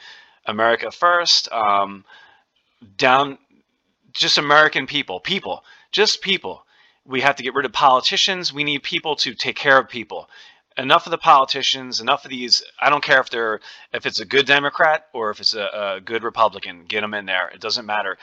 america 0.47 0.91
first. 0.91 1.51
Um, 1.53 2.05
down 2.97 3.39
just 4.13 4.39
american 4.39 4.87
people. 4.87 5.21
People. 5.21 5.65
Just 5.93 6.23
people 6.23 6.65
we 7.09 7.23
have 7.23 7.37
to 7.37 7.43
get 7.43 7.55
rid 7.55 7.65
of 7.65 7.73
politicians. 7.73 8.53
We 8.53 8.65
need 8.65 8.83
people 8.83 9.17
to 9.17 9.35
take 9.35 9.57
care 9.57 9.79
of 9.79 9.89
people. 9.89 10.29
Enough 10.77 11.07
of 11.07 11.11
the 11.11 11.19
politicians. 11.19 12.01
Enough 12.01 12.25
of 12.25 12.31
these. 12.31 12.63
I 12.79 12.91
don't 12.91 13.03
care 13.03 13.21
if 13.21 13.31
they're 13.31 13.61
if 13.93 14.07
it's 14.07 14.21
a 14.21 14.27
good 14.27 14.47
Democrat 14.47 15.07
or 15.15 15.31
if 15.31 15.41
it's 15.41 15.55
a, 15.55 15.97
a 15.97 16.01
good 16.01 16.23
Republican. 16.23 16.85
Get 16.85 17.01
them 17.01 17.15
in 17.15 17.25
there. 17.27 17.49
It 17.49 17.61
doesn't 17.61 17.87
matter. 17.87 18.19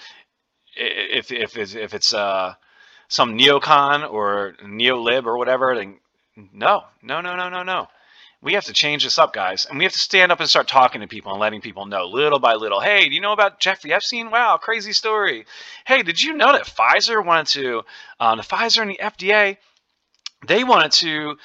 If 0.77 1.31
if 1.31 1.57
it's, 1.57 1.73
if 1.73 1.93
it's 1.93 2.13
uh, 2.13 2.53
some 3.07 3.37
neocon 3.37 4.09
or 4.09 4.55
neolib 4.63 5.25
or 5.25 5.37
whatever, 5.37 5.75
then 5.75 5.99
no, 6.53 6.83
no, 7.01 7.21
no, 7.21 7.35
no, 7.35 7.49
no, 7.49 7.63
no. 7.63 7.87
We 8.45 8.53
have 8.53 8.65
to 8.65 8.73
change 8.73 9.03
this 9.03 9.17
up, 9.17 9.33
guys, 9.33 9.65
and 9.65 9.79
we 9.79 9.85
have 9.85 9.93
to 9.93 9.99
stand 9.99 10.31
up 10.31 10.39
and 10.39 10.47
start 10.47 10.67
talking 10.67 11.01
to 11.01 11.07
people 11.07 11.31
and 11.31 11.41
letting 11.41 11.61
people 11.61 11.87
know 11.87 12.05
little 12.05 12.37
by 12.37 12.53
little. 12.53 12.79
Hey, 12.79 13.09
do 13.09 13.15
you 13.15 13.19
know 13.19 13.33
about 13.33 13.59
Jeffrey 13.59 13.91
Epstein? 13.91 14.29
Wow, 14.29 14.57
crazy 14.57 14.93
story. 14.93 15.47
Hey, 15.87 16.03
did 16.03 16.21
you 16.21 16.33
know 16.33 16.51
that 16.51 16.67
Pfizer 16.67 17.25
wanted 17.25 17.47
to, 17.47 17.81
um, 18.19 18.37
the 18.37 18.43
Pfizer 18.43 18.83
and 18.83 18.91
the 18.91 18.99
FDA, 19.01 19.57
they 20.47 20.63
wanted 20.63 20.91
to 20.91 21.37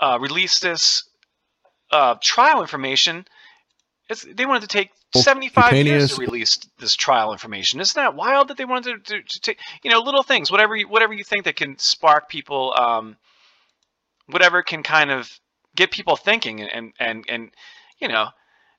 uh, 0.00 0.18
release 0.18 0.60
this 0.60 1.04
uh, 1.90 2.14
trial 2.22 2.62
information. 2.62 3.26
It's, 4.08 4.24
they 4.24 4.46
wanted 4.46 4.62
to 4.62 4.68
take 4.68 4.92
75 5.14 5.74
years 5.74 6.14
to 6.14 6.22
release 6.22 6.58
this 6.78 6.96
trial 6.96 7.32
information. 7.32 7.80
Isn't 7.80 7.96
that 7.96 8.16
wild 8.16 8.48
that 8.48 8.56
they 8.56 8.64
wanted 8.64 9.04
to, 9.04 9.20
to, 9.20 9.22
to 9.22 9.40
take, 9.42 9.58
you 9.82 9.90
know, 9.90 10.00
little 10.00 10.22
things, 10.22 10.50
whatever 10.50 10.74
you, 10.74 10.88
whatever 10.88 11.12
you 11.12 11.22
think 11.22 11.44
that 11.44 11.56
can 11.56 11.76
spark 11.76 12.30
people, 12.30 12.72
um, 12.80 13.18
whatever 14.26 14.62
can 14.62 14.82
kind 14.82 15.10
of 15.10 15.38
get 15.76 15.90
people 15.90 16.16
thinking 16.16 16.60
and, 16.62 16.92
and, 16.98 17.24
and, 17.28 17.50
you 17.98 18.08
know, 18.08 18.28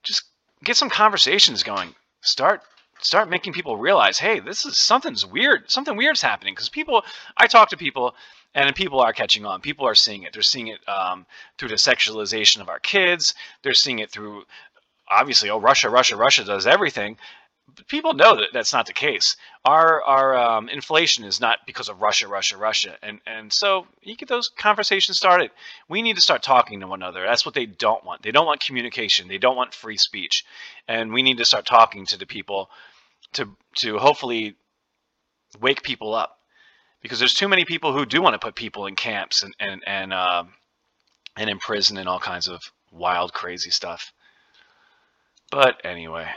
just 0.04 0.24
get 0.64 0.78
some 0.78 0.90
conversations 0.90 1.64
going. 1.64 1.96
Start 2.22 2.62
start 3.02 3.30
making 3.30 3.54
people 3.54 3.78
realize, 3.78 4.20
hey, 4.20 4.40
this 4.40 4.66
is 4.66 4.78
something's 4.78 5.26
weird. 5.26 5.70
Something 5.70 5.98
weird's 5.98 6.22
happening 6.22 6.54
because 6.54 6.70
people. 6.70 7.04
I 7.36 7.48
talk 7.48 7.70
to 7.70 7.78
people, 7.78 8.16
and 8.54 8.74
people 8.76 9.00
are 9.00 9.14
catching 9.14 9.46
on. 9.46 9.62
People 9.62 9.88
are 9.88 9.96
seeing 9.96 10.24
it. 10.24 10.34
They're 10.34 10.42
seeing 10.42 10.68
it 10.68 10.80
um, 10.88 11.26
through 11.58 11.70
the 11.70 11.76
sexualization 11.76 12.62
of 12.62 12.70
our 12.70 12.80
kids. 12.80 13.34
They're 13.64 13.74
seeing 13.74 14.00
it 14.00 14.12
through, 14.12 14.44
obviously, 15.10 15.50
oh, 15.50 15.60
Russia, 15.60 15.90
Russia, 15.90 16.16
Russia 16.16 16.44
does 16.44 16.68
everything. 16.68 17.18
People 17.88 18.14
know 18.14 18.36
that 18.36 18.50
that's 18.54 18.74
not 18.74 18.86
the 18.86 18.94
case. 18.94 19.38
Our 19.64 20.02
our 20.04 20.38
um, 20.38 20.70
inflation 20.70 21.24
is 21.24 21.40
not 21.40 21.60
because 21.66 21.90
of 21.90 22.02
Russia, 22.02 22.28
Russia, 22.28 22.58
Russia, 22.58 22.98
and 23.02 23.20
and 23.26 23.52
so 23.52 23.88
you 24.02 24.16
get 24.16 24.30
those 24.30 24.50
conversations 24.50 25.18
started. 25.18 25.52
We 25.88 26.02
need 26.02 26.16
to 26.16 26.22
start 26.22 26.44
talking 26.44 26.80
to 26.80 26.88
one 26.88 27.02
another. 27.02 27.24
That's 27.24 27.46
what 27.46 27.56
they 27.56 27.66
don't 27.66 28.04
want. 28.04 28.24
They 28.24 28.32
don't 28.32 28.46
want 28.46 28.62
communication. 28.62 29.28
They 29.28 29.38
don't 29.38 29.56
want 29.56 29.74
free 29.74 29.98
speech, 29.98 30.46
and 30.88 31.14
we 31.14 31.22
need 31.22 31.38
to 31.38 31.46
start 31.46 31.66
talking 31.66 32.06
to 32.08 32.18
the 32.18 32.26
people 32.26 32.70
to 33.34 33.56
to 33.76 33.98
hopefully 33.98 34.56
wake 35.60 35.84
people 35.84 36.14
up 36.14 36.38
because 37.02 37.20
there's 37.20 37.34
too 37.34 37.48
many 37.48 37.66
people 37.66 37.94
who 37.94 38.06
do 38.06 38.22
want 38.22 38.34
to 38.34 38.40
put 38.40 38.56
people 38.56 38.86
in 38.86 38.96
camps 38.96 39.44
and 39.44 39.56
and 39.60 39.82
and 39.86 40.14
uh, 40.14 40.44
and 41.38 41.50
in 41.50 41.60
prison 41.60 41.98
and 41.98 42.08
all 42.08 42.20
kinds 42.20 42.48
of 42.48 42.62
wild, 42.92 43.34
crazy 43.34 43.72
stuff. 43.72 44.12
But 45.52 45.82
anyway, 45.84 46.28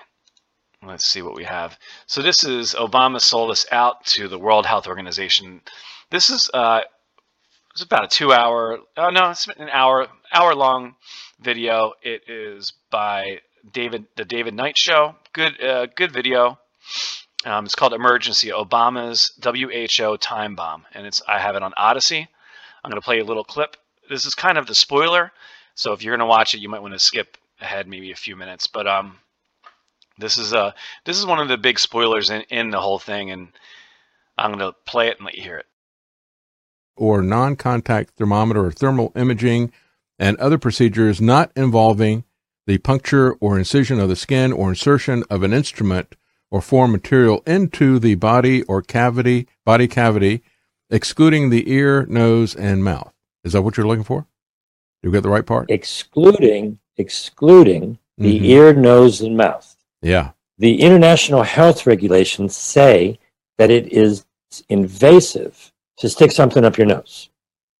let's 0.86 1.06
see 1.06 1.22
what 1.22 1.34
we 1.34 1.44
have. 1.44 1.78
So 2.06 2.22
this 2.22 2.44
is 2.44 2.74
Obama 2.74 3.20
sold 3.20 3.50
us 3.50 3.66
out 3.70 4.04
to 4.06 4.28
the 4.28 4.38
World 4.38 4.66
Health 4.66 4.86
Organization. 4.86 5.60
This 6.10 6.30
is 6.30 6.50
uh, 6.52 6.82
it's 7.72 7.82
about 7.82 8.04
a 8.04 8.08
two-hour. 8.08 8.78
Oh 8.96 9.10
no, 9.10 9.30
it's 9.30 9.48
an 9.48 9.68
hour 9.70 10.06
hour 10.32 10.54
long 10.54 10.94
video. 11.40 11.92
It 12.02 12.28
is 12.28 12.72
by 12.90 13.40
David 13.72 14.06
the 14.16 14.24
David 14.24 14.54
Knight 14.54 14.76
Show. 14.76 15.16
Good 15.32 15.62
uh, 15.62 15.86
good 15.86 16.12
video. 16.12 16.58
Um, 17.44 17.66
it's 17.66 17.74
called 17.74 17.92
Emergency 17.92 18.48
Obama's 18.48 19.32
WHO 19.42 20.16
Time 20.18 20.54
Bomb, 20.54 20.86
and 20.92 21.06
it's 21.06 21.20
I 21.28 21.38
have 21.38 21.56
it 21.56 21.62
on 21.62 21.72
Odysee. 21.76 22.28
I'm 22.84 22.90
going 22.90 23.00
to 23.00 23.04
play 23.04 23.20
a 23.20 23.24
little 23.24 23.44
clip. 23.44 23.76
This 24.08 24.26
is 24.26 24.34
kind 24.34 24.58
of 24.58 24.66
the 24.66 24.74
spoiler, 24.74 25.32
so 25.74 25.92
if 25.92 26.02
you're 26.02 26.12
going 26.12 26.26
to 26.26 26.30
watch 26.30 26.54
it, 26.54 26.60
you 26.60 26.68
might 26.68 26.82
want 26.82 26.94
to 26.94 26.98
skip 26.98 27.36
ahead 27.60 27.88
maybe 27.88 28.12
a 28.12 28.16
few 28.16 28.36
minutes. 28.36 28.66
But 28.66 28.86
um, 28.86 29.18
this 30.18 30.38
is 30.38 30.54
uh 30.54 30.72
this 31.04 31.18
is 31.18 31.26
one 31.26 31.40
of 31.40 31.48
the 31.48 31.58
big 31.58 31.78
spoilers 31.78 32.30
in, 32.30 32.42
in 32.50 32.70
the 32.70 32.80
whole 32.80 32.98
thing, 32.98 33.30
and 33.30 33.48
I'm 34.38 34.52
going 34.52 34.60
to 34.60 34.76
play 34.86 35.08
it 35.08 35.18
and 35.18 35.26
let 35.26 35.36
you 35.36 35.42
hear 35.42 35.58
it. 35.58 35.66
or 36.96 37.22
non 37.22 37.56
contact 37.56 38.12
thermometer 38.16 38.66
or 38.66 38.72
thermal 38.72 39.12
imaging 39.16 39.72
and 40.18 40.38
other 40.38 40.58
procedures 40.58 41.20
not 41.20 41.52
involving 41.56 42.24
the 42.66 42.78
puncture 42.78 43.34
or 43.40 43.58
incision 43.58 44.00
of 44.00 44.08
the 44.10 44.16
skin 44.16 44.52
or 44.52 44.70
insertion 44.70 45.24
of 45.30 45.42
an 45.44 45.52
instrument 45.54 46.16
or 46.50 46.62
foreign 46.62 46.92
material 46.92 47.42
into 47.46 47.98
the 47.98 48.16
body 48.16 48.62
or 48.64 48.82
cavity, 48.82 49.48
body 49.66 49.88
cavity, 49.88 50.42
excluding 50.90 51.50
the 51.50 51.70
ear, 51.70 52.06
nose, 52.06 52.54
and 52.56 52.84
mouth. 52.84 53.12
Is 53.44 53.54
that 53.54 53.62
what 53.62 53.76
you're 53.76 53.86
looking 53.88 54.04
for? 54.04 54.26
You 55.02 55.12
got 55.12 55.24
the 55.24 55.30
right 55.30 55.46
part? 55.46 55.68
excluding 55.68 56.78
excluding 56.98 57.98
the 58.20 58.40
Mhm. 58.40 58.44
ear, 58.44 58.74
nose, 58.74 59.20
and 59.22 59.36
mouth. 59.36 59.73
Yeah. 60.04 60.30
The 60.58 60.80
international 60.80 61.42
health 61.42 61.86
regulations 61.86 62.56
say 62.56 63.18
that 63.58 63.70
it 63.70 63.92
is 63.92 64.24
invasive 64.68 65.72
to 65.98 66.08
stick 66.08 66.30
something 66.30 66.64
up 66.64 66.78
your 66.78 66.86
nose. 66.86 67.30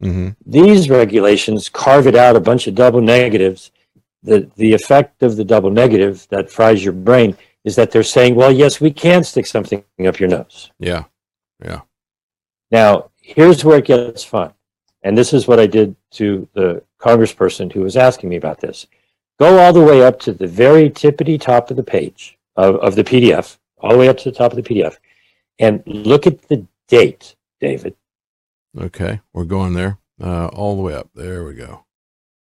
Mm-hmm. 0.03 0.31
These 0.45 0.91
regulations 0.91 1.69
carve 1.69 2.07
it 2.07 2.17
out 2.17 2.37
a 2.37 2.41
bunch 2.41 2.67
of 2.67 2.75
double 2.75 3.01
negatives. 3.01 3.71
The 4.23 4.51
the 4.57 4.73
effect 4.73 5.23
of 5.23 5.37
the 5.37 5.45
double 5.45 5.71
negative 5.71 6.27
that 6.31 6.51
fries 6.51 6.83
your 6.83 6.95
brain 6.95 7.37
is 7.65 7.77
that 7.77 7.91
they're 7.91 8.03
saying, 8.03 8.35
well, 8.35 8.53
yes, 8.53 8.81
we 8.81 8.91
can 8.91 9.23
stick 9.23 9.47
something 9.47 9.85
up 10.07 10.19
your 10.19 10.29
nose. 10.29 10.71
Yeah. 10.79 11.05
Yeah. 11.65 11.83
Now, 12.71 13.11
here's 13.21 13.65
where 13.65 13.79
it 13.79 13.87
gets 13.87 14.25
fun. 14.25 14.53
And 15.03 15.17
this 15.17 15.33
is 15.33 15.47
what 15.47 15.61
I 15.61 15.67
did 15.67 15.95
to 16.13 16.49
the 16.55 16.83
congressperson 16.99 17.73
who 17.73 17.83
was 17.83 17.97
asking 17.97 18.31
me 18.31 18.37
about 18.37 18.61
this. 18.61 18.87
Go 19.39 19.59
all 19.59 19.73
the 19.73 19.83
way 19.83 20.03
up 20.03 20.21
to 20.21 20.33
the 20.33 20.47
very 20.47 20.91
tippity 20.91 21.41
top 21.41 21.71
of 21.71 21.77
the 21.77 21.83
page 21.83 22.39
of, 22.57 22.77
of 22.77 22.95
the 22.95 23.05
PDF, 23.05 23.59
all 23.79 23.91
the 23.91 23.99
way 23.99 24.09
up 24.09 24.17
to 24.19 24.31
the 24.31 24.37
top 24.37 24.53
of 24.53 24.57
the 24.57 24.63
PDF, 24.63 24.97
and 25.59 25.83
look 25.87 26.27
at 26.27 26.43
the 26.49 26.67
date, 26.89 27.35
David. 27.61 27.95
Okay. 28.79 29.21
We're 29.33 29.45
going 29.45 29.75
there 29.75 29.99
uh, 30.21 30.49
all 30.49 30.77
the 30.77 30.83
way 30.83 30.95
up. 30.95 31.11
There 31.15 31.45
we 31.45 31.55
go. 31.55 31.85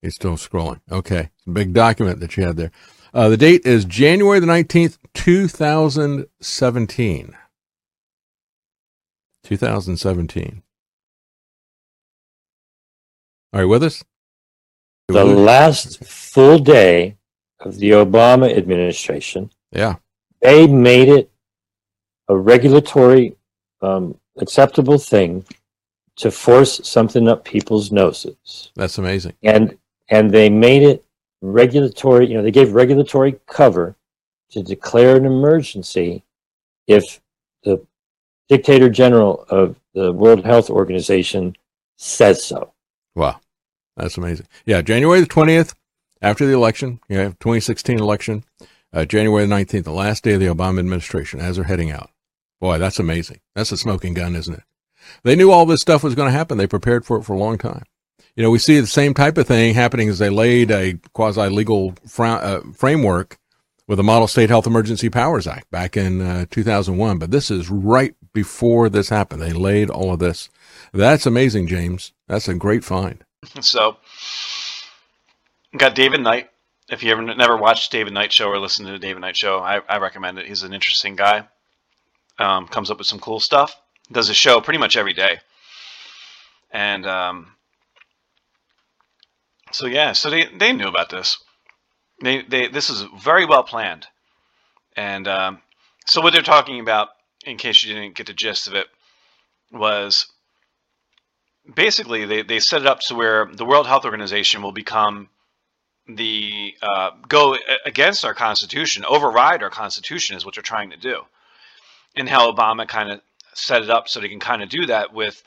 He's 0.01 0.15
still 0.15 0.35
scrolling. 0.35 0.79
Okay. 0.91 1.29
Big 1.51 1.73
document 1.73 2.19
that 2.19 2.37
you 2.37 2.43
had 2.43 2.57
there. 2.57 2.71
Uh, 3.13 3.29
the 3.29 3.37
date 3.37 3.65
is 3.65 3.85
January 3.85 4.39
the 4.39 4.47
19th, 4.47 4.97
2017. 5.13 7.35
2017. 9.43 10.63
Are 13.53 13.61
you 13.61 13.67
with 13.67 13.83
us? 13.83 14.03
The 15.07 15.23
last 15.25 16.03
full 16.03 16.59
day 16.59 17.17
of 17.59 17.77
the 17.77 17.91
Obama 17.91 18.55
administration, 18.55 19.51
Yeah. 19.71 19.95
they 20.41 20.67
made 20.67 21.09
it 21.09 21.29
a 22.29 22.37
regulatory 22.37 23.35
um, 23.81 24.17
acceptable 24.37 24.97
thing 24.97 25.45
to 26.15 26.31
force 26.31 26.87
something 26.87 27.27
up 27.27 27.43
people's 27.43 27.91
noses. 27.91 28.71
That's 28.75 28.97
amazing. 28.97 29.33
and 29.43 29.77
and 30.09 30.31
they 30.31 30.49
made 30.49 30.83
it 30.83 31.03
regulatory 31.41 32.27
you 32.27 32.35
know 32.35 32.41
they 32.43 32.51
gave 32.51 32.73
regulatory 32.73 33.37
cover 33.47 33.95
to 34.51 34.61
declare 34.63 35.15
an 35.17 35.25
emergency 35.25 36.23
if 36.87 37.19
the 37.63 37.85
dictator 38.47 38.89
general 38.89 39.45
of 39.49 39.75
the 39.93 40.11
world 40.13 40.45
health 40.45 40.69
organization 40.69 41.55
says 41.97 42.43
so 42.45 42.71
Wow. 43.15 43.39
That's 43.95 44.17
amazing. 44.17 44.47
Yeah. 44.65 44.81
January 44.81 45.21
the 45.21 45.27
20th, 45.27 45.75
after 46.21 46.45
the 46.45 46.53
election, 46.53 46.99
yeah, 47.09 47.29
2016 47.39 47.99
election, 47.99 48.43
uh, 48.93 49.05
January 49.05 49.45
the 49.45 49.53
19th, 49.53 49.83
the 49.83 49.91
last 49.91 50.23
day 50.23 50.33
of 50.33 50.39
the 50.39 50.47
Obama 50.47 50.79
administration, 50.79 51.39
as 51.39 51.57
they're 51.57 51.65
heading 51.65 51.91
out. 51.91 52.09
Boy, 52.61 52.77
that's 52.77 52.99
amazing. 52.99 53.39
That's 53.55 53.71
a 53.71 53.77
smoking 53.77 54.13
gun, 54.13 54.35
isn't 54.35 54.53
it? 54.53 54.63
They 55.23 55.35
knew 55.35 55.51
all 55.51 55.65
this 55.65 55.81
stuff 55.81 56.03
was 56.03 56.15
going 56.15 56.27
to 56.27 56.37
happen. 56.37 56.57
They 56.57 56.67
prepared 56.67 57.05
for 57.05 57.17
it 57.17 57.23
for 57.23 57.33
a 57.33 57.39
long 57.39 57.57
time. 57.57 57.83
You 58.35 58.43
know, 58.43 58.49
we 58.49 58.59
see 58.59 58.79
the 58.79 58.87
same 58.87 59.13
type 59.13 59.37
of 59.37 59.47
thing 59.47 59.73
happening 59.73 60.09
as 60.09 60.19
they 60.19 60.29
laid 60.29 60.71
a 60.71 60.97
quasi 61.13 61.49
legal 61.49 61.93
uh, 62.17 62.61
framework 62.73 63.37
with 63.87 63.97
the 63.97 64.03
Model 64.03 64.27
State 64.27 64.49
Health 64.49 64.65
Emergency 64.65 65.09
Powers 65.09 65.45
Act 65.45 65.69
back 65.69 65.97
in 65.97 66.21
uh, 66.21 66.45
2001. 66.49 67.19
But 67.19 67.31
this 67.31 67.51
is 67.51 67.69
right 67.69 68.15
before 68.33 68.89
this 68.89 69.09
happened. 69.09 69.41
They 69.41 69.53
laid 69.53 69.89
all 69.89 70.13
of 70.13 70.19
this. 70.19 70.49
That's 70.93 71.25
amazing, 71.25 71.67
James. 71.67 72.13
That's 72.27 72.47
a 72.47 72.55
great 72.55 72.83
find. 72.83 73.22
So, 73.61 73.97
got 75.75 75.95
David 75.95 76.21
Knight. 76.21 76.49
If 76.89 77.03
you 77.03 77.11
ever 77.11 77.21
never 77.21 77.57
watched 77.57 77.91
David 77.91 78.13
Knight 78.13 78.31
show 78.31 78.47
or 78.47 78.59
listened 78.59 78.87
to 78.87 78.93
the 78.93 78.99
David 78.99 79.21
Knight 79.21 79.37
show, 79.37 79.59
I, 79.59 79.81
I 79.87 79.97
recommend 79.97 80.37
it. 80.37 80.47
He's 80.47 80.63
an 80.63 80.73
interesting 80.73 81.15
guy. 81.15 81.47
Um, 82.39 82.67
comes 82.67 82.91
up 82.91 82.97
with 82.97 83.07
some 83.07 83.19
cool 83.19 83.39
stuff. 83.39 83.75
Does 84.11 84.29
a 84.29 84.33
show 84.33 84.59
pretty 84.59 84.79
much 84.79 84.97
every 84.97 85.13
day. 85.13 85.39
And 86.71 87.05
um, 87.05 87.55
so 89.71 89.85
yeah, 89.85 90.11
so 90.11 90.29
they, 90.29 90.45
they 90.45 90.73
knew 90.73 90.87
about 90.87 91.09
this. 91.09 91.37
They, 92.21 92.41
they 92.41 92.67
this 92.67 92.89
is 92.89 93.05
very 93.21 93.45
well 93.45 93.63
planned. 93.63 94.07
And 94.95 95.27
um, 95.27 95.61
so 96.05 96.21
what 96.21 96.33
they're 96.33 96.41
talking 96.41 96.79
about, 96.79 97.09
in 97.45 97.57
case 97.57 97.83
you 97.83 97.93
didn't 97.93 98.15
get 98.15 98.27
the 98.27 98.33
gist 98.33 98.67
of 98.67 98.75
it, 98.75 98.87
was 99.71 100.27
basically 101.71 102.25
they, 102.25 102.41
they 102.41 102.59
set 102.59 102.81
it 102.81 102.87
up 102.87 102.99
to 103.07 103.15
where 103.15 103.49
the 103.51 103.65
World 103.65 103.87
Health 103.87 104.05
Organization 104.05 104.61
will 104.61 104.71
become 104.71 105.29
the 106.07 106.73
uh, 106.81 107.11
go 107.27 107.55
against 107.85 108.25
our 108.25 108.33
Constitution, 108.33 109.05
override 109.05 109.63
our 109.63 109.69
Constitution 109.69 110.35
is 110.35 110.45
what 110.45 110.55
they're 110.55 110.63
trying 110.63 110.89
to 110.89 110.97
do. 110.97 111.21
And 112.15 112.29
how 112.29 112.51
Obama 112.51 112.87
kind 112.87 113.11
of 113.11 113.21
set 113.53 113.81
it 113.81 113.89
up 113.89 114.07
so 114.07 114.19
they 114.19 114.29
can 114.29 114.39
kind 114.39 114.61
of 114.61 114.69
do 114.69 114.85
that 114.87 115.13
with 115.13 115.41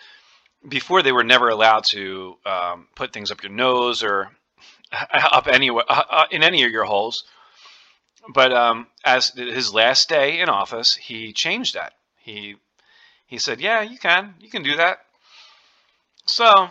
before 0.67 1.03
they 1.03 1.13
were 1.13 1.25
never 1.25 1.49
allowed 1.49 1.85
to 1.91 2.37
um, 2.45 2.89
put 2.97 3.13
things 3.13 3.31
up 3.31 3.43
your 3.43 3.53
nose 3.53 4.03
or 4.03 4.31
up 5.13 5.47
anywhere 5.47 5.85
uh, 5.89 6.03
uh, 6.11 6.25
in 6.31 6.43
any 6.43 6.65
of 6.65 6.71
your 6.71 6.85
holes. 6.85 7.25
But 8.33 8.53
um, 8.53 8.89
as 9.05 9.31
his 9.31 9.73
last 9.73 10.09
day 10.09 10.41
in 10.41 10.49
office, 10.49 10.95
he 10.95 11.33
changed 11.33 11.75
that. 11.75 11.93
He 12.19 12.57
he 13.27 13.39
said, 13.39 13.61
"Yeah, 13.61 13.83
you 13.83 13.99
can, 13.99 14.35
you 14.41 14.51
can 14.51 14.63
do 14.63 14.77
that." 14.77 14.99
So 16.27 16.69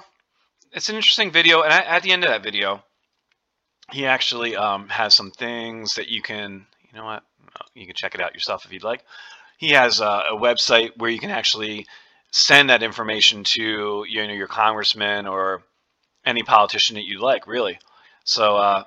it's 0.73 0.89
an 0.89 0.95
interesting 0.95 1.31
video, 1.31 1.61
and 1.61 1.71
at 1.71 2.03
the 2.03 2.11
end 2.11 2.23
of 2.23 2.29
that 2.29 2.43
video, 2.43 2.83
he 3.91 4.05
actually 4.05 4.55
um, 4.55 4.89
has 4.89 5.15
some 5.15 5.31
things 5.31 5.95
that 5.95 6.09
you 6.09 6.21
can, 6.21 6.67
you 6.91 6.97
know 6.97 7.05
what, 7.05 7.23
you 7.73 7.85
can 7.85 7.95
check 7.95 8.15
it 8.15 8.21
out 8.21 8.33
yourself 8.33 8.65
if 8.65 8.73
you'd 8.73 8.83
like. 8.83 9.03
He 9.57 9.69
has 9.69 10.01
a, 10.01 10.23
a 10.31 10.37
website 10.37 10.91
where 10.97 11.09
you 11.09 11.19
can 11.19 11.31
actually 11.31 11.87
send 12.31 12.69
that 12.69 12.83
information 12.83 13.45
to 13.45 14.05
you 14.09 14.27
know 14.27 14.33
your 14.33 14.47
congressman 14.47 15.25
or 15.25 15.63
any 16.25 16.43
politician 16.43 16.95
that 16.95 17.05
you 17.05 17.21
like, 17.21 17.47
really. 17.47 17.79
So, 18.25 18.57
uh, 18.57 18.83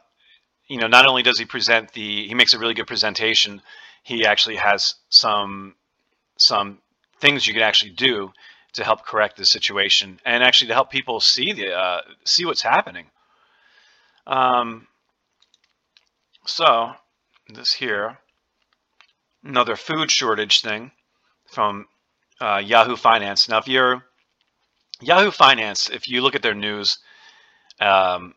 you 0.67 0.77
know, 0.77 0.89
not 0.89 1.07
only 1.07 1.23
does 1.23 1.39
he 1.39 1.47
present 1.47 1.93
the, 1.93 2.29
he 2.29 2.35
makes 2.35 2.53
a 2.53 2.59
really 2.59 2.75
good 2.75 2.87
presentation. 2.87 3.63
He 4.03 4.27
actually 4.27 4.57
has 4.57 4.97
some 5.09 5.75
some 6.37 6.79
things 7.21 7.47
you 7.47 7.55
can 7.55 7.63
actually 7.63 7.93
do 7.93 8.33
to 8.75 8.85
help 8.85 9.05
correct 9.05 9.37
the 9.37 9.45
situation 9.45 10.21
and 10.25 10.43
actually 10.43 10.69
to 10.69 10.75
help 10.75 10.91
people 10.91 11.21
see 11.21 11.53
the 11.53 11.73
uh, 11.73 12.01
see 12.25 12.45
what's 12.45 12.63
happening. 12.63 13.07
Um, 14.27 14.87
so 16.47 16.93
this 17.49 17.73
here, 17.73 18.19
another 19.43 19.77
food 19.77 20.11
shortage 20.11 20.61
thing 20.61 20.91
from 21.47 21.87
uh, 22.41 22.63
Yahoo 22.65 22.97
Finance. 22.97 23.49
Now, 23.49 23.59
if 23.59 23.69
you're 23.69 24.05
Yahoo 25.01 25.31
Finance, 25.31 25.89
if 25.91 26.09
you 26.09 26.21
look 26.21 26.35
at 26.35 26.43
their 26.43 26.55
news, 26.55 26.99
um, 27.81 28.35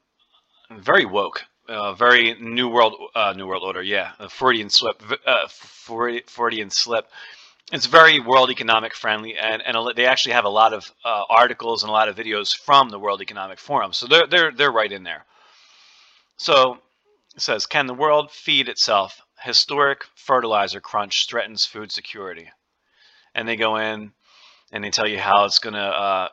very 0.69 1.05
woke, 1.05 1.43
uh, 1.67 1.93
very 1.93 2.35
new 2.39 2.69
world, 2.69 2.95
uh, 3.15 3.33
new 3.35 3.47
world 3.47 3.63
order. 3.63 3.81
Yeah, 3.81 4.11
Freudian 4.29 4.69
slip, 4.69 5.01
uh, 5.25 5.47
Freudian 5.47 6.69
slip. 6.69 7.09
It's 7.71 7.85
very 7.85 8.19
world 8.19 8.51
economic 8.51 8.93
friendly, 8.93 9.37
and, 9.37 9.61
and 9.65 9.77
they 9.95 10.05
actually 10.05 10.33
have 10.33 10.43
a 10.43 10.49
lot 10.49 10.73
of 10.73 10.91
uh, 11.05 11.23
articles 11.29 11.83
and 11.83 11.89
a 11.89 11.93
lot 11.93 12.09
of 12.09 12.17
videos 12.17 12.53
from 12.55 12.89
the 12.89 12.99
World 12.99 13.21
Economic 13.21 13.59
Forum. 13.59 13.93
So 13.93 14.07
they're 14.07 14.27
they're 14.27 14.51
they're 14.51 14.71
right 14.71 14.91
in 14.91 15.03
there. 15.03 15.25
So 16.35 16.79
it 17.33 17.41
says, 17.41 17.65
"Can 17.65 17.87
the 17.87 17.93
world 17.93 18.29
feed 18.29 18.67
itself? 18.67 19.21
Historic 19.39 20.03
fertilizer 20.15 20.81
crunch 20.81 21.27
threatens 21.27 21.65
food 21.65 21.93
security." 21.93 22.49
And 23.33 23.47
they 23.47 23.55
go 23.55 23.77
in 23.77 24.11
and 24.73 24.83
they 24.83 24.89
tell 24.89 25.07
you 25.07 25.19
how 25.19 25.45
it's 25.45 25.59
going 25.59 25.73
to 25.73 25.79
uh, 25.79 26.27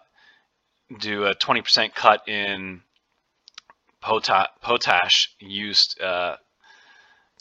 do 0.99 1.25
a 1.25 1.35
20% 1.37 1.95
cut 1.95 2.29
in 2.29 2.83
potash 4.01 5.31
used 5.39 6.01
uh, 6.01 6.37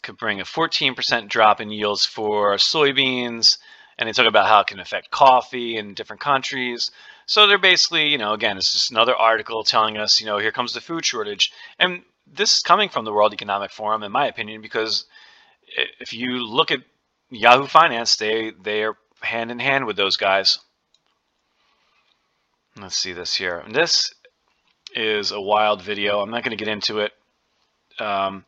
could 0.02 0.16
bring 0.16 0.40
a 0.40 0.44
14% 0.44 1.28
drop 1.28 1.60
in 1.60 1.70
yields 1.70 2.04
for 2.04 2.54
soybeans. 2.56 3.58
And 3.98 4.08
they 4.08 4.12
talk 4.12 4.26
about 4.26 4.46
how 4.46 4.60
it 4.60 4.68
can 4.68 4.80
affect 4.80 5.10
coffee 5.10 5.76
in 5.76 5.94
different 5.94 6.20
countries. 6.20 6.90
So 7.26 7.46
they're 7.46 7.58
basically, 7.58 8.08
you 8.08 8.18
know, 8.18 8.32
again, 8.32 8.56
it's 8.56 8.72
just 8.72 8.90
another 8.90 9.14
article 9.14 9.64
telling 9.64 9.96
us, 9.96 10.20
you 10.20 10.26
know, 10.26 10.38
here 10.38 10.52
comes 10.52 10.72
the 10.72 10.80
food 10.80 11.04
shortage. 11.04 11.52
And 11.78 12.02
this 12.26 12.56
is 12.56 12.62
coming 12.62 12.88
from 12.88 13.04
the 13.04 13.12
World 13.12 13.32
Economic 13.32 13.72
Forum, 13.72 14.02
in 14.02 14.12
my 14.12 14.26
opinion, 14.26 14.62
because 14.62 15.06
if 16.00 16.12
you 16.12 16.46
look 16.46 16.70
at 16.70 16.80
Yahoo 17.30 17.66
Finance, 17.66 18.16
they 18.16 18.52
they 18.62 18.84
are 18.84 18.96
hand 19.20 19.50
in 19.50 19.58
hand 19.58 19.86
with 19.86 19.96
those 19.96 20.16
guys. 20.16 20.58
Let's 22.80 22.96
see 22.96 23.12
this 23.12 23.34
here. 23.34 23.58
And 23.58 23.74
this 23.74 24.14
is 24.94 25.32
a 25.32 25.40
wild 25.40 25.82
video. 25.82 26.20
I'm 26.20 26.30
not 26.30 26.44
going 26.44 26.56
to 26.56 26.64
get 26.64 26.72
into 26.72 27.00
it, 27.00 27.12
um, 27.98 28.44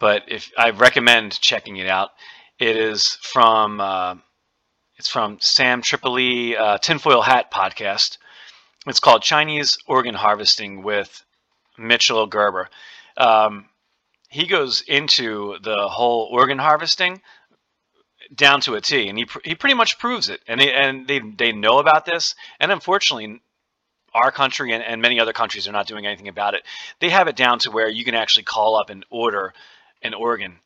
but 0.00 0.22
if 0.28 0.50
I 0.56 0.70
recommend 0.70 1.38
checking 1.40 1.76
it 1.76 1.88
out. 1.88 2.10
It 2.58 2.78
is 2.78 3.18
from 3.20 3.80
uh, 3.82 4.14
it's 4.98 5.08
from 5.08 5.38
Sam 5.40 5.82
Tripoli 5.82 6.56
uh, 6.56 6.78
Tinfoil 6.78 7.22
Hat 7.22 7.50
podcast. 7.50 8.18
It's 8.86 9.00
called 9.00 9.22
Chinese 9.22 9.78
Organ 9.86 10.14
Harvesting 10.14 10.82
with 10.82 11.24
Mitchell 11.76 12.26
Gerber. 12.26 12.68
Um, 13.16 13.68
he 14.28 14.46
goes 14.46 14.82
into 14.82 15.58
the 15.62 15.88
whole 15.88 16.28
organ 16.30 16.58
harvesting 16.58 17.20
down 18.34 18.60
to 18.62 18.74
a 18.74 18.80
T, 18.80 19.08
and 19.08 19.18
he 19.18 19.26
he 19.44 19.54
pretty 19.54 19.74
much 19.74 19.98
proves 19.98 20.28
it. 20.28 20.40
And 20.46 20.60
they 20.60 20.72
and 20.72 21.06
they 21.06 21.20
they 21.20 21.52
know 21.52 21.78
about 21.78 22.06
this, 22.06 22.34
and 22.58 22.72
unfortunately, 22.72 23.40
our 24.14 24.30
country 24.30 24.72
and, 24.72 24.82
and 24.82 25.02
many 25.02 25.20
other 25.20 25.32
countries 25.32 25.68
are 25.68 25.72
not 25.72 25.86
doing 25.86 26.06
anything 26.06 26.28
about 26.28 26.54
it. 26.54 26.62
They 27.00 27.10
have 27.10 27.28
it 27.28 27.36
down 27.36 27.58
to 27.60 27.70
where 27.70 27.88
you 27.88 28.04
can 28.04 28.14
actually 28.14 28.44
call 28.44 28.76
up 28.76 28.90
and 28.90 29.04
order 29.10 29.52
an 30.02 30.14
organ 30.14 30.58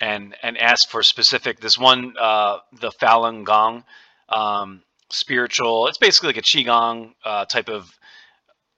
and 0.00 0.34
and 0.42 0.58
ask 0.58 0.88
for 0.88 1.02
specific. 1.02 1.60
This 1.60 1.78
one, 1.78 2.14
uh, 2.18 2.58
the 2.80 2.90
Falun 2.90 3.44
Gong 3.44 3.84
um, 4.28 4.82
spiritual. 5.10 5.86
It's 5.88 5.98
basically 5.98 6.28
like 6.28 6.38
a 6.38 6.42
qigong 6.42 7.14
uh, 7.24 7.44
type 7.46 7.68
of 7.68 7.90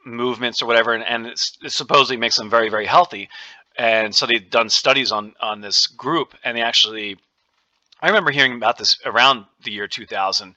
movements 0.04 0.62
or 0.62 0.66
whatever, 0.66 0.92
and, 0.94 1.04
and 1.04 1.26
it 1.26 1.38
supposedly 1.68 2.16
makes 2.16 2.36
them 2.36 2.50
very 2.50 2.68
very 2.68 2.86
healthy. 2.86 3.28
And 3.78 4.14
so 4.14 4.26
they've 4.26 4.50
done 4.50 4.70
studies 4.70 5.12
on 5.12 5.34
on 5.40 5.60
this 5.60 5.86
group, 5.86 6.34
and 6.44 6.56
they 6.56 6.62
actually. 6.62 7.16
I 7.98 8.08
remember 8.08 8.30
hearing 8.30 8.52
about 8.52 8.76
this 8.76 8.98
around 9.06 9.46
the 9.64 9.72
year 9.72 9.88
2000 9.88 10.54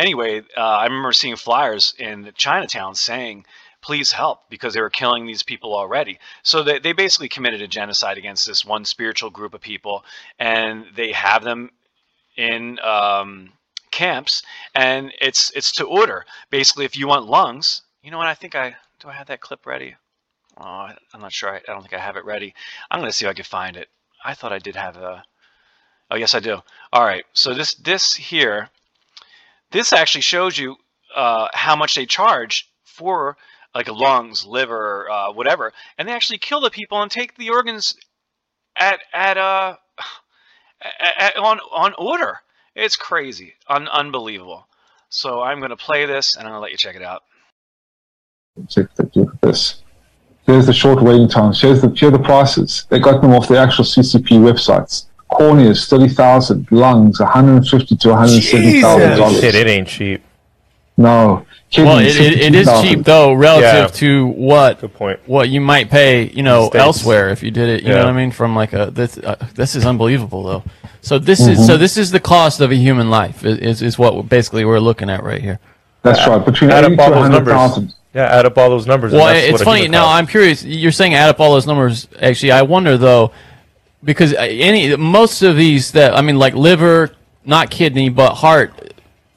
anyway, 0.00 0.42
uh, 0.56 0.60
I 0.60 0.84
remember 0.84 1.12
seeing 1.12 1.36
flyers 1.36 1.94
in 1.98 2.32
Chinatown 2.34 2.94
saying, 2.94 3.44
please 3.82 4.12
help 4.12 4.48
because 4.50 4.74
they 4.74 4.80
were 4.80 4.90
killing 4.90 5.26
these 5.26 5.42
people 5.42 5.74
already. 5.74 6.18
So 6.42 6.62
they, 6.62 6.78
they 6.78 6.92
basically 6.92 7.28
committed 7.28 7.62
a 7.62 7.68
genocide 7.68 8.18
against 8.18 8.46
this 8.46 8.64
one 8.64 8.84
spiritual 8.84 9.30
group 9.30 9.54
of 9.54 9.60
people 9.60 10.04
and 10.38 10.86
they 10.94 11.12
have 11.12 11.44
them 11.44 11.70
in 12.36 12.78
um, 12.80 13.52
camps 13.90 14.42
and 14.74 15.12
it's 15.20 15.50
it's 15.54 15.72
to 15.72 15.84
order. 15.84 16.24
Basically, 16.50 16.84
if 16.84 16.96
you 16.96 17.06
want 17.06 17.26
lungs, 17.26 17.82
you 18.02 18.10
know 18.10 18.18
what? 18.18 18.26
I 18.26 18.34
think 18.34 18.54
I 18.54 18.76
do 19.00 19.08
I 19.08 19.12
have 19.12 19.28
that 19.28 19.40
clip 19.40 19.66
ready? 19.66 19.96
Oh, 20.58 20.88
I'm 21.14 21.20
not 21.20 21.32
sure. 21.32 21.50
I, 21.50 21.56
I 21.56 21.72
don't 21.72 21.82
think 21.82 21.94
I 21.94 21.98
have 21.98 22.16
it 22.16 22.24
ready. 22.24 22.54
I'm 22.90 23.00
going 23.00 23.10
to 23.10 23.16
see 23.16 23.24
if 23.24 23.30
I 23.30 23.34
can 23.34 23.44
find 23.44 23.76
it. 23.76 23.88
I 24.24 24.34
thought 24.34 24.52
I 24.52 24.58
did 24.58 24.76
have 24.76 24.96
a. 24.96 25.24
Oh 26.10 26.16
yes, 26.16 26.34
I 26.34 26.40
do. 26.40 26.58
All 26.92 27.04
right. 27.04 27.24
So 27.32 27.54
this 27.54 27.74
this 27.74 28.14
here 28.14 28.68
this 29.70 29.92
actually 29.92 30.22
shows 30.22 30.58
you 30.58 30.76
uh, 31.14 31.48
how 31.52 31.76
much 31.76 31.94
they 31.94 32.06
charge 32.06 32.68
for 32.84 33.36
like 33.74 33.88
lungs, 33.88 34.44
liver, 34.46 35.08
uh, 35.10 35.32
whatever, 35.32 35.72
and 35.98 36.08
they 36.08 36.12
actually 36.12 36.38
kill 36.38 36.60
the 36.60 36.70
people 36.70 37.00
and 37.02 37.10
take 37.10 37.36
the 37.36 37.50
organs 37.50 37.94
at 38.76 39.00
at 39.12 39.36
uh 39.36 39.76
at, 41.18 41.36
on 41.36 41.58
on 41.72 41.92
order. 41.98 42.38
It's 42.74 42.96
crazy, 42.96 43.54
Un- 43.68 43.88
unbelievable. 43.88 44.66
So 45.08 45.42
I'm 45.42 45.58
going 45.58 45.70
to 45.70 45.76
play 45.76 46.06
this 46.06 46.36
and 46.36 46.46
I'm 46.46 46.52
going 46.52 46.58
to 46.58 46.62
let 46.62 46.70
you 46.70 46.76
check 46.78 46.94
it 46.94 47.02
out. 47.02 47.22
Check 48.68 48.86
this. 49.42 49.82
There's 50.46 50.66
the 50.66 50.72
short 50.72 51.02
waiting 51.02 51.28
times. 51.28 51.60
Here's 51.60 51.80
the 51.82 51.90
here 51.90 52.08
are 52.08 52.12
the 52.12 52.18
prices. 52.20 52.86
They 52.90 52.98
got 53.00 53.20
them 53.20 53.32
off 53.32 53.48
the 53.48 53.58
actual 53.58 53.84
CCP 53.84 54.38
websites. 54.40 55.06
corneas, 55.32 55.88
30,000, 55.88 56.66
lungs, 56.70 57.20
150 57.20 57.96
to 57.96 58.08
170,000 58.08 59.16
dollars. 59.18 59.40
Shit, 59.40 59.54
it 59.54 59.66
ain't 59.66 59.88
cheap. 59.88 60.22
No. 60.96 61.44
Well, 61.78 61.98
it, 61.98 62.16
it, 62.16 62.40
it 62.40 62.54
is 62.54 62.68
cheap 62.82 63.04
though, 63.04 63.32
relative 63.32 63.90
Yeah. 63.92 63.98
to 63.98 64.26
what 64.26 64.80
Good 64.80 64.92
point. 64.94 65.20
what 65.26 65.48
you 65.48 65.60
might 65.60 65.88
pay, 65.88 66.24
you 66.24 66.42
know, 66.42 66.66
States. 66.68 66.82
elsewhere 66.82 67.28
if 67.30 67.42
you 67.44 67.50
did 67.52 67.68
it. 67.68 67.82
You 67.84 67.90
know 67.90 67.98
what 67.98 68.08
I 68.08 68.12
mean? 68.12 68.32
From 68.32 68.56
like 68.56 68.72
a 68.72 68.90
this 68.90 69.18
uh, 69.18 69.36
this 69.54 69.76
is 69.76 69.86
unbelievable 69.86 70.42
though. 70.42 70.64
So 71.00 71.18
this 71.18 71.40
is 71.40 71.58
Mhm. 71.58 71.66
so 71.66 71.76
this 71.76 71.96
is 71.96 72.10
the 72.10 72.18
cost 72.20 72.60
of 72.60 72.72
a 72.72 72.74
human 72.74 73.08
life 73.08 73.44
is 73.44 73.58
is, 73.58 73.82
is 73.82 73.98
what 73.98 74.28
basically 74.28 74.64
we're 74.64 74.80
looking 74.80 75.08
at 75.08 75.22
right 75.22 75.40
here. 75.40 75.60
That's 76.02 76.26
right. 76.26 76.44
Between 76.44 76.70
Add 76.70 76.84
80 76.84 76.94
up 76.94 76.96
to 76.98 77.02
all 77.04 77.10
those 77.22 77.30
numbers. 77.30 77.54
100,000. 77.54 77.94
Yeah, 78.14 78.24
add 78.24 78.46
up 78.46 78.58
all 78.58 78.68
those 78.70 78.86
numbers. 78.88 79.12
Well, 79.12 79.28
it's 79.28 79.52
what 79.52 79.62
funny. 79.62 79.86
Now 79.86 80.00
costs. 80.04 80.18
I'm 80.18 80.26
curious. 80.26 80.64
You're 80.64 80.90
saying 80.90 81.14
add 81.14 81.28
up 81.28 81.38
all 81.38 81.52
those 81.52 81.66
numbers. 81.68 82.08
Actually, 82.20 82.50
I 82.52 82.62
wonder 82.62 82.96
though, 82.98 83.30
because 84.02 84.34
uh, 84.34 84.38
any 84.40 84.96
most 84.96 85.42
of 85.42 85.54
these 85.56 85.92
that 85.92 86.16
I 86.16 86.20
mean, 86.22 86.36
like 86.36 86.54
liver, 86.54 87.10
not 87.44 87.70
kidney, 87.70 88.08
but 88.08 88.34
heart. 88.34 88.89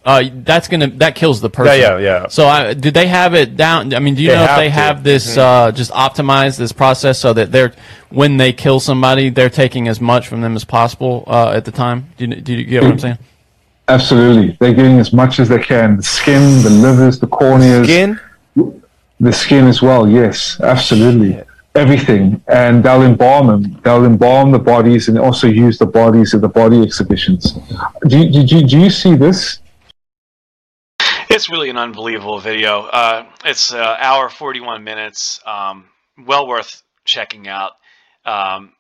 Uh, 0.06 0.24
that's 0.44 0.68
gonna 0.68 0.88
that 0.88 1.16
kills 1.16 1.40
the 1.40 1.50
person. 1.50 1.80
Yeah, 1.80 1.98
yeah, 1.98 2.22
yeah. 2.22 2.28
So, 2.28 2.46
I, 2.46 2.74
did 2.74 2.94
they 2.94 3.08
have 3.08 3.34
it 3.34 3.56
down? 3.56 3.94
I 3.94 4.00
mean, 4.00 4.16
do 4.16 4.22
you 4.22 4.30
They 4.32 4.36
know 4.36 4.44
if 4.44 4.50
have 4.50 4.58
they 4.60 4.66
to. 4.68 4.72
have 4.72 5.04
this 5.04 5.36
Mhm. 5.36 5.38
uh, 5.38 5.72
just 5.72 5.92
optimized 5.92 6.58
this 6.58 6.74
process 6.74 7.18
so 7.20 7.32
that 7.34 7.54
they're 7.54 7.72
when 8.10 8.36
they 8.36 8.52
kill 8.52 8.82
somebody, 8.82 9.30
they're 9.30 9.50
taking 9.50 9.88
as 9.88 10.02
much 10.02 10.28
from 10.28 10.42
them 10.42 10.56
as 10.58 10.66
possible 10.66 11.24
uh, 11.28 11.52
at 11.56 11.64
the 11.64 11.72
time? 11.72 12.08
Do 12.18 12.26
you, 12.26 12.36
do 12.36 12.54
you 12.54 12.66
get 12.66 12.84
what 12.84 12.92
I'm 12.92 13.00
saying? 13.00 13.18
Absolutely. 13.88 14.58
They're 14.60 14.74
getting 14.74 15.00
as 15.00 15.14
much 15.14 15.40
as 15.40 15.48
they 15.50 15.60
can. 15.60 15.98
The 15.98 16.04
skin, 16.04 16.62
the 16.64 16.70
livers, 16.70 17.20
the 17.20 17.28
corneas. 17.28 17.86
Skin? 17.86 18.20
The 19.20 19.32
skin 19.34 19.68
as 19.68 19.82
well, 19.82 20.08
yes. 20.08 20.60
Absolutely. 20.62 21.42
Everything. 21.76 22.42
And 22.48 22.84
they'll 22.84 23.02
embalm 23.04 23.48
them. 23.48 23.80
They'll 23.84 24.06
embalm 24.06 24.52
the 24.52 24.60
bodies 24.60 25.08
and 25.10 25.18
also 25.18 25.48
use 25.48 25.78
the 25.80 25.86
bodies 25.86 26.34
at 26.34 26.42
the 26.42 26.48
body 26.50 26.82
exhibitions. 26.82 27.54
Do 28.08 28.20
you, 28.20 28.30
did 28.30 28.52
you, 28.52 28.64
do 28.68 28.80
you 28.80 28.90
see 28.90 29.16
this? 29.16 29.60
It's 31.34 31.50
really 31.50 31.72
an 31.72 31.78
unbelievable 31.78 32.38
video. 32.40 32.82
Uh, 32.82 33.26
it's 33.44 33.74
uh, 33.74 33.96
hour 33.98 34.30
41 34.30 34.84
minutes. 34.84 35.40
Um, 35.48 35.86
well 36.28 36.48
worth 36.48 36.84
checking 37.06 37.48
out. 37.48 37.72
Um, 38.24 38.74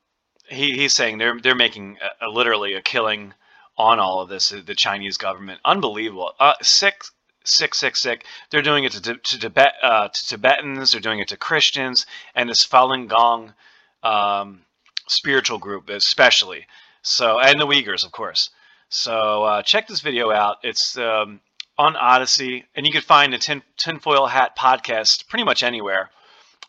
he, 0.47 0.73
he's 0.77 0.93
saying 0.93 1.17
they're 1.17 1.39
they're 1.41 1.55
making 1.55 1.97
a, 2.21 2.27
a, 2.27 2.29
literally 2.29 2.75
a 2.75 2.81
killing 2.83 3.33
on 3.75 3.99
all 3.99 4.21
of 4.21 4.29
this. 4.29 4.49
The 4.49 4.75
Chinese 4.75 5.17
government, 5.17 5.61
unbelievable. 5.65 6.33
Uh, 6.39 6.53
sick, 6.61 7.01
sick, 7.43 7.73
sick, 7.73 7.95
sick. 7.95 8.23
They're 8.51 8.61
doing 8.61 8.83
it 8.83 8.91
to 8.91 9.01
to 9.01 9.39
Tibet 9.39 9.73
uh, 9.81 10.09
to 10.09 10.27
Tibetans. 10.27 10.91
They're 10.91 11.01
doing 11.01 11.17
it 11.17 11.29
to 11.29 11.37
Christians 11.37 12.05
and 12.35 12.47
this 12.47 12.63
Falun 12.67 13.07
Gong 13.07 13.55
um, 14.03 14.61
spiritual 15.07 15.57
group, 15.57 15.89
especially. 15.89 16.67
So 17.01 17.39
and 17.39 17.59
the 17.59 17.65
Uyghurs, 17.65 18.05
of 18.05 18.11
course. 18.11 18.51
So 18.89 19.43
uh, 19.43 19.63
check 19.63 19.87
this 19.87 20.01
video 20.01 20.29
out. 20.29 20.57
It's 20.61 20.95
um, 20.99 21.39
on 21.77 21.95
Odysee, 21.95 22.65
and 22.75 22.85
you 22.85 22.91
can 22.91 23.01
find 23.01 23.33
the 23.33 23.37
tin, 23.37 23.63
Tinfoil 23.77 24.27
Hat 24.27 24.55
podcast 24.57 25.27
pretty 25.27 25.43
much 25.43 25.63
anywhere. 25.63 26.09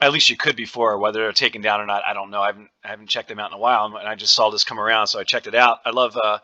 At 0.00 0.12
least 0.12 0.30
you 0.30 0.36
could 0.36 0.57
before. 0.57 0.98
Whether 0.98 1.20
they're 1.20 1.32
taken 1.32 1.62
down 1.62 1.80
or 1.80 1.86
not, 1.86 2.02
I 2.07 2.14
don't 2.14 2.30
know. 2.30 2.42
I 2.42 2.46
haven't 2.46 2.70
I 2.84 2.88
haven't 2.88 3.09
checked 3.09 3.28
them 3.28 3.38
out 3.38 3.50
in 3.50 3.57
a 3.57 3.61
while, 3.61 3.84
and 3.84 4.09
I 4.09 4.14
just 4.14 4.34
saw 4.34 4.50
this 4.50 4.64
come 4.64 4.80
around, 4.80 5.07
so 5.07 5.20
I 5.20 5.24
checked 5.24 5.46
it 5.46 5.55
out. 5.55 5.78
I 5.84 5.90
love 5.90 6.16
uh, 6.16 6.38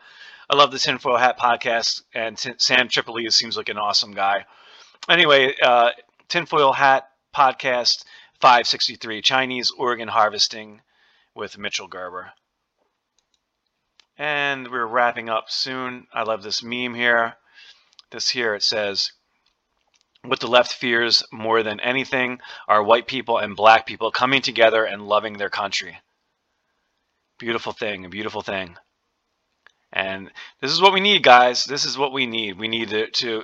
I 0.49 0.55
love 0.55 0.71
the 0.71 0.79
Tinfoil 0.79 1.17
Hat 1.17 1.37
podcast, 1.39 2.01
and 2.13 2.37
Tin 2.37 2.59
Sam 2.59 2.87
Tripoli 2.87 3.29
seems 3.29 3.57
like 3.57 3.69
an 3.69 3.77
awesome 3.77 4.13
guy. 4.13 4.45
Anyway, 5.09 5.55
uh, 5.61 5.89
Tinfoil 6.29 6.73
Hat 6.73 7.09
podcast 7.35 8.05
563 8.39 9.21
Chinese 9.21 9.71
organ 9.71 10.07
harvesting 10.07 10.81
with 11.35 11.57
Mitchell 11.57 11.87
Gerber. 11.87 12.31
And 14.17 14.69
we're 14.69 14.85
wrapping 14.85 15.29
up 15.29 15.49
soon. 15.49 16.07
I 16.13 16.23
love 16.23 16.43
this 16.43 16.61
meme 16.61 16.93
here. 16.93 17.35
This 18.11 18.29
here 18.29 18.53
it 18.53 18.63
says, 18.63 19.11
what 20.23 20.39
the 20.39 20.47
left 20.47 20.73
fears 20.73 21.23
more 21.31 21.63
than 21.63 21.79
anything 21.79 22.39
are 22.67 22.83
white 22.83 23.07
people 23.07 23.37
and 23.37 23.55
black 23.55 23.87
people 23.87 24.11
coming 24.11 24.41
together 24.41 24.83
and 24.83 25.07
loving 25.07 25.37
their 25.37 25.49
country. 25.49 25.97
Beautiful 27.39 27.73
thing, 27.73 28.05
a 28.05 28.09
beautiful 28.09 28.41
thing. 28.41 28.77
And 29.91 30.31
this 30.61 30.71
is 30.71 30.81
what 30.81 30.93
we 30.93 30.99
need, 30.99 31.23
guys. 31.23 31.65
This 31.65 31.85
is 31.85 31.97
what 31.97 32.13
we 32.13 32.25
need. 32.27 32.59
We 32.59 32.67
need 32.67 32.89
to, 32.89 33.09
to 33.09 33.43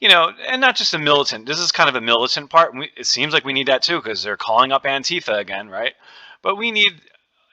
you 0.00 0.08
know, 0.08 0.32
and 0.48 0.60
not 0.60 0.76
just 0.76 0.94
a 0.94 0.98
militant. 0.98 1.46
This 1.46 1.58
is 1.58 1.70
kind 1.70 1.88
of 1.88 1.94
a 1.94 2.00
militant 2.00 2.50
part. 2.50 2.74
We, 2.74 2.90
it 2.96 3.06
seems 3.06 3.32
like 3.32 3.44
we 3.44 3.52
need 3.52 3.68
that 3.68 3.82
too 3.82 3.96
because 4.00 4.22
they're 4.22 4.36
calling 4.36 4.72
up 4.72 4.84
Antifa 4.84 5.38
again, 5.38 5.68
right? 5.68 5.94
But 6.42 6.56
we 6.56 6.72
need 6.72 7.00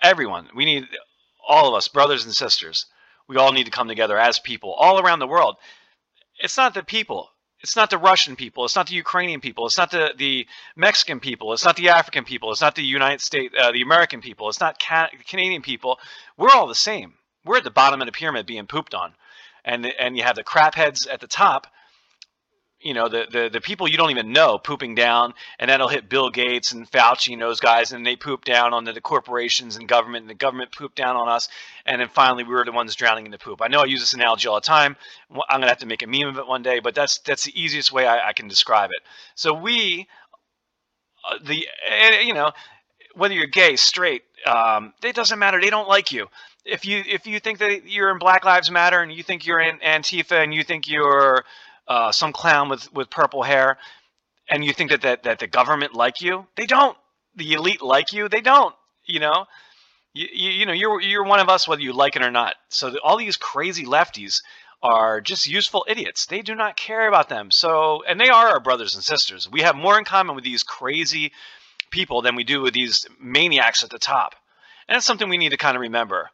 everyone. 0.01 0.47
We 0.55 0.66
need 0.66 0.88
all 1.47 1.68
of 1.68 1.76
us, 1.76 1.88
brothers 1.88 2.26
and 2.26 2.34
sisters. 2.34 2.86
We 3.28 3.38
all 3.38 3.51
need 3.51 3.66
to 3.66 3.72
come 3.72 3.88
together 3.88 4.18
as 4.18 4.39
people 4.39 4.74
all 4.74 4.99
around 4.99 5.20
the 5.20 5.28
world. 5.28 5.57
It's 6.42 6.58
not 6.58 6.74
the 6.74 6.84
people. 6.84 7.30
It's 7.62 7.76
not 7.76 7.92
the 7.92 7.98
Russian 8.00 8.36
people. 8.36 8.66
It's 8.66 8.76
not 8.76 8.88
the 8.88 8.96
Ukrainian 8.96 9.39
people. 9.39 9.68
It's 9.68 9.78
not 9.78 9.92
the, 9.92 10.14
the 10.18 10.48
Mexican 10.76 11.20
people. 11.20 11.54
It's 11.54 11.64
not 11.64 11.76
the 11.76 11.89
African 11.89 12.24
people. 12.24 12.52
It's 12.52 12.62
not 12.62 12.74
the 12.76 12.84
United 12.84 13.22
States, 13.22 13.54
uh, 13.60 13.72
the 13.72 13.84
American 13.84 14.20
people. 14.20 14.50
It's 14.50 14.60
not 14.60 14.80
Can- 14.80 15.10
Canadian 15.28 15.62
people. 15.62 16.00
We're 16.38 16.50
all 16.50 16.68
the 16.68 16.74
same. 16.76 17.14
We're 17.46 17.58
at 17.58 17.64
the 17.64 17.70
bottom 17.72 18.02
of 18.02 18.08
the 18.08 18.12
pyramid 18.12 18.48
being 18.48 18.66
pooped 18.66 18.96
on, 18.96 19.14
and 19.64 19.86
and 19.86 20.18
you 20.18 20.24
have 20.24 20.36
the 20.36 20.44
crap 20.44 20.76
heads 20.76 21.06
at 21.08 21.22
the 21.22 21.28
top. 21.28 21.68
You 22.84 22.94
know 22.94 23.08
the, 23.10 23.28
the 23.32 23.50
the 23.50 23.62
people 23.62 23.88
you 23.88 23.98
don't 23.98 24.12
even 24.12 24.34
know 24.34 24.58
pooping 24.58 24.96
down, 24.96 25.34
and 25.60 25.70
that'll 25.70 25.88
hit 25.88 26.10
Bill 26.10 26.30
Gates 26.30 26.72
and 26.72 26.90
Fauci 26.90 27.34
and 27.34 27.42
those 27.42 27.60
guys, 27.60 27.92
and 27.92 28.06
they 28.06 28.16
poop 28.16 28.44
down 28.46 28.74
on 28.74 28.84
the, 28.86 28.94
the 28.94 29.02
corporations 29.02 29.76
and 29.78 29.88
government, 29.88 30.24
and 30.24 30.30
the 30.30 30.36
government 30.36 30.72
poop 30.72 30.96
down 30.96 31.16
on 31.16 31.30
us, 31.30 31.48
and 31.86 32.02
then 32.02 32.10
finally 32.10 32.44
we 32.44 32.54
were 32.54 32.66
the 32.66 32.72
ones 32.72 32.96
drowning 32.96 33.26
in 33.26 33.32
the 33.32 33.38
poop. 33.38 33.62
I 33.62 33.68
know 33.68 33.82
I 33.82 33.86
use 33.86 34.00
this 34.00 34.14
analogy 34.14 34.48
all 34.48 34.56
the 34.56 34.62
time. 34.62 34.96
I'm 35.32 35.60
gonna 35.60 35.68
have 35.68 35.80
to 35.80 35.86
make 35.86 36.02
a 36.04 36.08
meme 36.08 36.28
of 36.28 36.38
it 36.38 36.48
one 36.48 36.64
day, 36.64 36.80
but 36.80 36.96
that's 36.96 37.20
that's 37.20 37.44
the 37.44 37.62
easiest 37.62 37.92
way 37.92 38.08
I, 38.08 38.30
I 38.30 38.34
can 38.34 38.48
describe 38.48 38.90
it. 38.92 39.02
So 39.36 39.54
we, 39.54 40.08
uh, 41.30 41.38
the 41.44 41.68
uh, 41.90 42.20
you 42.22 42.34
know, 42.34 42.52
whether 43.16 43.34
you're 43.34 43.48
gay, 43.48 43.76
straight, 43.76 44.24
um, 44.46 44.94
it 45.04 45.16
doesn't 45.16 45.40
matter. 45.40 45.60
They 45.62 45.70
don't 45.70 45.88
like 45.88 46.12
you. 46.12 46.28
If 46.66 46.86
you 46.86 47.04
if 47.08 47.28
you 47.28 47.40
think 47.40 47.60
that 47.60 47.88
you're 47.90 48.12
in 48.12 48.20
Black 48.20 48.46
Lives 48.46 48.72
Matter 48.72 49.02
and 49.02 49.12
you 49.12 49.24
think 49.24 49.46
you're 49.46 49.60
in 49.60 49.80
Antifa 49.80 50.44
and 50.44 50.54
you 50.54 50.64
think 50.64 50.88
you're 50.88 51.44
uh, 51.92 52.12
some 52.14 52.32
clown 52.32 52.70
with 52.70 52.92
with 52.94 53.10
purple 53.10 53.44
hair, 53.44 53.78
and 54.50 54.64
you 54.64 54.72
think 54.72 54.92
that, 54.92 55.02
that 55.02 55.24
that 55.24 55.39
the 55.39 55.48
government 55.48 55.94
like 55.94 56.22
you, 56.22 56.48
they 56.56 56.66
don't. 56.66 56.98
The 57.36 57.52
elite 57.54 57.82
like 57.82 58.14
you, 58.14 58.30
they 58.30 58.39
don't. 58.39 58.74
You 59.06 59.20
know, 59.20 59.46
you, 60.14 60.28
you, 60.32 60.50
you 60.52 60.66
know 60.66 60.72
you're 60.72 61.02
you're 61.02 61.26
one 61.26 61.42
of 61.42 61.50
us 61.50 61.68
whether 61.68 61.82
you 61.82 61.92
like 61.92 62.16
it 62.16 62.22
or 62.22 62.32
not. 62.32 62.56
So 62.70 62.96
all 63.04 63.18
these 63.18 63.36
crazy 63.36 63.86
lefties 63.86 64.42
are 64.82 65.20
just 65.20 65.48
useful 65.48 65.86
idiots. 65.86 66.28
They 66.28 66.42
do 66.42 66.56
not 66.56 66.78
care 66.78 67.10
about 67.10 67.28
them. 67.28 67.52
So 67.52 68.04
and 68.08 68.18
they 68.22 68.30
are 68.30 68.48
our 68.52 68.62
brothers 68.62 68.96
and 68.96 69.04
sisters. 69.04 69.50
We 69.52 69.62
have 69.62 69.76
more 69.76 69.98
in 69.98 70.06
common 70.06 70.36
with 70.36 70.46
these 70.46 70.64
crazy 70.64 71.34
people 71.89 72.22
than 72.22 72.36
we 72.38 72.46
do 72.46 72.62
with 72.62 72.74
these 72.74 73.06
maniacs 73.20 73.84
at 73.84 73.89
the 73.89 74.00
top. 74.00 74.36
And 74.88 74.96
that's 74.96 75.06
something 75.06 75.28
we 75.28 75.38
need 75.38 75.50
to 75.50 75.58
kind 75.58 75.76
of 75.76 75.82
remember 75.82 76.30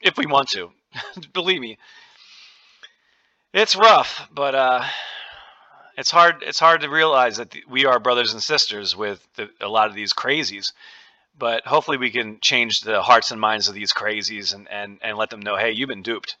if 0.00 0.16
we 0.16 0.26
want 0.26 0.50
to. 0.50 0.70
Believe 1.32 1.60
me. 1.60 1.78
It's 3.54 3.76
rough, 3.76 4.28
but 4.34 4.56
uh, 4.56 4.84
it's 5.96 6.10
hard 6.10 6.42
it's 6.42 6.58
hard 6.58 6.80
to 6.80 6.90
realize 6.90 7.36
that 7.36 7.54
we 7.68 7.86
are 7.86 8.00
brothers 8.00 8.32
and 8.32 8.42
sisters 8.42 8.96
with 8.96 9.24
the, 9.36 9.48
a 9.60 9.68
lot 9.68 9.88
of 9.88 9.94
these 9.94 10.12
crazies. 10.12 10.72
But 11.38 11.64
hopefully 11.64 11.96
we 11.96 12.10
can 12.10 12.40
change 12.40 12.80
the 12.80 13.00
hearts 13.00 13.30
and 13.30 13.40
minds 13.40 13.68
of 13.68 13.74
these 13.74 13.92
crazies 13.92 14.56
and, 14.56 14.68
and, 14.68 14.98
and 15.02 15.16
let 15.16 15.30
them 15.30 15.38
know, 15.38 15.56
hey, 15.56 15.70
you've 15.70 15.88
been 15.88 16.02
duped. 16.02 16.36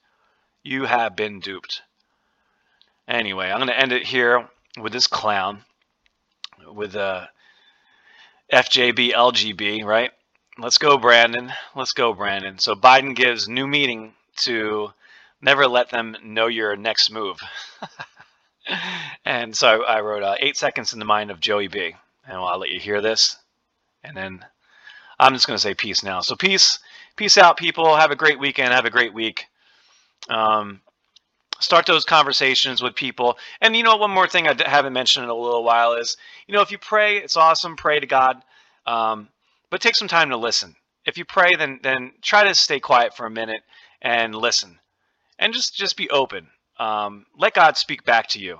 You 0.64 0.86
have 0.86 1.14
been 1.14 1.38
duped. 1.38 1.82
Anyway, 3.06 3.48
I'm 3.48 3.58
going 3.58 3.68
to 3.68 3.78
end 3.78 3.92
it 3.92 4.04
here 4.04 4.48
with 4.80 4.92
this 4.92 5.06
clown, 5.06 5.64
with 6.66 6.96
uh, 6.96 7.26
FJB 8.52 9.12
LGB, 9.12 9.84
right? 9.84 10.10
Let's 10.58 10.78
go, 10.78 10.98
Brandon. 10.98 11.52
Let's 11.76 11.92
go, 11.92 12.12
Brandon. 12.12 12.58
So 12.58 12.74
Biden 12.74 13.14
gives 13.14 13.48
new 13.48 13.68
meaning 13.68 14.14
to 14.38 14.92
never 15.44 15.68
let 15.68 15.90
them 15.90 16.16
know 16.24 16.46
your 16.46 16.74
next 16.74 17.10
move. 17.10 17.38
and 19.24 19.56
so 19.56 19.84
I, 19.84 20.00
wrote 20.00 20.22
uh, 20.22 20.36
eight 20.40 20.56
seconds 20.56 20.92
in 20.92 20.98
the 20.98 21.04
mind 21.04 21.30
of 21.30 21.38
Joey 21.38 21.68
B. 21.68 21.94
And 22.26 22.38
I'll 22.38 22.58
let 22.58 22.70
you 22.70 22.80
hear 22.80 23.02
this. 23.02 23.36
And 24.02 24.16
then 24.16 24.44
I'm 25.20 25.34
just 25.34 25.46
going 25.46 25.56
to 25.56 25.62
say 25.62 25.74
peace 25.74 26.02
now. 26.02 26.20
So 26.22 26.34
peace, 26.34 26.78
peace 27.16 27.36
out, 27.36 27.58
people. 27.58 27.94
Have 27.94 28.10
a 28.10 28.16
great 28.16 28.40
weekend. 28.40 28.72
Have 28.72 28.86
a 28.86 28.90
great 28.90 29.12
week. 29.12 29.46
Um, 30.30 30.80
start 31.60 31.84
those 31.84 32.04
conversations 32.04 32.82
with 32.82 32.94
people. 32.94 33.38
And 33.60 33.76
you 33.76 33.82
know, 33.82 33.96
one 33.96 34.10
more 34.10 34.26
thing 34.26 34.48
I 34.48 34.56
haven't 34.66 34.94
mentioned 34.94 35.24
in 35.24 35.30
a 35.30 35.34
little 35.34 35.64
while 35.64 35.94
is, 35.94 36.16
you 36.46 36.54
know, 36.54 36.62
if 36.62 36.70
you 36.70 36.78
pray, 36.78 37.18
it's 37.18 37.36
awesome. 37.36 37.76
Pray 37.76 38.00
to 38.00 38.06
God, 38.06 38.42
um, 38.86 39.28
but 39.70 39.80
take 39.80 39.96
some 39.96 40.08
time 40.08 40.30
to 40.30 40.36
listen. 40.36 40.74
If 41.04 41.18
you 41.18 41.26
pray, 41.26 41.54
then 41.56 41.80
then 41.82 42.12
try 42.22 42.44
to 42.44 42.54
stay 42.54 42.80
quiet 42.80 43.14
for 43.14 43.26
a 43.26 43.30
minute 43.30 43.60
and 44.00 44.34
listen, 44.34 44.78
and 45.38 45.52
just 45.54 45.74
just 45.74 45.96
be 45.96 46.10
open. 46.10 46.48
Um, 46.78 47.26
let 47.38 47.54
God 47.54 47.76
speak 47.76 48.04
back 48.04 48.28
to 48.30 48.40
you. 48.40 48.58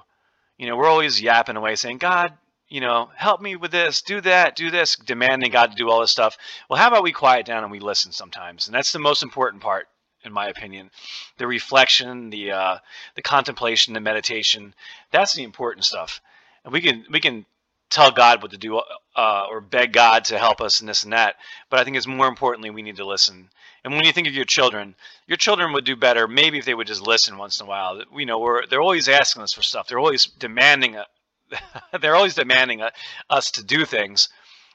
You 0.59 0.69
know, 0.69 0.77
we're 0.77 0.89
always 0.89 1.21
yapping 1.21 1.57
away 1.57 1.77
saying, 1.77 1.99
God, 1.99 2.33
you 2.69 2.81
know, 2.81 3.11
help 3.17 3.41
me 3.41 3.57
with 3.57 3.73
this, 3.73 4.03
do 4.03 4.21
that, 4.23 4.57
do 4.57 4.71
this, 4.71 4.97
demanding 4.97 5.51
God 5.51 5.71
to 5.73 5.77
do 5.77 5.91
all 5.91 6.01
this 6.01 6.13
stuff. 6.13 6.37
Well, 6.71 6.79
how 6.81 6.89
about 6.89 7.03
we 7.05 7.13
quiet 7.13 7.47
down 7.47 7.65
and 7.65 7.73
we 7.73 7.81
listen 7.81 8.13
sometimes? 8.13 8.67
And 8.67 8.75
that's 8.75 8.93
the 8.93 8.99
most 9.01 9.23
important 9.23 9.63
part. 9.63 9.89
in 10.25 10.33
my 10.33 10.49
opinion. 10.49 10.91
The 11.39 11.47
reflection, 11.47 12.31
the 12.31 12.53
uh, 12.53 12.79
the 13.17 13.23
contemplation, 13.23 13.95
the 13.95 14.01
meditation, 14.01 14.75
that's 15.11 15.35
the 15.35 15.45
important 15.45 15.85
stuff. 15.87 16.21
And 16.65 16.73
we 16.73 16.81
can 16.81 17.05
we 17.11 17.21
can 17.21 17.47
tell 17.91 18.11
God 18.11 18.43
what 18.43 18.51
to 18.53 18.59
do 18.59 18.81
uh, 19.17 19.47
or 19.51 19.61
beg 19.61 19.93
God 19.93 20.25
to 20.27 20.39
help 20.39 20.61
us 20.61 20.81
and 20.81 20.89
this 20.89 21.05
and 21.05 21.13
that. 21.13 21.37
But 21.71 21.81
I 21.81 21.85
think 21.85 21.97
it's 21.97 22.07
more 22.07 22.29
importantly 22.29 22.71
we 22.71 22.83
need 22.83 22.97
to 22.97 23.07
listen. 23.07 23.51
And 23.85 23.95
when 23.95 24.07
you 24.07 24.13
think 24.13 24.27
of 24.27 24.35
your 24.35 24.47
children, 24.47 24.95
your 25.27 25.37
children 25.37 25.73
would 25.75 25.85
do 25.85 25.95
better 25.95 26.27
maybe 26.27 26.59
if 26.59 26.65
they 26.65 26.75
would 26.75 26.87
just 26.87 27.07
listen 27.07 27.37
once 27.37 27.61
in 27.61 27.67
a 27.67 27.69
while. 27.69 28.03
You 28.17 28.27
know, 28.27 28.39
we're, 28.39 28.67
they're 28.67 28.81
always 28.81 29.09
asking 29.09 29.43
us 29.43 29.53
for 29.53 29.63
stuff. 29.63 29.89
They're 29.89 29.99
always 29.99 30.27
demanding 30.27 30.97
a, 30.97 31.07
they're 32.01 32.17
always 32.17 32.35
demanding 32.35 32.81
a, 32.81 32.91
us 33.29 33.51
to 33.53 33.65
do 33.65 33.85
things. 33.85 34.31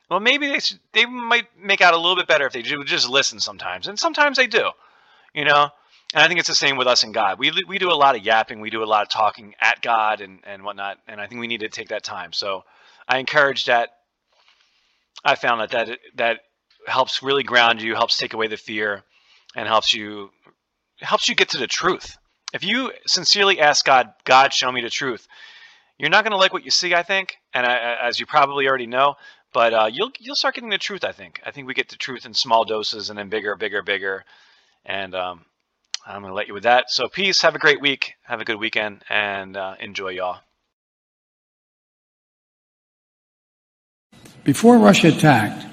Well, 0.10 0.20
maybe 0.20 0.47
they 0.47 0.60
should, 0.60 0.80
they 0.93 1.05
might 1.05 1.47
make 1.60 1.82
out 1.82 1.93
a 1.93 1.97
little 1.97 2.16
bit 2.16 2.28
better 2.28 2.45
if 2.45 2.53
they 2.53 2.64
would 2.76 2.88
just 2.88 3.10
listen 3.10 3.39
sometimes, 3.39 3.88
and 3.88 3.99
sometimes 3.99 4.38
they 4.38 4.47
do. 4.47 4.72
You 5.34 5.45
know, 5.45 5.70
and 6.14 6.24
I 6.24 6.28
think 6.28 6.39
it's 6.39 6.49
the 6.49 6.55
same 6.55 6.78
with 6.78 6.88
us 6.88 7.03
and 7.03 7.14
God. 7.14 7.38
We 7.38 7.51
we 7.68 7.78
do 7.78 7.91
a 7.91 7.93
lot 7.93 8.16
of 8.16 8.24
yapping, 8.24 8.60
we 8.60 8.72
do 8.72 8.84
a 8.84 8.86
lot 8.86 9.03
of 9.03 9.10
talking 9.10 9.53
at 9.62 9.82
God 9.82 10.22
and 10.22 10.39
and 10.43 10.64
whatnot, 10.64 10.97
and 11.07 11.22
I 11.22 11.28
think 11.28 11.39
we 11.39 11.47
need 11.47 11.60
to 11.60 11.70
take 11.70 11.89
that 11.89 12.03
time. 12.03 12.34
So 12.34 12.64
I 13.07 13.20
encourage 13.20 13.66
that. 13.66 13.89
I 15.24 15.36
found 15.36 15.62
that 15.62 15.72
that 15.72 15.99
that 16.16 16.39
helps 16.89 17.23
really 17.23 17.43
ground 17.43 17.81
you, 17.81 17.95
helps 17.95 18.17
take 18.17 18.33
away 18.33 18.47
the 18.47 18.57
fear, 18.57 19.03
and 19.55 19.67
helps 19.67 19.93
you 19.93 20.31
helps 20.99 21.29
you 21.29 21.35
get 21.35 21.49
to 21.49 21.57
the 21.57 21.67
truth. 21.67 22.17
If 22.53 22.63
you 22.63 22.91
sincerely 23.05 23.59
ask 23.59 23.85
God, 23.85 24.11
God, 24.25 24.53
show 24.53 24.71
me 24.71 24.81
the 24.81 24.89
truth, 24.89 25.27
you're 25.97 26.09
not 26.09 26.23
going 26.23 26.31
to 26.31 26.37
like 26.37 26.53
what 26.53 26.65
you 26.65 26.71
see, 26.71 26.95
I 26.95 27.03
think, 27.03 27.37
and 27.53 27.65
I, 27.65 27.97
as 28.01 28.19
you 28.19 28.25
probably 28.25 28.67
already 28.67 28.87
know. 28.87 29.15
But 29.53 29.73
uh, 29.73 29.89
you'll 29.91 30.11
you'll 30.19 30.35
start 30.35 30.55
getting 30.55 30.69
the 30.69 30.77
truth. 30.77 31.03
I 31.03 31.11
think. 31.11 31.41
I 31.45 31.51
think 31.51 31.67
we 31.67 31.73
get 31.73 31.89
the 31.89 31.95
truth 31.95 32.25
in 32.25 32.33
small 32.33 32.65
doses 32.65 33.09
and 33.09 33.17
then 33.17 33.29
bigger, 33.29 33.55
bigger, 33.55 33.81
bigger. 33.81 34.23
And 34.85 35.13
um, 35.15 35.45
I'm 36.05 36.21
going 36.21 36.31
to 36.31 36.35
let 36.35 36.47
you 36.47 36.53
with 36.53 36.63
that. 36.63 36.89
So 36.89 37.07
peace. 37.07 37.41
Have 37.41 37.55
a 37.55 37.59
great 37.59 37.81
week. 37.81 38.13
Have 38.23 38.41
a 38.41 38.45
good 38.45 38.59
weekend, 38.59 39.03
and 39.09 39.57
uh, 39.57 39.75
enjoy 39.79 40.09
y'all. 40.09 40.39
Before 44.43 44.77
Russia 44.77 45.09
attacked, 45.09 45.65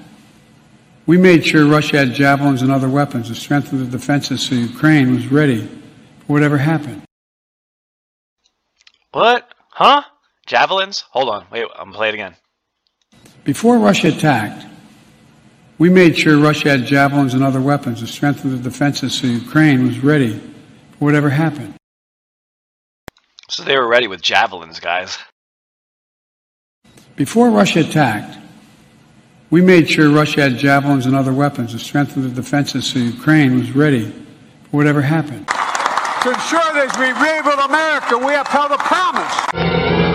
we 1.07 1.17
made 1.17 1.45
sure 1.45 1.65
Russia 1.65 1.97
had 1.97 2.13
javelins 2.13 2.61
and 2.61 2.71
other 2.71 2.89
weapons 2.89 3.29
to 3.29 3.35
strengthen 3.35 3.79
the 3.79 3.85
defenses 3.89 4.41
so 4.41 4.55
Ukraine 4.55 5.15
was 5.15 5.27
ready 5.27 5.61
for 5.61 6.33
whatever 6.33 6.57
happened. 6.57 7.01
What? 9.13 9.49
Huh? 9.71 10.03
Javelins? 10.45 11.05
Hold 11.11 11.29
on. 11.29 11.45
Wait, 11.49 11.63
I'm 11.63 11.85
going 11.85 11.91
to 11.91 11.97
play 11.97 12.09
it 12.09 12.13
again. 12.13 12.35
Before 13.45 13.79
Russia 13.79 14.09
attacked, 14.09 14.65
we 15.77 15.89
made 15.89 16.17
sure 16.17 16.37
Russia 16.37 16.71
had 16.71 16.85
javelins 16.85 17.33
and 17.33 17.43
other 17.43 17.61
weapons 17.61 18.01
to 18.01 18.07
strengthen 18.07 18.51
the 18.51 18.57
defenses 18.57 19.13
so 19.13 19.27
Ukraine 19.27 19.85
was 19.85 19.99
ready 19.99 20.33
for 20.33 21.05
whatever 21.05 21.29
happened. 21.29 21.75
So 23.49 23.63
they 23.63 23.77
were 23.77 23.87
ready 23.87 24.07
with 24.07 24.21
javelins, 24.21 24.79
guys. 24.79 25.17
Before 27.15 27.49
Russia 27.49 27.79
attacked, 27.79 28.37
we 29.49 29.61
made 29.61 29.89
sure 29.89 30.09
Russia 30.09 30.41
had 30.41 30.57
javelins 30.57 31.05
and 31.05 31.15
other 31.15 31.33
weapons 31.33 31.71
to 31.71 31.79
strengthen 31.79 32.23
the 32.23 32.29
defenses 32.29 32.85
so 32.87 32.99
Ukraine 32.99 33.59
was 33.59 33.71
ready 33.71 34.11
for 34.69 34.77
whatever 34.77 35.01
happened. 35.01 35.47
To 35.47 36.29
ensure 36.29 36.59
that 36.73 36.91
we 36.99 37.07
rebuild 37.15 37.59
America, 37.69 38.17
we 38.17 38.35
upheld 38.35 38.71
a 38.71 38.77
promise. 38.77 40.06